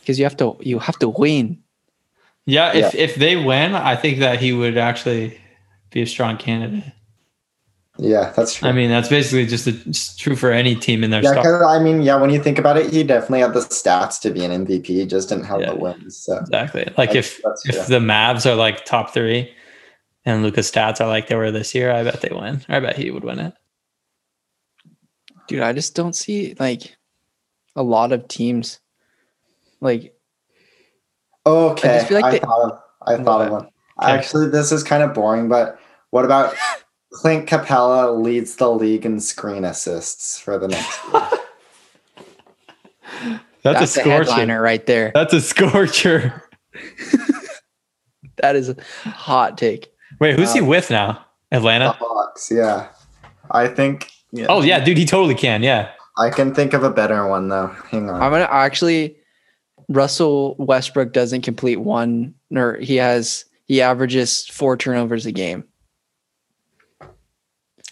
[0.00, 1.58] Because you have to you have to win.
[2.44, 5.40] Yeah, if if they win, I think that he would actually
[5.90, 6.92] be a strong candidate.
[7.98, 8.68] Yeah, that's true.
[8.68, 11.42] I mean, that's basically just, a, just true for any team in their yeah, star.
[11.42, 12.16] 'cause, I mean, yeah.
[12.16, 14.86] When you think about it, he definitely had the stats to be an MVP.
[14.86, 15.70] He just didn't have Yeah.
[15.72, 16.16] the wins.
[16.16, 16.84] So Exactly.
[16.96, 17.98] Like That's- if that's if true.
[17.98, 19.52] the Mavs are like top three,
[20.24, 22.64] and Luka's stats are like they were this year, I bet they win.
[22.68, 23.52] I bet he would win it.
[25.48, 26.96] Dude, I just don't see like
[27.76, 28.80] a lot of teams
[29.80, 30.14] like
[31.44, 33.64] Okay, I, feel like they- thought of I thought of one.
[34.02, 34.12] Okay.
[34.12, 35.78] Actually, this is kind of boring, but
[36.10, 36.54] what about
[37.12, 41.00] Clint Capela leads the league in screen assists for the next?
[43.64, 44.30] That's, that's, a a scorcher.
[44.32, 45.12] headliner right there.
[45.14, 46.42] That's a scorcher.
[48.38, 48.76] That is a
[49.08, 49.92] hot take.
[50.18, 51.24] Wait, who's he Uh, with now?
[51.50, 51.92] the Atlanta.
[51.92, 52.88] Hawks, yeah.
[53.52, 54.10] I think.
[54.32, 55.62] Yeah, Oh yeah, dude, he totally can.
[55.62, 55.90] Yeah.
[56.18, 57.68] I can think of a better one though.
[57.90, 58.20] Hang on.
[58.20, 59.16] I'm gonna actually
[59.88, 65.62] Russell Westbrook doesn't complete one or he has he averages four turnovers a game.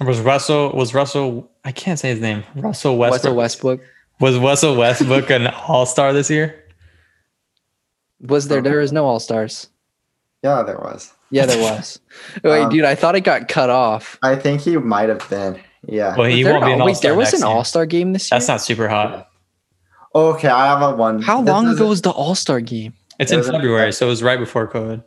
[0.04, 0.70] Was Russell?
[0.72, 1.50] Was Russell?
[1.64, 2.44] I can't say his name.
[2.54, 3.22] Russell Westbrook.
[3.22, 3.80] Russell Westbrook.
[4.20, 6.64] Was Russell Westbrook an All Star this year?
[8.20, 9.68] Was there there was no all stars.
[10.42, 11.12] yeah, there was.
[11.30, 12.00] Yeah, there was.
[12.44, 14.18] Wait, Um, dude, I thought it got cut off.
[14.22, 15.60] I think he might have been.
[15.86, 16.14] Yeah.
[16.16, 17.10] Well, he there won't be an- an All Star.
[17.10, 18.36] there was an all star game this year.
[18.38, 19.28] That's not super hot.
[20.14, 21.22] Okay, I have a one.
[21.22, 22.92] How This long is- ago was the all star game?
[23.18, 25.02] It's It in was in- February, so it was right before COVID.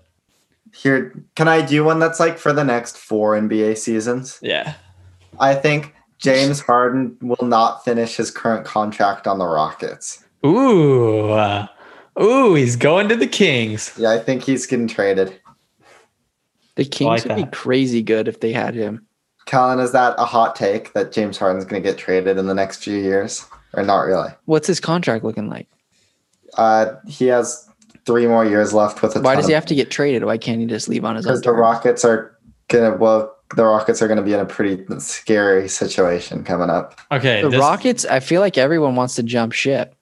[0.76, 4.40] Here, can I do one that's like for the next four NBA seasons?
[4.42, 4.74] Yeah.
[5.40, 10.24] I think James Harden will not finish his current contract on the Rockets.
[10.46, 11.32] Ooh.
[11.32, 11.68] uh,
[12.22, 13.94] ooh, he's going to the Kings.
[13.98, 15.40] Yeah, I think he's getting traded.
[16.76, 19.06] The Kings like would be crazy good if they had him.
[19.46, 22.54] Colin, is that a hot take that James Harden's going to get traded in the
[22.54, 24.30] next few years, or not really?
[24.46, 25.68] What's his contract looking like?
[26.58, 27.68] Uh, he has
[28.06, 29.22] three more years left with a.
[29.22, 30.24] Why ton does he of- have to get traded?
[30.24, 31.34] Why can't he just leave on his own?
[31.34, 31.52] Because the?
[31.52, 32.38] Rockets are
[32.70, 32.96] gonna.
[32.96, 37.00] Well, the Rockets are going to be in a pretty scary situation coming up.
[37.12, 37.42] Okay.
[37.42, 39.96] The this- Rockets, I feel like everyone wants to jump ship.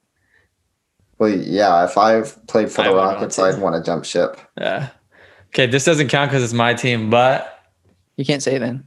[1.20, 3.44] Well, yeah, if I've played for the would want Rockets, to.
[3.44, 4.38] I'd want to jump ship.
[4.58, 4.90] Yeah.
[5.50, 7.60] Okay, this doesn't count because it's my team, but
[8.16, 8.86] You can't say then.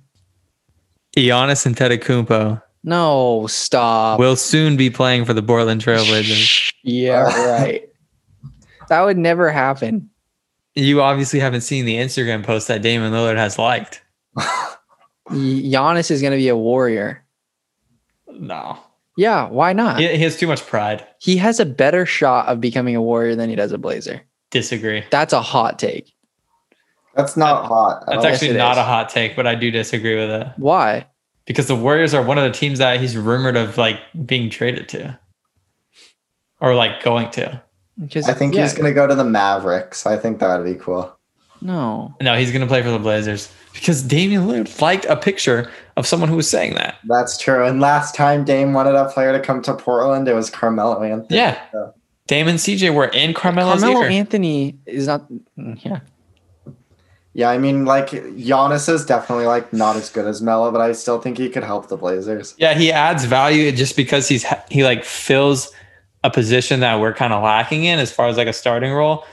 [1.16, 4.18] Giannis Antetokounmpo No, stop.
[4.18, 6.72] will soon be playing for the Portland Trailblazers.
[6.82, 7.22] yeah,
[7.60, 7.88] right.
[8.88, 10.10] That would never happen.
[10.74, 14.02] You obviously haven't seen the Instagram post that Damian Lillard has liked.
[15.30, 17.24] Y- Giannis is going to be a warrior.
[18.30, 18.78] No.
[19.16, 19.98] Yeah, why not?
[19.98, 21.06] He, he has too much pride.
[21.18, 24.20] He has a better shot of becoming a warrior than he does a blazer.
[24.50, 25.04] Disagree.
[25.10, 26.12] That's a hot take.
[27.14, 28.04] That's not hot.
[28.06, 28.78] That's actually it not is.
[28.78, 30.48] a hot take, but I do disagree with it.
[30.56, 31.06] Why?
[31.46, 34.88] Because the Warriors are one of the teams that he's rumored of like being traded
[34.90, 35.18] to.
[36.60, 37.62] Or like going to.
[38.00, 40.06] Because I think yeah, he's going to go to the Mavericks.
[40.06, 41.16] I think that would be cool.
[41.62, 42.14] no.
[42.20, 43.52] No, he's gonna play for the Blazers.
[43.74, 46.98] Because Damian Lillard liked a picture of someone who was saying that.
[47.04, 47.64] That's true.
[47.64, 51.36] And last time Dame wanted a player to come to Portland, it was Carmelo Anthony.
[51.36, 51.60] Yeah.
[51.72, 51.92] So,
[52.26, 54.10] Damian and CJ were in Carmelo's Carmelo ear.
[54.10, 55.26] Anthony is not.
[55.56, 56.00] Yeah,
[57.34, 60.92] yeah, I mean, like Giannis is definitely like not as good as Melo, but I
[60.92, 62.54] still think he could help the Blazers.
[62.58, 65.70] Yeah, he adds value just because he's he like fills
[66.22, 69.26] a position that we're kind of lacking in as far as like a starting role.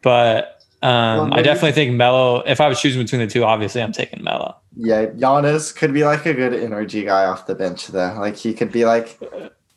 [0.00, 2.40] But um, I definitely think Melo.
[2.46, 4.56] If I was choosing between the two, obviously I'm taking Melo.
[4.76, 8.14] Yeah, Giannis could be like a good energy guy off the bench, though.
[8.18, 9.20] Like he could be like,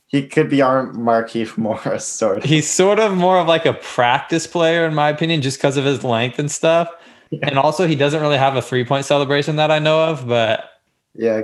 [0.07, 2.43] he could be our Markieff Morris sort of.
[2.45, 5.83] He's sort of more of like a practice player, in my opinion, just because of
[5.83, 6.89] his length and stuff.
[7.31, 7.49] Yeah.
[7.49, 10.25] And also, he doesn't really have a three point celebration that I know of.
[10.25, 10.69] But
[11.15, 11.41] Yeah,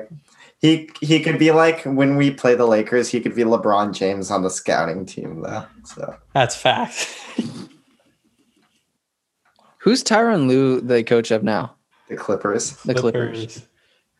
[0.62, 4.32] he he could be like when we play the Lakers, he could be LeBron James
[4.32, 5.66] on the scouting team, though.
[5.84, 7.14] So that's fact.
[9.80, 11.76] who's Tyronn Lue the coach of now?
[12.08, 12.72] the Clippers.
[12.84, 13.66] The Clippers.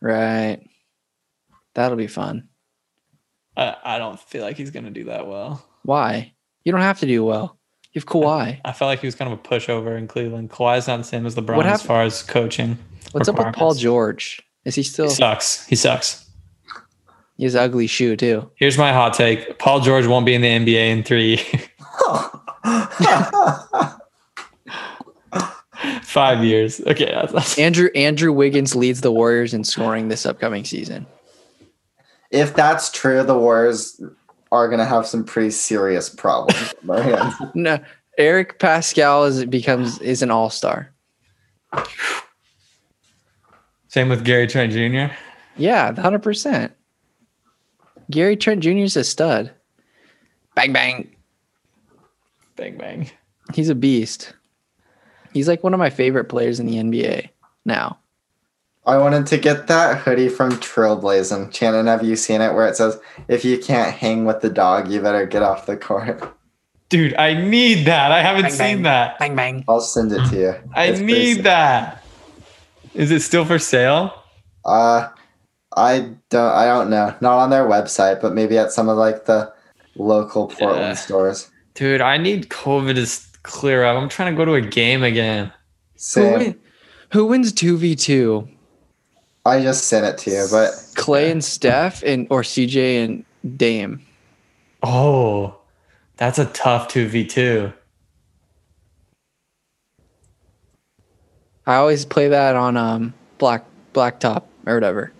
[0.00, 0.60] Right.
[1.74, 2.48] That'll be fun.
[3.56, 5.64] I, I don't feel like he's gonna do that well.
[5.82, 6.32] Why?
[6.64, 7.58] You don't have to do well.
[7.92, 8.60] You have Kawhi.
[8.64, 10.50] I felt like he was kind of a pushover in Cleveland.
[10.50, 12.78] Kawhi's not the same as LeBron What as happened- far as coaching.
[13.12, 13.74] What's up with Paul.
[13.74, 14.40] George?
[14.64, 15.08] Is he still?
[15.08, 15.66] He sucks.
[15.66, 16.26] He sucks.
[17.36, 18.48] He has an ugly shoe too.
[18.54, 21.36] Here's my hot take: Paul George won't be in the NBA in three,
[26.02, 26.80] five years.
[26.80, 31.06] Okay, that's, that's Andrew Andrew Wiggins leads the Warriors in scoring this upcoming season.
[32.30, 34.00] if that's true, the Warriors
[34.52, 36.74] are gonna have some pretty serious problems.
[36.88, 37.34] on their hands.
[37.54, 37.78] No,
[38.18, 40.92] Eric Paschall is becomes is an all star.
[43.88, 45.12] same with Gary Trent Jr.
[45.56, 46.72] Yeah, hundred percent.
[48.10, 48.70] Gary Trent Jr.
[48.70, 49.52] is a stud.
[50.54, 51.14] Bang bang.
[52.56, 53.10] Bang bang.
[53.54, 54.34] He's a beast.
[55.32, 57.28] He's like one of my favorite players in the NBA
[57.64, 57.98] now.
[58.86, 61.54] I wanted to get that hoodie from Trailblazing.
[61.54, 62.98] Shannon, have you seen it where it says,
[63.28, 66.34] if you can't hang with the dog, you better get off the court?
[66.88, 68.10] Dude, I need that.
[68.10, 68.82] I haven't Bang, seen bang.
[68.84, 69.18] that.
[69.20, 69.64] Bang bang.
[69.68, 70.54] I'll send it to you.
[70.74, 72.02] I It's need that.
[72.94, 74.12] Is it still for sale?
[74.64, 75.08] Uh,
[75.76, 76.52] I don't.
[76.52, 77.14] I don't know.
[77.20, 79.52] Not on their website, but maybe at some of like the
[79.94, 80.94] local Portland Yeah.
[80.94, 81.48] stores.
[81.74, 84.00] Dude, I need COVID to s- clear up.
[84.00, 85.52] I'm trying to go to a game again.
[86.14, 86.60] Who, win,
[87.12, 88.48] who wins two v two?
[89.44, 93.24] I just sent it to you, but Clay and Steph, and or CJ and
[93.56, 94.06] Dame.
[94.82, 95.56] Oh,
[96.16, 97.72] that's a tough 2v2.
[101.66, 103.64] I always play that on um black
[103.94, 105.12] blacktop or whatever.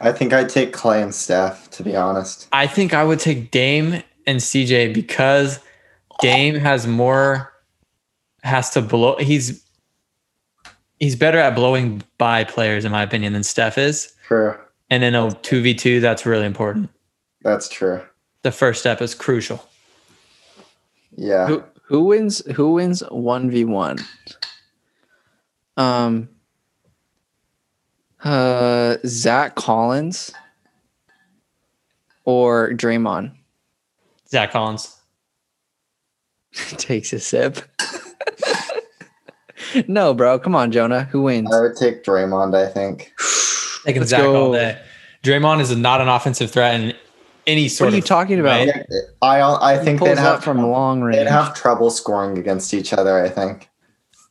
[0.00, 2.48] I think I'd take Clay and Steph to be honest.
[2.52, 5.58] I think I would take Dame and CJ because
[6.20, 7.52] Dame has more
[8.42, 9.64] has to blow he's
[10.98, 14.14] he's better at blowing by players in my opinion than Steph is.
[14.26, 14.56] True.
[14.88, 16.90] And in a 2v2 that's really important.
[17.42, 18.02] That's true.
[18.42, 19.66] The first step is crucial.
[21.16, 21.46] Yeah.
[21.46, 22.44] Who who wins?
[22.54, 23.98] Who wins one v one?
[25.76, 26.28] Um.
[28.22, 30.30] Uh, Zach Collins
[32.26, 33.32] or Draymond
[34.28, 34.99] Zach Collins.
[36.78, 37.58] takes a sip.
[39.88, 40.38] no, bro.
[40.38, 41.04] Come on, Jonah.
[41.04, 41.52] Who wins?
[41.54, 43.12] I would take Draymond, I think.
[43.84, 44.46] Taking Let's Zach go.
[44.46, 44.78] all day.
[45.22, 46.94] Draymond is not an offensive threat in
[47.46, 48.66] any sort What sort are you of talking about?
[48.66, 48.84] way.
[49.22, 51.16] I I think they'd have from long range.
[51.16, 53.68] they'd have trouble scoring against each other, I think.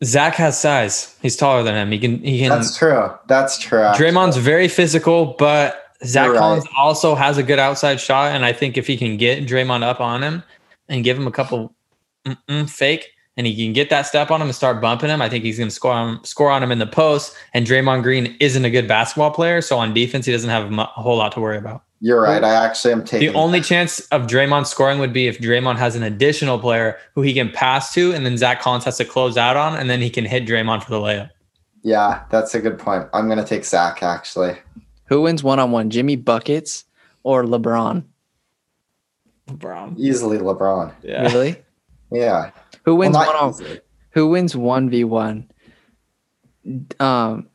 [0.03, 1.15] Zach has size.
[1.21, 1.91] He's taller than him.
[1.91, 3.11] He can he can That's true.
[3.27, 3.81] That's true.
[3.81, 4.05] actually.
[4.05, 6.39] Draymond's very physical, but Zach You're right.
[6.39, 8.31] Collins also has a good outside shot.
[8.33, 10.43] And I think if he can get Draymond up on him
[10.87, 11.73] and give him a couple
[12.67, 15.43] fake, and he can get that step on him and start bumping him, I think
[15.43, 17.35] he's going to score on score on him in the post.
[17.53, 20.85] And Draymond Green isn't a good basketball player, so on defense he doesn't have a
[20.85, 21.83] whole lot to worry about.
[22.01, 22.43] You're right.
[22.43, 25.77] I actually am taking The taking only chance of Draymond scoring would be if Draymond
[25.77, 29.05] has an additional player who he can pass to, and then Zach Collins has to
[29.05, 31.29] close out on, and then he can hit Draymond for the layup.
[31.83, 33.07] Yeah, that's a good point.
[33.13, 34.57] I'm gonna take Zach actually.
[35.05, 35.89] Who wins one on one?
[35.89, 36.85] Jimmy buckets
[37.23, 38.03] or LeBron?
[39.47, 39.97] LeBron.
[39.97, 40.93] Easily LeBron.
[41.03, 41.23] Yeah.
[41.23, 41.55] Really?
[42.11, 42.51] Yeah.
[42.85, 43.49] Who wins Well, one not on?
[43.51, 43.81] easily.
[44.11, 45.49] Who wins one v one?
[46.99, 47.47] Um,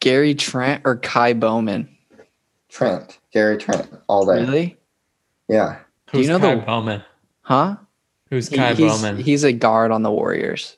[0.00, 1.88] Gary Trent or Ky Bowman?
[2.68, 3.18] Trent.
[3.32, 3.88] Gary Trent.
[4.08, 4.40] All day.
[4.44, 4.76] Really?
[5.48, 5.78] Yeah.
[6.12, 7.02] Do you Who's know Ky the- Bowman?
[7.42, 7.76] Huh?
[8.30, 9.16] Who's He- Ky he's, Bowman?
[9.18, 10.76] he's a guard on the Warriors.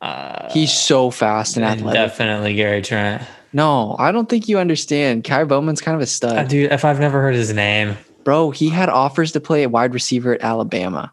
[0.00, 1.98] Uh, He's so fast and and athletic.
[2.00, 3.22] definitely Gary Trent.
[3.52, 5.24] No, I don't think you understand.
[5.24, 6.48] Ky Bowman's kind of a Uh, stud.
[6.48, 9.94] dude, if I've never heard his name, Bro, he had offers to play a wide
[9.94, 11.12] receiver at Alabama.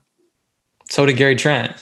[0.91, 1.73] So did Gary Trent.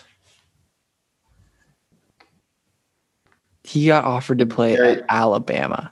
[3.63, 5.91] He got offered to play Gary- at Alabama.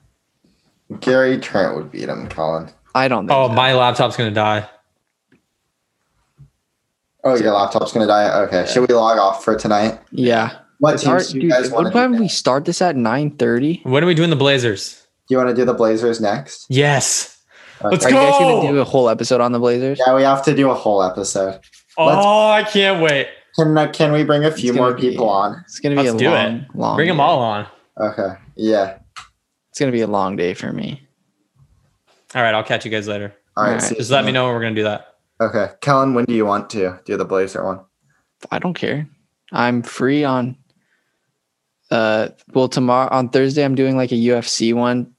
[1.00, 2.70] Gary Trent would beat him, Colin.
[2.96, 3.54] I don't think Oh, so.
[3.54, 4.68] my laptop's gonna die.
[7.24, 8.42] Oh, your laptop's gonna die.
[8.44, 8.66] Okay.
[8.72, 10.00] Should we log off for tonight?
[10.12, 10.52] Yeah.
[10.80, 12.20] What It's hard- teams do you guys want what to time do?
[12.20, 13.82] we start this at 9:30?
[13.84, 15.02] When are we doing the Blazers?
[15.28, 16.66] Do you want to do the Blazers next?
[16.70, 17.38] Yes.
[17.84, 20.00] Let's Are you guys gonna do a whole episode on the Blazers?
[20.06, 21.60] Yeah, we have to do a whole episode.
[21.98, 23.28] Oh, I can't wait.
[23.56, 25.62] Can uh, can we bring a few more be- people on?
[25.66, 26.76] It's gonna be Let's a do long, it.
[26.76, 26.96] long.
[26.96, 27.68] Bring them all on.
[28.00, 28.36] Okay.
[28.56, 29.00] Yeah.
[29.70, 31.02] It's gonna be a long day for me.
[32.36, 33.34] All right, I'll catch you guys later.
[33.56, 33.82] All right.
[33.82, 33.98] Alright.
[33.98, 35.16] Just let me know when we're gonna do that.
[35.42, 35.70] Okay.
[35.82, 37.80] Kellen, when do you want to do the Blazer one?
[38.52, 39.08] I don't care.
[39.52, 40.58] I'm free on.
[41.90, 45.14] Uh, well, tomorrow on Thursday I'm doing like a UFC one.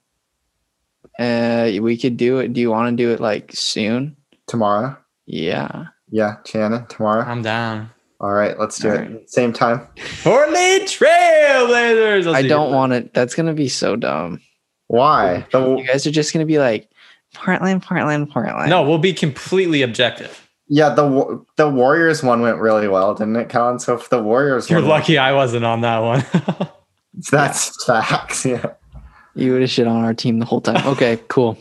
[1.19, 2.53] Uh, we could do it.
[2.53, 4.17] Do you want to do it like soon?
[4.47, 4.97] Tomorrow?
[5.27, 5.87] Yeah.
[6.11, 7.23] Yeah, Shannon, tomorrow.
[7.23, 7.91] I'm down.
[8.21, 9.31] All right, let's do All it.
[9.31, 9.87] Same time.
[10.23, 12.27] Portland Trailblazers.
[12.27, 12.75] I'll I see don't guys.
[12.75, 13.15] want it.
[13.15, 14.41] That's gonna be so dumb.
[14.89, 15.47] Why?
[15.53, 16.91] You guys are just gonna be like,
[17.35, 18.71] Portland, Portland, Portland.
[18.71, 20.49] No, we'll be completely objective.
[20.69, 23.79] yeah, the the Warriors one went really well, didn't it, Kellen?
[23.79, 26.25] So if the Warriors You're one, lucky I wasn't on that one.
[27.31, 28.45] That's facts.
[28.47, 28.65] Yeah.
[29.35, 30.85] you would have shit on our team the whole time.
[30.89, 31.57] Okay, cool.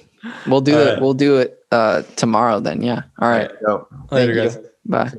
[0.48, 0.92] We'll do All it.
[0.94, 1.02] right.
[1.02, 2.82] We'll do it uh tomorrow then.
[2.82, 3.04] Yeah.
[3.20, 3.52] All right.
[3.66, 3.88] Go.
[4.12, 4.62] Later, Thank you.
[4.62, 4.70] guys.
[4.86, 5.12] Bye.